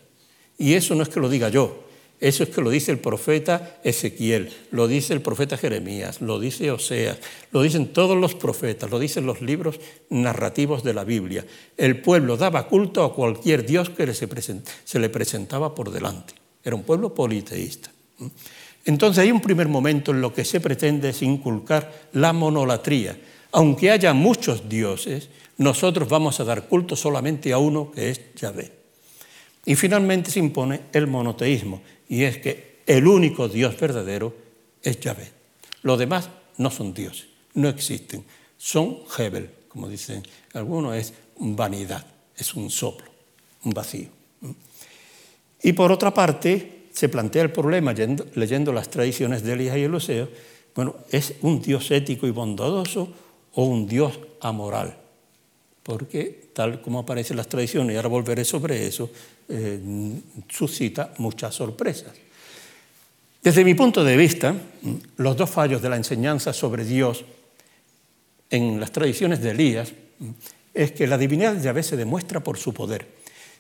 Y 0.56 0.74
eso 0.74 0.94
no 0.94 1.02
es 1.02 1.08
que 1.08 1.20
lo 1.20 1.28
diga 1.28 1.48
yo, 1.48 1.84
eso 2.20 2.44
es 2.44 2.48
que 2.48 2.62
lo 2.62 2.70
dice 2.70 2.92
el 2.92 3.00
profeta 3.00 3.80
Ezequiel, 3.82 4.50
lo 4.70 4.86
dice 4.86 5.12
el 5.12 5.20
profeta 5.20 5.58
Jeremías, 5.58 6.20
lo 6.20 6.38
dice 6.38 6.70
Oseas, 6.70 7.18
lo 7.50 7.60
dicen 7.60 7.92
todos 7.92 8.16
los 8.16 8.34
profetas, 8.34 8.90
lo 8.90 8.98
dicen 8.98 9.26
los 9.26 9.42
libros 9.42 9.80
narrativos 10.10 10.84
de 10.84 10.94
la 10.94 11.04
Biblia. 11.04 11.44
El 11.76 12.00
pueblo 12.00 12.36
daba 12.36 12.68
culto 12.68 13.02
a 13.02 13.12
cualquier 13.14 13.66
Dios 13.66 13.90
que 13.90 14.14
se 14.14 14.98
le 15.00 15.08
presentaba 15.08 15.74
por 15.74 15.90
delante. 15.90 16.34
Era 16.62 16.76
un 16.76 16.84
pueblo 16.84 17.12
politeísta. 17.12 17.90
Entonces 18.84 19.22
hay 19.22 19.32
un 19.32 19.40
primer 19.40 19.68
momento 19.68 20.12
en 20.12 20.20
lo 20.20 20.32
que 20.32 20.44
se 20.44 20.60
pretende 20.60 21.10
es 21.10 21.20
inculcar 21.20 22.08
la 22.12 22.32
monolatría 22.32 23.18
aunque 23.55 23.92
haya 23.92 24.12
muchos 24.14 24.68
dioses, 24.68 25.28
nosotros 25.59 26.09
vamos 26.09 26.40
a 26.40 26.44
dar 26.44 26.66
culto 26.66 26.96
solamente 26.96 27.52
a 27.52 27.59
uno 27.59 27.92
que 27.92 28.11
es 28.11 28.34
Yahvé. 28.34 28.72
Y 29.64 29.76
finalmente 29.76 30.32
se 30.32 30.40
impone 30.40 30.80
el 30.92 31.07
monoteísmo, 31.07 31.80
y 32.09 32.24
es 32.24 32.38
que 32.38 32.82
el 32.84 33.07
único 33.07 33.48
Dios 33.48 33.78
verdadero 33.78 34.34
es 34.82 34.98
Yahvé. 34.98 35.30
Los 35.82 36.00
demás 36.00 36.30
no 36.57 36.68
son 36.68 36.92
dioses, 36.92 37.28
no 37.55 37.68
existen, 37.68 38.24
son 38.59 38.98
Hebel, 39.16 39.48
como 39.68 39.88
dicen 39.88 40.24
algunos, 40.52 40.96
es 40.96 41.14
vanidad, 41.38 42.05
es 42.36 42.55
un 42.55 42.70
soplo, 42.70 43.07
un 43.62 43.70
vacío. 43.70 44.09
Y 45.62 45.72
por 45.74 45.92
otra 45.92 46.12
parte, 46.12 46.88
se 46.92 47.09
plantea 47.09 47.42
el 47.42 47.52
problema, 47.52 47.94
leyendo 48.34 48.72
las 48.72 48.90
tradiciones 48.90 49.44
de 49.44 49.52
Elías 49.52 49.76
y 49.76 49.84
Eliseo, 49.84 50.28
bueno, 50.74 50.96
¿es 51.12 51.34
un 51.42 51.62
Dios 51.62 51.92
ético 51.92 52.26
y 52.26 52.32
bondadoso 52.32 53.22
o 53.55 53.64
un 53.64 53.86
Dios 53.86 54.18
amoral, 54.40 54.96
porque 55.82 56.51
tal 56.52 56.81
como 56.81 57.01
aparece 57.01 57.32
en 57.32 57.39
las 57.39 57.48
tradiciones, 57.48 57.94
y 57.94 57.97
ahora 57.97 58.09
volveré 58.09 58.44
sobre 58.44 58.86
eso, 58.86 59.10
eh, 59.48 59.81
suscita 60.48 61.14
muchas 61.18 61.55
sorpresas. 61.55 62.12
Desde 63.43 63.64
mi 63.64 63.74
punto 63.74 64.02
de 64.02 64.16
vista, 64.16 64.55
los 65.18 65.36
dos 65.36 65.51
fallos 65.51 65.82
de 65.82 65.90
la 65.90 65.97
enseñanza 65.97 66.52
sobre 66.55 66.85
Dios 66.85 67.24
en 68.48 68.81
las 68.81 68.90
tradiciones 68.90 69.43
de 69.43 69.51
Elías 69.51 69.93
es 70.72 70.93
que 70.93 71.06
la 71.06 71.18
divinidad 71.18 71.55
de 71.55 71.62
Yahvé 71.62 71.82
se 71.82 71.97
demuestra 71.97 72.40
por 72.40 72.56
su 72.56 72.72
poder. 72.72 73.06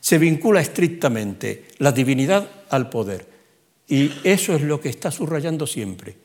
Se 0.00 0.18
vincula 0.18 0.60
estrictamente 0.60 1.66
la 1.78 1.92
divinidad 1.92 2.48
al 2.70 2.88
poder. 2.88 3.26
Y 3.86 4.10
eso 4.24 4.54
es 4.54 4.62
lo 4.62 4.80
que 4.80 4.88
está 4.88 5.10
subrayando 5.10 5.66
siempre. 5.66 6.23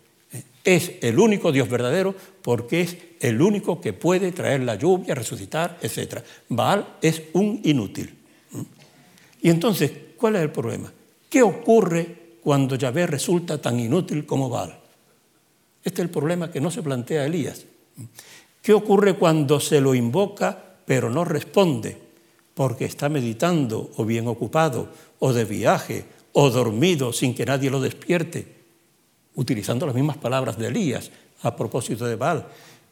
Es 0.64 0.92
el 1.02 1.20
único 1.20 1.52
Dios 1.52 1.70
verdadero 1.70 2.14
porque 2.42 2.82
es 2.82 2.98
el 3.20 3.42
único 3.42 3.82
que 3.82 3.94
puede 3.94 4.32
traer 4.32 4.62
la 4.62 4.76
lluvia, 4.76 5.16
resucitar, 5.16 5.80
etc. 5.82 6.20
Baal 6.50 6.98
es 7.02 7.24
un 7.34 7.62
inútil. 7.64 8.14
¿Mm? 8.52 8.62
Y 9.42 9.50
entonces, 9.50 9.92
¿cuál 10.18 10.36
es 10.36 10.42
el 10.42 10.52
problema? 10.52 10.92
¿Qué 11.30 11.42
ocurre 11.42 12.38
cuando 12.42 12.76
Yahvé 12.76 13.08
resulta 13.08 13.62
tan 13.62 13.80
inútil 13.80 14.26
como 14.26 14.50
Baal? 14.50 14.78
Este 15.84 16.02
es 16.02 16.06
el 16.06 16.12
problema 16.12 16.52
que 16.52 16.62
no 16.62 16.70
se 16.70 16.84
plantea 16.84 17.26
Elías. 17.26 17.66
¿Qué 18.62 18.74
ocurre 18.74 19.16
cuando 19.16 19.60
se 19.60 19.82
lo 19.82 19.96
invoca 19.96 20.58
pero 20.86 21.10
no 21.10 21.24
responde? 21.26 21.98
Porque 22.54 22.86
está 22.86 23.08
meditando 23.10 23.90
o 23.96 24.06
bien 24.06 24.28
ocupado 24.28 24.90
o 25.20 25.34
de 25.34 25.46
viaje 25.46 26.06
o 26.34 26.50
dormido 26.50 27.14
sin 27.14 27.34
que 27.34 27.46
nadie 27.46 27.70
lo 27.70 27.80
despierte 27.80 28.59
utilizando 29.40 29.86
las 29.86 29.96
mismas 29.96 30.18
palabras 30.18 30.58
de 30.58 30.68
Elías 30.68 31.12
a 31.42 31.56
propósito 31.56 32.06
de 32.06 32.16
Baal. 32.16 32.48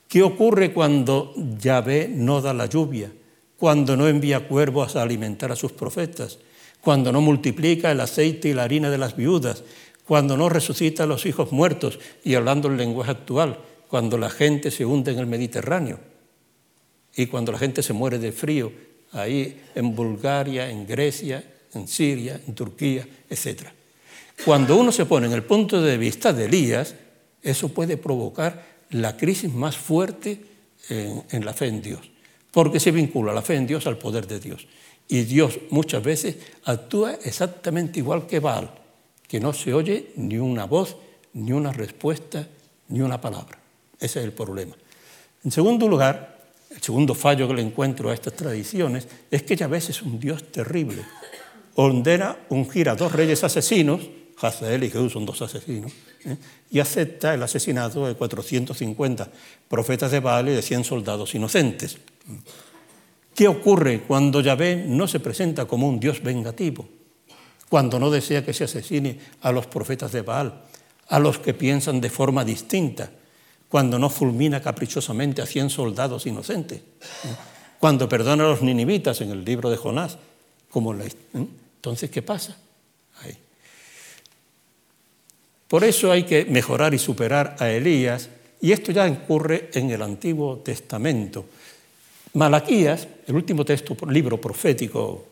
¿Qué 0.08 0.24
ocurre 0.24 0.74
cuando 0.74 1.34
Yahvé 1.36 2.10
no 2.10 2.42
da 2.42 2.54
la 2.54 2.66
lluvia? 2.66 3.12
Cuando 3.58 3.98
no 3.98 4.08
envía 4.08 4.48
cuervos 4.48 4.96
a 4.96 5.02
alimentar 5.02 5.52
a 5.52 5.56
sus 5.56 5.72
profetas? 5.74 6.40
cuando 6.88 7.12
no 7.12 7.20
multiplica 7.20 7.92
el 7.92 8.00
aceite 8.00 8.48
y 8.48 8.54
la 8.54 8.64
harina 8.64 8.90
de 8.90 8.98
las 8.98 9.16
viudas, 9.16 9.64
cuando 10.06 10.38
no 10.38 10.48
resucita 10.48 11.04
a 11.04 11.06
los 11.06 11.26
hijos 11.26 11.52
muertos, 11.52 12.00
y 12.24 12.36
hablando 12.36 12.70
el 12.70 12.78
lenguaje 12.78 13.12
actual, 13.12 13.60
cuando 13.90 14.18
la 14.18 14.30
gente 14.30 14.72
se 14.72 14.86
hunde 14.86 15.12
en 15.12 15.20
el 15.20 15.28
Mediterráneo 15.28 16.00
y 17.16 17.26
cuando 17.26 17.52
la 17.52 17.58
gente 17.58 17.84
se 17.84 17.92
muere 17.92 18.20
de 18.20 18.32
frío 18.32 18.72
ahí 19.12 19.62
en 19.76 19.96
Bulgaria, 19.96 20.70
en 20.70 20.88
Grecia, 20.88 21.44
en 21.74 21.88
Siria, 21.88 22.40
en 22.48 22.56
Turquía, 22.56 23.06
etc. 23.30 23.68
Cuando 24.46 24.78
uno 24.78 24.92
se 24.92 25.06
pone 25.06 25.28
en 25.28 25.34
el 25.34 25.44
punto 25.44 25.82
de 25.82 25.98
vista 25.98 26.32
de 26.34 26.46
Elías, 26.46 26.96
eso 27.42 27.70
puede 27.70 27.98
provocar 27.98 28.66
la 28.92 29.18
crisis 29.18 29.52
más 29.54 29.76
fuerte 29.76 30.42
en, 30.90 31.24
en 31.30 31.46
la 31.46 31.54
fe 31.54 31.68
en 31.68 31.82
Dios, 31.82 32.02
porque 32.52 32.80
se 32.80 32.92
vincula 32.92 33.34
la 33.34 33.42
fe 33.42 33.56
en 33.56 33.68
Dios 33.68 33.88
al 33.88 33.98
poder 33.98 34.28
de 34.28 34.40
Dios. 34.40 34.68
Y 35.08 35.24
Dios 35.24 35.60
muchas 35.70 36.04
veces 36.04 36.38
actúa 36.66 37.14
exactamente 37.24 38.00
igual 38.00 38.28
que 38.28 38.40
Baal 38.40 38.70
que 39.28 39.40
no 39.40 39.54
se 39.54 39.74
oye 39.74 40.14
ni 40.16 40.38
una 40.38 40.66
voz, 40.66 40.96
ni 41.34 41.52
una 41.52 41.72
respuesta, 41.72 42.48
ni 42.88 43.02
una 43.02 43.20
palabra. 43.20 43.60
Ese 44.00 44.20
es 44.20 44.26
el 44.26 44.32
problema. 44.32 44.76
En 45.44 45.52
segundo 45.52 45.88
lugar, 45.88 46.38
el 46.70 46.82
segundo 46.82 47.14
fallo 47.14 47.48
que 47.48 47.54
le 47.54 47.62
encuentro 47.62 48.10
a 48.10 48.14
estas 48.14 48.34
tradiciones 48.34 49.08
es 49.30 49.44
que 49.44 49.56
Yahvé 49.56 49.78
es 49.78 50.02
un 50.02 50.20
Dios 50.20 50.52
terrible. 50.52 51.04
Ordena 51.76 52.38
ungir 52.50 52.90
a 52.90 52.96
dos 52.96 53.12
reyes 53.12 53.44
asesinos, 53.44 54.02
Hazael 54.40 54.84
y 54.84 54.90
Jehú 54.90 55.10
son 55.10 55.26
dos 55.26 55.42
asesinos, 55.42 55.92
¿eh? 56.26 56.38
y 56.70 56.80
acepta 56.80 57.34
el 57.34 57.42
asesinato 57.42 58.06
de 58.06 58.16
450 58.16 59.30
profetas 59.68 60.12
de 60.12 60.20
Baal 60.20 60.50
y 60.50 60.52
de 60.52 60.62
100 60.62 60.84
soldados 60.84 61.34
inocentes. 61.34 61.98
¿Qué 63.34 63.48
ocurre 63.48 64.02
cuando 64.02 64.42
Yahvé 64.42 64.86
no 64.88 65.08
se 65.08 65.20
presenta 65.20 65.66
como 65.66 65.88
un 65.88 66.00
Dios 66.00 66.22
vengativo? 66.22 66.88
cuando 67.70 68.00
no 68.00 68.10
desea 68.10 68.46
que 68.46 68.54
se 68.54 68.64
asesine 68.64 69.20
a 69.42 69.52
los 69.52 69.68
profetas 69.68 70.12
de 70.12 70.22
Baal, 70.22 70.64
a 71.10 71.20
los 71.20 71.40
que 71.40 71.54
piensan 71.54 72.02
de 72.02 72.10
forma 72.10 72.46
distinta, 72.46 73.12
cuando 73.70 74.00
no 74.00 74.10
fulmina 74.10 74.62
caprichosamente 74.62 75.42
a 75.42 75.46
cien 75.46 75.70
soldados 75.70 76.26
inocentes, 76.26 76.82
cuando 77.80 78.08
perdona 78.08 78.46
a 78.46 78.48
los 78.48 78.62
ninivitas 78.62 79.20
en 79.22 79.32
el 79.32 79.44
libro 79.44 79.70
de 79.70 79.78
Jonás, 79.78 80.18
como 80.70 80.94
la, 80.94 81.06
¿eh? 81.06 81.12
entonces 81.34 82.10
¿qué 82.10 82.22
pasa? 82.22 82.58
Ahí. 83.22 83.38
Por 85.68 85.84
eso 85.84 86.12
hay 86.12 86.24
que 86.24 86.46
mejorar 86.46 86.94
y 86.94 86.98
superar 86.98 87.56
a 87.60 87.70
Elías, 87.70 88.30
y 88.62 88.72
esto 88.72 88.92
ya 88.92 89.06
ocurre 89.06 89.70
en 89.74 89.92
el 89.92 90.02
Antiguo 90.02 90.58
Testamento. 90.58 91.46
Malaquías, 92.34 93.08
el 93.28 93.36
último 93.36 93.66
texto, 93.66 93.96
libro 94.10 94.40
profético 94.40 95.26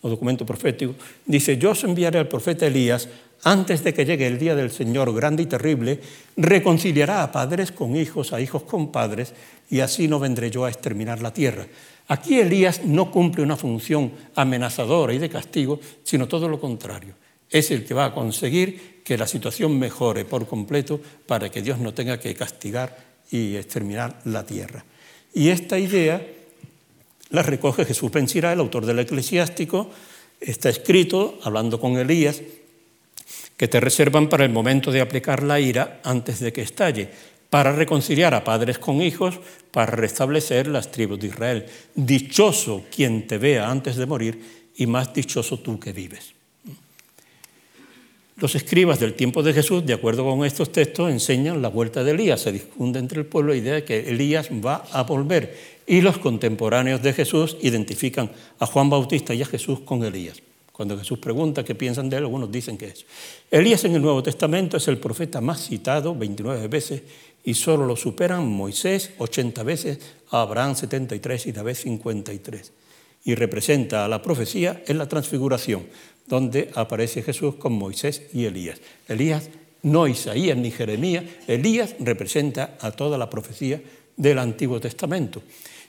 o 0.00 0.08
documento 0.08 0.46
profético, 0.46 0.94
dice, 1.26 1.56
yo 1.58 1.70
os 1.72 1.84
enviaré 1.84 2.18
al 2.18 2.28
profeta 2.28 2.66
Elías 2.66 3.08
antes 3.44 3.82
de 3.82 3.92
que 3.92 4.04
llegue 4.04 4.26
el 4.26 4.38
día 4.38 4.54
del 4.54 4.70
Señor 4.70 5.12
grande 5.12 5.42
y 5.42 5.46
terrible, 5.46 6.00
reconciliará 6.36 7.24
a 7.24 7.32
padres 7.32 7.72
con 7.72 7.96
hijos, 7.96 8.32
a 8.32 8.40
hijos 8.40 8.62
con 8.62 8.92
padres, 8.92 9.34
y 9.70 9.80
así 9.80 10.06
no 10.06 10.20
vendré 10.20 10.50
yo 10.50 10.64
a 10.64 10.70
exterminar 10.70 11.20
la 11.20 11.34
tierra. 11.34 11.66
Aquí 12.08 12.38
Elías 12.38 12.84
no 12.84 13.10
cumple 13.10 13.42
una 13.42 13.56
función 13.56 14.12
amenazadora 14.36 15.12
y 15.12 15.18
de 15.18 15.28
castigo, 15.28 15.80
sino 16.04 16.28
todo 16.28 16.48
lo 16.48 16.60
contrario. 16.60 17.14
Es 17.52 17.70
el 17.70 17.84
que 17.84 17.94
va 17.94 18.06
a 18.06 18.14
conseguir 18.14 19.02
que 19.04 19.16
la 19.16 19.28
situación 19.28 19.78
mejore 19.78 20.24
por 20.24 20.48
completo 20.48 21.00
para 21.26 21.50
que 21.50 21.62
Dios 21.62 21.78
no 21.78 21.94
tenga 21.94 22.18
que 22.18 22.34
castigar 22.34 22.96
y 23.30 23.56
exterminar 23.56 24.20
la 24.24 24.44
tierra. 24.44 24.84
Y 25.34 25.48
esta 25.48 25.78
idea 25.78 26.20
la 27.32 27.42
recoge 27.42 27.86
Jesús 27.86 28.10
Pensirá, 28.10 28.52
el 28.52 28.60
autor 28.60 28.84
del 28.84 28.98
eclesiástico. 28.98 29.90
Está 30.38 30.68
escrito, 30.68 31.38
hablando 31.42 31.80
con 31.80 31.96
Elías, 31.96 32.42
que 33.56 33.68
te 33.68 33.80
reservan 33.80 34.28
para 34.28 34.44
el 34.44 34.50
momento 34.50 34.92
de 34.92 35.00
aplicar 35.00 35.42
la 35.42 35.58
ira 35.58 36.00
antes 36.04 36.40
de 36.40 36.52
que 36.52 36.60
estalle, 36.60 37.08
para 37.48 37.72
reconciliar 37.72 38.34
a 38.34 38.44
padres 38.44 38.78
con 38.78 39.00
hijos, 39.00 39.40
para 39.70 39.92
restablecer 39.92 40.66
las 40.66 40.90
tribus 40.90 41.20
de 41.20 41.28
Israel. 41.28 41.66
Dichoso 41.94 42.84
quien 42.94 43.26
te 43.26 43.38
vea 43.38 43.70
antes 43.70 43.96
de 43.96 44.06
morir 44.06 44.70
y 44.76 44.86
más 44.86 45.14
dichoso 45.14 45.58
tú 45.60 45.80
que 45.80 45.92
vives. 45.92 46.41
Los 48.42 48.56
escribas 48.56 48.98
del 48.98 49.14
tiempo 49.14 49.44
de 49.44 49.52
Jesús, 49.52 49.86
de 49.86 49.92
acuerdo 49.92 50.24
con 50.24 50.44
estos 50.44 50.72
textos, 50.72 51.08
enseñan 51.12 51.62
la 51.62 51.68
vuelta 51.68 52.02
de 52.02 52.10
Elías. 52.10 52.40
Se 52.40 52.50
difunde 52.50 52.98
entre 52.98 53.20
el 53.20 53.26
pueblo 53.26 53.52
la 53.52 53.58
idea 53.58 53.74
de 53.74 53.84
que 53.84 54.10
Elías 54.10 54.50
va 54.50 54.84
a 54.90 55.04
volver 55.04 55.56
y 55.86 56.00
los 56.00 56.18
contemporáneos 56.18 57.00
de 57.04 57.12
Jesús 57.12 57.56
identifican 57.60 58.32
a 58.58 58.66
Juan 58.66 58.90
Bautista 58.90 59.32
y 59.32 59.42
a 59.42 59.46
Jesús 59.46 59.78
con 59.84 60.02
Elías. 60.02 60.42
Cuando 60.72 60.98
Jesús 60.98 61.20
pregunta 61.20 61.64
qué 61.64 61.76
piensan 61.76 62.10
de 62.10 62.16
él, 62.16 62.24
algunos 62.24 62.50
dicen 62.50 62.76
que 62.76 62.86
es. 62.86 63.06
Elías 63.48 63.84
en 63.84 63.94
el 63.94 64.02
Nuevo 64.02 64.24
Testamento 64.24 64.76
es 64.76 64.88
el 64.88 64.98
profeta 64.98 65.40
más 65.40 65.64
citado 65.64 66.12
29 66.12 66.66
veces 66.66 67.02
y 67.44 67.54
solo 67.54 67.86
lo 67.86 67.94
superan 67.94 68.44
Moisés 68.48 69.12
80 69.18 69.62
veces, 69.62 69.98
Abraham 70.30 70.74
73 70.74 71.46
y 71.46 71.52
David 71.52 71.74
53. 71.74 72.72
Y 73.24 73.36
representa 73.36 74.04
a 74.04 74.08
la 74.08 74.20
profecía 74.20 74.82
en 74.88 74.98
la 74.98 75.06
transfiguración, 75.06 75.86
donde 76.26 76.70
aparece 76.74 77.22
Jesús 77.22 77.56
con 77.56 77.72
Moisés 77.72 78.22
y 78.32 78.44
Elías. 78.44 78.80
Elías, 79.08 79.50
no 79.82 80.06
Isaías 80.06 80.56
ni 80.56 80.70
Jeremías, 80.70 81.24
Elías 81.46 81.96
representa 81.98 82.76
a 82.80 82.92
toda 82.92 83.18
la 83.18 83.28
profecía 83.28 83.82
del 84.16 84.38
Antiguo 84.38 84.80
Testamento. 84.80 85.42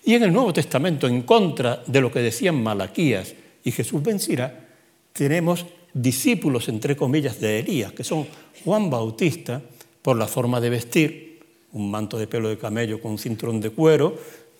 Y 0.06 0.16
en 0.16 0.24
el 0.24 0.34
Nuevo 0.34 0.52
Testamento, 0.52 1.08
en 1.08 1.22
contra 1.22 1.84
de 1.86 2.02
lo 2.02 2.12
que 2.12 2.20
decían 2.20 2.62
Malaquías 2.62 3.34
y 3.64 3.72
Jesús 3.72 4.04
vencirá, 4.04 4.68
tenemos 5.14 5.66
discípulos, 5.94 6.68
entre 6.68 6.96
comillas, 6.96 7.40
de 7.40 7.60
Elías, 7.60 7.94
que 7.94 8.04
son 8.04 8.28
Juan 8.66 8.90
Bautista, 8.90 9.62
por 10.02 10.18
la 10.18 10.28
forma 10.28 10.60
de 10.60 10.70
vestir, 10.70 11.40
un 11.72 11.90
manto 11.90 12.18
de 12.18 12.28
pelo 12.28 12.50
de 12.50 12.58
camello 12.58 13.00
con 13.00 13.12
un 13.12 13.18
cinturón 13.18 13.62
de 13.62 13.70
cuero, 13.70 14.18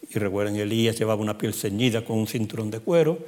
y 0.10 0.20
recuerden, 0.20 0.56
Elías 0.56 0.98
llevaba 0.98 1.22
una 1.22 1.38
piel 1.38 1.54
ceñida 1.54 2.06
con 2.06 2.18
un 2.18 2.28
cinturón 2.28 2.72
de 2.72 2.80
cuero, 2.80 3.20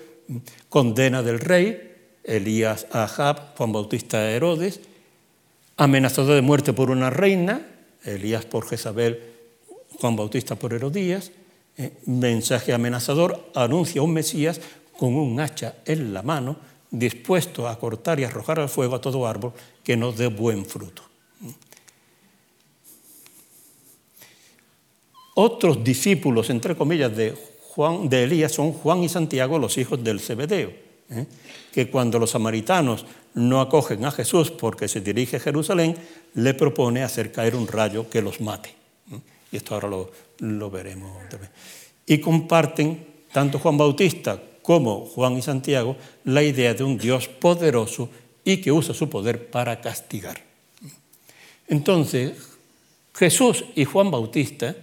condena 0.69 1.21
del 1.21 1.39
rey, 1.39 1.94
Elías 2.25 2.87
Ahab, 2.91 3.55
Juan 3.55 3.71
Bautista 3.71 4.31
Herodes, 4.31 4.81
amenazado 5.77 6.33
de 6.33 6.41
muerte 6.41 6.73
por 6.73 6.89
una 6.89 7.09
reina, 7.09 7.65
Elías 8.03 8.45
por 8.45 8.67
Jezabel, 8.67 9.21
Juan 9.99 10.15
Bautista 10.15 10.55
por 10.55 10.73
Herodías, 10.73 11.31
eh, 11.77 11.93
mensaje 12.05 12.73
amenazador, 12.73 13.51
anuncia 13.53 14.01
un 14.01 14.13
Mesías 14.13 14.61
con 14.97 15.15
un 15.15 15.39
hacha 15.39 15.75
en 15.85 16.13
la 16.13 16.21
mano, 16.21 16.57
dispuesto 16.89 17.67
a 17.67 17.77
cortar 17.77 18.19
y 18.19 18.23
arrojar 18.23 18.59
al 18.59 18.69
fuego 18.69 18.95
a 18.95 19.01
todo 19.01 19.27
árbol 19.27 19.53
que 19.83 19.97
no 19.97 20.11
dé 20.11 20.27
buen 20.27 20.65
fruto. 20.65 21.03
Otros 25.37 25.83
discípulos, 25.83 26.49
entre 26.49 26.77
comillas, 26.77 27.15
de, 27.15 27.35
Juan, 27.73 28.07
de 28.07 28.23
Elías 28.23 28.53
son 28.53 28.71
Juan 28.71 29.03
y 29.03 29.09
Santiago, 29.09 29.59
los 29.59 29.77
hijos 29.77 30.01
del 30.01 30.21
Zebedeo, 30.21 30.84
¿eh? 31.09 31.25
que 31.71 31.89
cuando 31.89 32.19
los 32.19 32.31
samaritanos 32.31 33.05
no 33.33 33.61
acogen 33.61 34.05
a 34.05 34.11
Jesús 34.11 34.51
porque 34.51 34.87
se 34.87 35.01
dirige 35.01 35.37
a 35.37 35.39
Jerusalén, 35.39 35.95
le 36.35 36.53
propone 36.53 37.03
hacer 37.03 37.31
caer 37.31 37.55
un 37.55 37.67
rayo 37.67 38.09
que 38.09 38.21
los 38.21 38.41
mate. 38.41 38.69
¿eh? 39.11 39.19
Y 39.51 39.57
esto 39.57 39.75
ahora 39.75 39.89
lo, 39.89 40.11
lo 40.39 40.69
veremos 40.69 41.11
también. 41.29 41.51
Y 42.05 42.19
comparten, 42.19 43.05
tanto 43.31 43.59
Juan 43.59 43.77
Bautista 43.77 44.41
como 44.61 45.05
Juan 45.05 45.37
y 45.37 45.41
Santiago, 45.41 45.95
la 46.23 46.41
idea 46.41 46.73
de 46.73 46.83
un 46.83 46.97
Dios 46.97 47.27
poderoso 47.27 48.09
y 48.43 48.57
que 48.57 48.71
usa 48.71 48.93
su 48.93 49.09
poder 49.09 49.49
para 49.49 49.79
castigar. 49.79 50.41
Entonces, 51.67 52.33
Jesús 53.13 53.65
y 53.75 53.85
Juan 53.85 54.11
Bautista, 54.11 54.75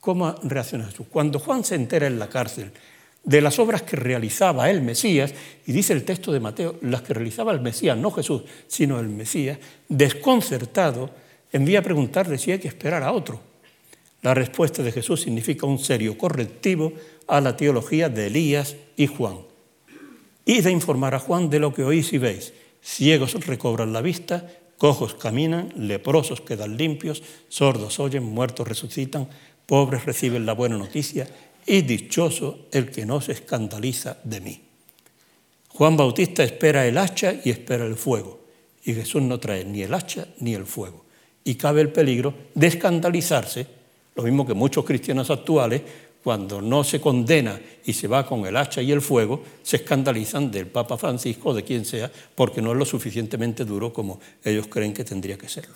¿cómo 0.00 0.34
reacciona? 0.42 0.90
Cuando 1.10 1.38
Juan 1.38 1.64
se 1.64 1.74
entera 1.74 2.06
en 2.06 2.18
la 2.18 2.28
cárcel 2.28 2.72
de 3.26 3.40
las 3.40 3.58
obras 3.58 3.82
que 3.82 3.96
realizaba 3.96 4.70
el 4.70 4.82
Mesías, 4.82 5.34
y 5.66 5.72
dice 5.72 5.92
el 5.92 6.04
texto 6.04 6.32
de 6.32 6.38
Mateo, 6.38 6.76
las 6.80 7.02
que 7.02 7.12
realizaba 7.12 7.52
el 7.52 7.60
Mesías, 7.60 7.98
no 7.98 8.12
Jesús, 8.12 8.42
sino 8.68 9.00
el 9.00 9.08
Mesías, 9.08 9.58
desconcertado, 9.88 11.10
envía 11.52 11.80
a 11.80 11.82
preguntarle 11.82 12.38
si 12.38 12.52
hay 12.52 12.60
que 12.60 12.68
esperar 12.68 13.02
a 13.02 13.10
otro. 13.10 13.40
La 14.22 14.32
respuesta 14.32 14.82
de 14.82 14.92
Jesús 14.92 15.22
significa 15.22 15.66
un 15.66 15.80
serio 15.80 16.16
correctivo 16.16 16.92
a 17.26 17.40
la 17.40 17.56
teología 17.56 18.08
de 18.08 18.28
Elías 18.28 18.76
y 18.96 19.08
Juan. 19.08 19.38
Y 20.44 20.60
de 20.60 20.70
informar 20.70 21.16
a 21.16 21.18
Juan 21.18 21.50
de 21.50 21.58
lo 21.58 21.74
que 21.74 21.82
oís 21.82 22.12
y 22.12 22.18
veis. 22.18 22.52
Ciegos 22.80 23.34
recobran 23.44 23.92
la 23.92 24.02
vista, 24.02 24.48
cojos 24.78 25.14
caminan, 25.14 25.72
leprosos 25.76 26.40
quedan 26.40 26.76
limpios, 26.76 27.24
sordos 27.48 27.98
oyen, 27.98 28.22
muertos 28.22 28.68
resucitan, 28.68 29.28
pobres 29.66 30.04
reciben 30.04 30.46
la 30.46 30.52
buena 30.52 30.78
noticia 30.78 31.26
y 31.66 31.82
dichoso 31.82 32.66
el 32.72 32.90
que 32.90 33.04
no 33.04 33.20
se 33.20 33.32
escandaliza 33.32 34.18
de 34.24 34.40
mí. 34.40 34.60
Juan 35.68 35.96
Bautista 35.96 36.44
espera 36.44 36.86
el 36.86 36.96
hacha 36.96 37.34
y 37.44 37.50
espera 37.50 37.84
el 37.84 37.96
fuego, 37.96 38.40
y 38.84 38.94
Jesús 38.94 39.22
no 39.22 39.38
trae 39.38 39.64
ni 39.64 39.82
el 39.82 39.92
hacha 39.92 40.28
ni 40.40 40.54
el 40.54 40.64
fuego. 40.64 41.04
Y 41.44 41.56
cabe 41.56 41.80
el 41.80 41.92
peligro 41.92 42.34
de 42.54 42.66
escandalizarse 42.66 43.76
lo 44.16 44.22
mismo 44.22 44.46
que 44.46 44.54
muchos 44.54 44.84
cristianos 44.84 45.30
actuales, 45.30 45.82
cuando 46.24 46.60
no 46.60 46.82
se 46.82 47.00
condena 47.00 47.60
y 47.84 47.92
se 47.92 48.08
va 48.08 48.26
con 48.26 48.46
el 48.46 48.56
hacha 48.56 48.82
y 48.82 48.90
el 48.90 49.02
fuego, 49.02 49.44
se 49.62 49.76
escandalizan 49.76 50.50
del 50.50 50.66
Papa 50.66 50.96
Francisco 50.96 51.50
o 51.50 51.54
de 51.54 51.62
quien 51.62 51.84
sea, 51.84 52.10
porque 52.34 52.60
no 52.60 52.72
es 52.72 52.78
lo 52.78 52.84
suficientemente 52.84 53.64
duro 53.64 53.92
como 53.92 54.18
ellos 54.42 54.66
creen 54.66 54.92
que 54.92 55.04
tendría 55.04 55.38
que 55.38 55.48
serlo. 55.48 55.74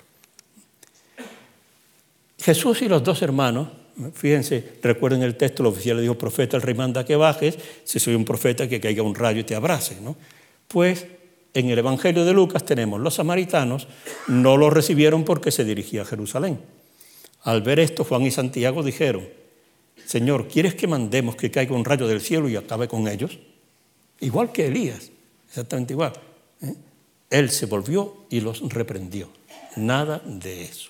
Jesús 2.39 2.81
y 2.83 2.89
los 2.89 3.05
dos 3.05 3.21
hermanos, 3.21 3.69
fíjense, 4.15 4.79
recuerden 4.83 5.23
el 5.23 5.37
texto, 5.37 5.63
el 5.63 5.69
oficial 5.69 5.97
le 5.97 6.03
dijo, 6.03 6.17
profeta, 6.17 6.57
el 6.57 6.63
rey 6.63 6.75
manda 6.75 7.05
que 7.05 7.17
bajes, 7.17 7.59
si 7.85 7.99
soy 7.99 8.15
un 8.15 8.25
profeta 8.25 8.69
que 8.69 8.81
caiga 8.81 9.03
un 9.03 9.15
rayo 9.15 9.41
y 9.41 9.45
te 9.45 9.55
abrace. 9.55 9.97
Pues 10.69 11.07
en 11.55 11.71
el 11.71 11.79
Evangelio 11.79 12.25
de 12.25 12.33
Lucas 12.33 12.65
tenemos, 12.65 13.01
los 13.01 13.15
samaritanos 13.15 13.89
no 14.29 14.57
lo 14.57 14.71
recibieron 14.71 15.25
porque 15.25 15.51
se 15.51 15.65
dirigía 15.65 16.03
a 16.03 16.05
Jerusalén. 16.05 16.61
Al 17.43 17.63
ver 17.63 17.81
esto, 17.81 18.05
Juan 18.05 18.23
y 18.23 18.31
Santiago 18.31 18.83
dijeron, 18.83 19.29
Señor, 20.07 20.49
¿quieres 20.49 20.75
que 20.75 20.87
mandemos 20.87 21.37
que 21.37 21.51
caiga 21.51 21.75
un 21.75 21.85
rayo 21.85 22.07
del 22.07 22.21
cielo 22.21 22.49
y 22.49 22.57
acabe 22.57 22.89
con 22.89 23.09
ellos? 23.09 23.39
Igual 24.21 24.53
que 24.53 24.67
Elías, 24.67 25.11
exactamente 25.49 25.95
igual. 25.95 26.13
¿eh? 26.63 26.75
Él 27.31 27.51
se 27.51 27.67
volvió 27.67 28.27
y 28.29 28.41
los 28.41 28.61
reprendió. 28.73 29.31
Nada 29.77 30.21
de 30.25 30.65
eso. 30.65 30.90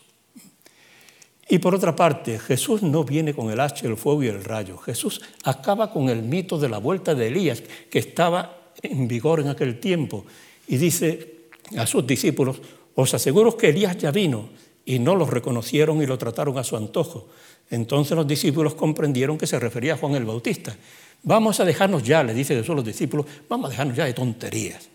Y 1.52 1.58
por 1.58 1.74
otra 1.74 1.96
parte, 1.96 2.38
Jesús 2.38 2.80
no 2.80 3.02
viene 3.02 3.34
con 3.34 3.50
el 3.50 3.58
hacha, 3.58 3.88
el 3.88 3.96
fuego 3.96 4.22
y 4.22 4.28
el 4.28 4.44
rayo. 4.44 4.78
Jesús 4.78 5.20
acaba 5.42 5.92
con 5.92 6.08
el 6.08 6.22
mito 6.22 6.58
de 6.58 6.68
la 6.68 6.78
vuelta 6.78 7.12
de 7.12 7.26
Elías, 7.26 7.64
que 7.90 7.98
estaba 7.98 8.70
en 8.80 9.08
vigor 9.08 9.40
en 9.40 9.48
aquel 9.48 9.80
tiempo. 9.80 10.24
Y 10.68 10.76
dice 10.76 11.48
a 11.76 11.86
sus 11.86 12.06
discípulos, 12.06 12.60
os 12.94 13.14
aseguro 13.14 13.56
que 13.56 13.70
Elías 13.70 13.98
ya 13.98 14.12
vino 14.12 14.48
y 14.84 15.00
no 15.00 15.16
los 15.16 15.28
reconocieron 15.28 16.00
y 16.00 16.06
lo 16.06 16.16
trataron 16.18 16.56
a 16.56 16.62
su 16.62 16.76
antojo. 16.76 17.26
Entonces 17.68 18.16
los 18.16 18.28
discípulos 18.28 18.76
comprendieron 18.76 19.36
que 19.36 19.48
se 19.48 19.58
refería 19.58 19.94
a 19.94 19.96
Juan 19.96 20.14
el 20.14 20.24
Bautista. 20.24 20.76
Vamos 21.24 21.58
a 21.58 21.64
dejarnos 21.64 22.04
ya, 22.04 22.22
le 22.22 22.32
dice 22.32 22.54
Jesús 22.54 22.70
a 22.70 22.74
los 22.74 22.84
discípulos, 22.84 23.26
vamos 23.48 23.66
a 23.66 23.70
dejarnos 23.70 23.96
ya 23.96 24.04
de 24.04 24.14
tonterías, 24.14 24.88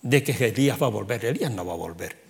de 0.00 0.22
que 0.22 0.32
Elías 0.46 0.80
va 0.80 0.86
a 0.86 0.90
volver. 0.90 1.22
Elías 1.26 1.52
no 1.52 1.66
va 1.66 1.74
a 1.74 1.76
volver. 1.76 2.27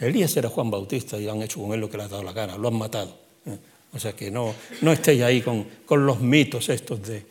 Elías 0.00 0.36
era 0.36 0.48
Juan 0.48 0.70
Bautista 0.70 1.18
y 1.18 1.28
han 1.28 1.42
hecho 1.42 1.60
con 1.60 1.72
él 1.72 1.80
lo 1.80 1.90
que 1.90 1.96
le 1.96 2.04
ha 2.04 2.08
dado 2.08 2.22
la 2.22 2.32
gana, 2.32 2.56
lo 2.56 2.68
han 2.68 2.74
matado. 2.74 3.16
¿eh? 3.46 3.58
O 3.92 3.98
sea 3.98 4.12
que 4.12 4.30
no, 4.30 4.54
no 4.80 4.92
estéis 4.92 5.22
ahí 5.22 5.42
con, 5.42 5.66
con 5.84 6.06
los 6.06 6.20
mitos 6.20 6.68
estos 6.68 7.02
de... 7.06 7.24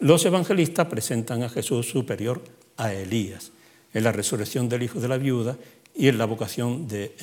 Los 0.00 0.24
evangelistas 0.24 0.88
presentan 0.88 1.42
a 1.42 1.48
Jesús 1.48 1.88
superior 1.88 2.42
a 2.76 2.92
Elías 2.92 3.52
en 3.94 4.04
la 4.04 4.12
resurrección 4.12 4.68
del 4.68 4.82
hijo 4.82 4.98
de 4.98 5.08
la 5.08 5.16
viuda 5.16 5.56
y 5.94 6.08
en 6.08 6.18
la 6.18 6.24
vocación 6.24 6.88
de... 6.88 7.14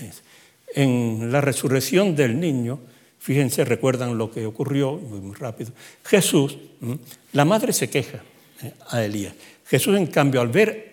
En 0.75 1.31
la 1.31 1.41
resurrección 1.41 2.15
del 2.15 2.39
niño, 2.39 2.79
Fíjense, 3.19 3.65
recuerdan 3.65 4.17
lo 4.17 4.31
que 4.31 4.45
ocurrió, 4.45 4.93
muy, 4.93 5.35
rápido. 5.35 5.71
Jesús, 6.05 6.57
la 7.33 7.43
madre 7.43 7.73
se 7.73 7.89
queja 7.89 8.23
eh, 8.63 8.73
a 8.89 9.03
Elías. 9.03 9.33
Jesús, 9.67 9.97
en 9.97 10.07
cambio, 10.07 10.39
al 10.39 10.47
ver 10.47 10.88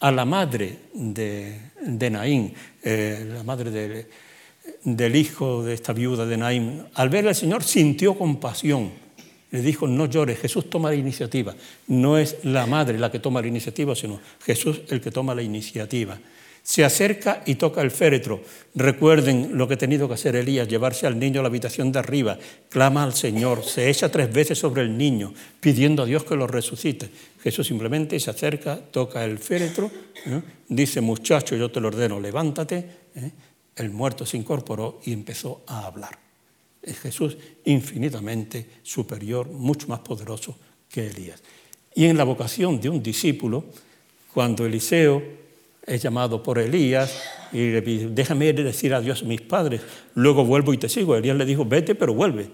a 0.00 0.10
la 0.10 0.24
madre 0.24 0.78
de, 0.92 2.10
Naín, 2.10 2.52
eh, 2.82 3.26
la 3.32 3.42
madre 3.42 4.06
del 4.84 5.16
hijo 5.16 5.62
de 5.62 5.74
esta 5.74 5.92
viuda 5.92 6.26
de 6.26 6.36
Naín, 6.36 6.84
al 6.94 7.08
ver 7.08 7.26
al 7.28 7.34
Señor 7.34 7.64
sintió 7.64 8.16
compasión. 8.16 8.90
Le 9.50 9.60
dijo, 9.60 9.86
no 9.86 10.06
llores, 10.06 10.38
Jesús 10.40 10.68
toma 10.68 10.90
la 10.90 10.96
iniciativa. 10.96 11.54
No 11.86 12.18
es 12.18 12.44
la 12.44 12.66
madre 12.66 12.98
la 12.98 13.10
que 13.10 13.20
toma 13.20 13.40
la 13.40 13.46
iniciativa, 13.46 13.94
sino 13.94 14.20
Jesús 14.44 14.82
el 14.88 15.00
que 15.00 15.10
toma 15.10 15.34
la 15.34 15.42
iniciativa 15.42 16.18
se 16.66 16.84
acerca 16.84 17.44
y 17.46 17.54
toca 17.54 17.80
el 17.80 17.92
féretro. 17.92 18.42
Recuerden 18.74 19.56
lo 19.56 19.68
que 19.68 19.74
ha 19.74 19.78
tenido 19.78 20.08
que 20.08 20.14
hacer 20.14 20.34
Elías, 20.34 20.66
llevarse 20.66 21.06
al 21.06 21.16
niño 21.16 21.38
a 21.38 21.44
la 21.44 21.48
habitación 21.48 21.92
de 21.92 22.00
arriba, 22.00 22.40
clama 22.68 23.04
al 23.04 23.14
Señor, 23.14 23.62
se 23.62 23.88
echa 23.88 24.10
tres 24.10 24.32
veces 24.32 24.58
sobre 24.58 24.82
el 24.82 24.98
niño, 24.98 25.32
pidiendo 25.60 26.02
a 26.02 26.06
Dios 26.06 26.24
que 26.24 26.34
lo 26.34 26.48
resucite. 26.48 27.08
Jesús 27.40 27.68
simplemente 27.68 28.18
se 28.18 28.30
acerca, 28.30 28.78
toca 28.78 29.24
el 29.24 29.38
féretro, 29.38 29.92
¿eh? 30.26 30.42
dice, 30.68 31.00
muchacho, 31.00 31.54
yo 31.54 31.70
te 31.70 31.80
lo 31.80 31.86
ordeno, 31.86 32.18
levántate. 32.18 32.78
¿eh? 33.14 33.30
El 33.76 33.90
muerto 33.90 34.26
se 34.26 34.36
incorporó 34.36 35.00
y 35.04 35.12
empezó 35.12 35.62
a 35.68 35.86
hablar. 35.86 36.18
Es 36.82 36.98
Jesús 36.98 37.38
infinitamente 37.64 38.66
superior, 38.82 39.48
mucho 39.48 39.86
más 39.86 40.00
poderoso 40.00 40.58
que 40.90 41.06
Elías. 41.06 41.40
Y 41.94 42.06
en 42.06 42.16
la 42.16 42.24
vocación 42.24 42.80
de 42.80 42.88
un 42.88 43.00
discípulo, 43.04 43.66
cuando 44.34 44.66
Eliseo 44.66 45.45
es 45.86 46.02
llamado 46.02 46.42
por 46.42 46.58
Elías 46.58 47.22
y 47.52 47.70
le 47.70 47.80
dice, 47.80 48.08
déjame 48.10 48.46
ir 48.46 48.62
decir 48.62 48.92
adiós 48.92 49.22
a 49.22 49.26
mis 49.26 49.40
padres, 49.40 49.80
luego 50.14 50.44
vuelvo 50.44 50.74
y 50.74 50.78
te 50.78 50.88
sigo. 50.88 51.16
Elías 51.16 51.36
le 51.36 51.44
dijo, 51.44 51.64
vete, 51.64 51.94
pero 51.94 52.12
vuelve. 52.12 52.48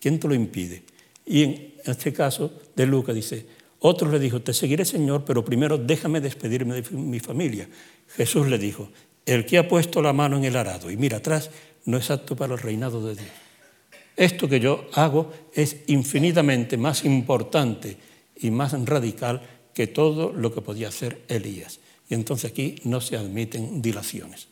¿Quién 0.00 0.20
te 0.20 0.28
lo 0.28 0.34
impide? 0.34 0.82
Y 1.24 1.42
en 1.42 1.72
este 1.84 2.12
caso 2.12 2.52
de 2.74 2.86
Lucas 2.86 3.14
dice, 3.14 3.46
otro 3.80 4.10
le 4.10 4.18
dijo, 4.18 4.40
te 4.40 4.54
seguiré 4.54 4.84
Señor, 4.84 5.24
pero 5.24 5.44
primero 5.44 5.76
déjame 5.76 6.20
despedirme 6.20 6.80
de 6.80 6.90
mi 6.96 7.20
familia. 7.20 7.68
Jesús 8.16 8.46
le 8.48 8.58
dijo, 8.58 8.88
el 9.26 9.44
que 9.44 9.58
ha 9.58 9.68
puesto 9.68 10.00
la 10.00 10.12
mano 10.12 10.36
en 10.36 10.44
el 10.44 10.56
arado 10.56 10.90
y 10.90 10.96
mira 10.96 11.18
atrás 11.18 11.50
no 11.84 11.98
es 11.98 12.10
apto 12.10 12.36
para 12.36 12.54
el 12.54 12.60
reinado 12.60 13.04
de 13.06 13.16
Dios. 13.16 13.30
Esto 14.16 14.48
que 14.48 14.60
yo 14.60 14.86
hago 14.94 15.32
es 15.52 15.76
infinitamente 15.88 16.76
más 16.76 17.04
importante 17.04 17.96
y 18.36 18.50
más 18.50 18.72
radical 18.86 19.42
que 19.74 19.86
todo 19.86 20.32
lo 20.32 20.54
que 20.54 20.62
podía 20.62 20.88
hacer 20.88 21.22
Elías. 21.28 21.80
Y 22.08 22.14
entonces 22.14 22.50
aquí 22.50 22.76
no 22.84 23.00
se 23.00 23.16
admiten 23.16 23.82
dilaciones. 23.82 24.48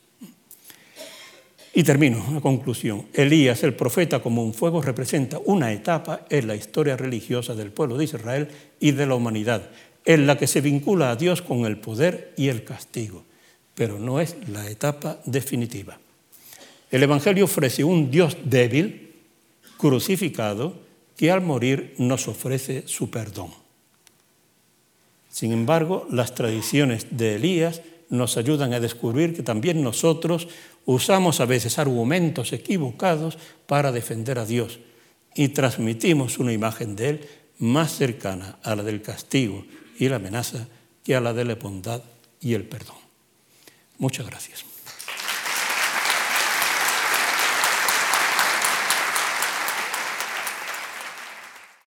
Y 1.77 1.83
termino, 1.83 2.23
una 2.29 2.39
conclusión. 2.39 3.07
Elías, 3.13 3.63
el 3.63 3.73
profeta 3.73 4.21
como 4.21 4.43
un 4.43 4.53
fuego, 4.53 4.81
representa 4.81 5.39
una 5.43 5.73
etapa 5.73 6.25
en 6.29 6.47
la 6.47 6.55
historia 6.55 6.95
religiosa 6.95 7.53
del 7.53 7.71
pueblo 7.71 7.97
de 7.97 8.05
Israel 8.05 8.47
y 8.79 8.91
de 8.91 9.05
la 9.05 9.15
humanidad, 9.15 9.69
en 10.05 10.25
la 10.25 10.37
que 10.37 10.47
se 10.47 10.61
vincula 10.61 11.11
a 11.11 11.17
Dios 11.17 11.41
con 11.41 11.65
el 11.65 11.77
poder 11.77 12.33
y 12.37 12.47
el 12.47 12.63
castigo, 12.63 13.25
pero 13.73 13.99
no 13.99 14.21
es 14.21 14.37
la 14.47 14.69
etapa 14.69 15.19
definitiva. 15.25 15.99
El 16.91 17.03
Evangelio 17.03 17.43
ofrece 17.43 17.83
un 17.83 18.09
Dios 18.09 18.37
débil, 18.45 19.11
crucificado, 19.77 20.79
que 21.17 21.29
al 21.29 21.41
morir 21.41 21.93
nos 21.97 22.29
ofrece 22.29 22.83
su 22.87 23.09
perdón. 23.09 23.64
Sin 25.35 25.51
embargo, 25.51 26.07
las 26.09 26.33
tradiciones 26.33 27.07
de 27.17 27.35
Elías 27.35 27.81
nos 28.09 28.37
ayudan 28.37 28.71
a 28.71 28.79
descubrir 28.79 29.35
que 29.35 29.43
también 29.43 29.83
nosotros 29.83 30.47
usamos 30.85 31.41
a 31.41 31.45
veces 31.45 31.77
argumentos 31.77 32.53
equivocados 32.53 33.37
para 33.67 33.91
defender 33.91 34.39
a 34.39 34.45
Dios 34.45 34.79
y 35.35 35.49
transmitimos 35.49 36.39
una 36.39 36.53
imagen 36.53 36.95
de 36.95 37.09
Él 37.09 37.27
más 37.59 37.91
cercana 37.91 38.59
a 38.63 38.77
la 38.77 38.83
del 38.83 39.01
castigo 39.01 39.65
y 39.99 40.07
la 40.07 40.15
amenaza 40.15 40.69
que 41.03 41.17
a 41.17 41.19
la 41.19 41.33
de 41.33 41.43
la 41.43 41.55
bondad 41.55 42.01
y 42.39 42.53
el 42.53 42.63
perdón. 42.63 42.95
Muchas 43.97 44.25
gracias. 44.25 44.63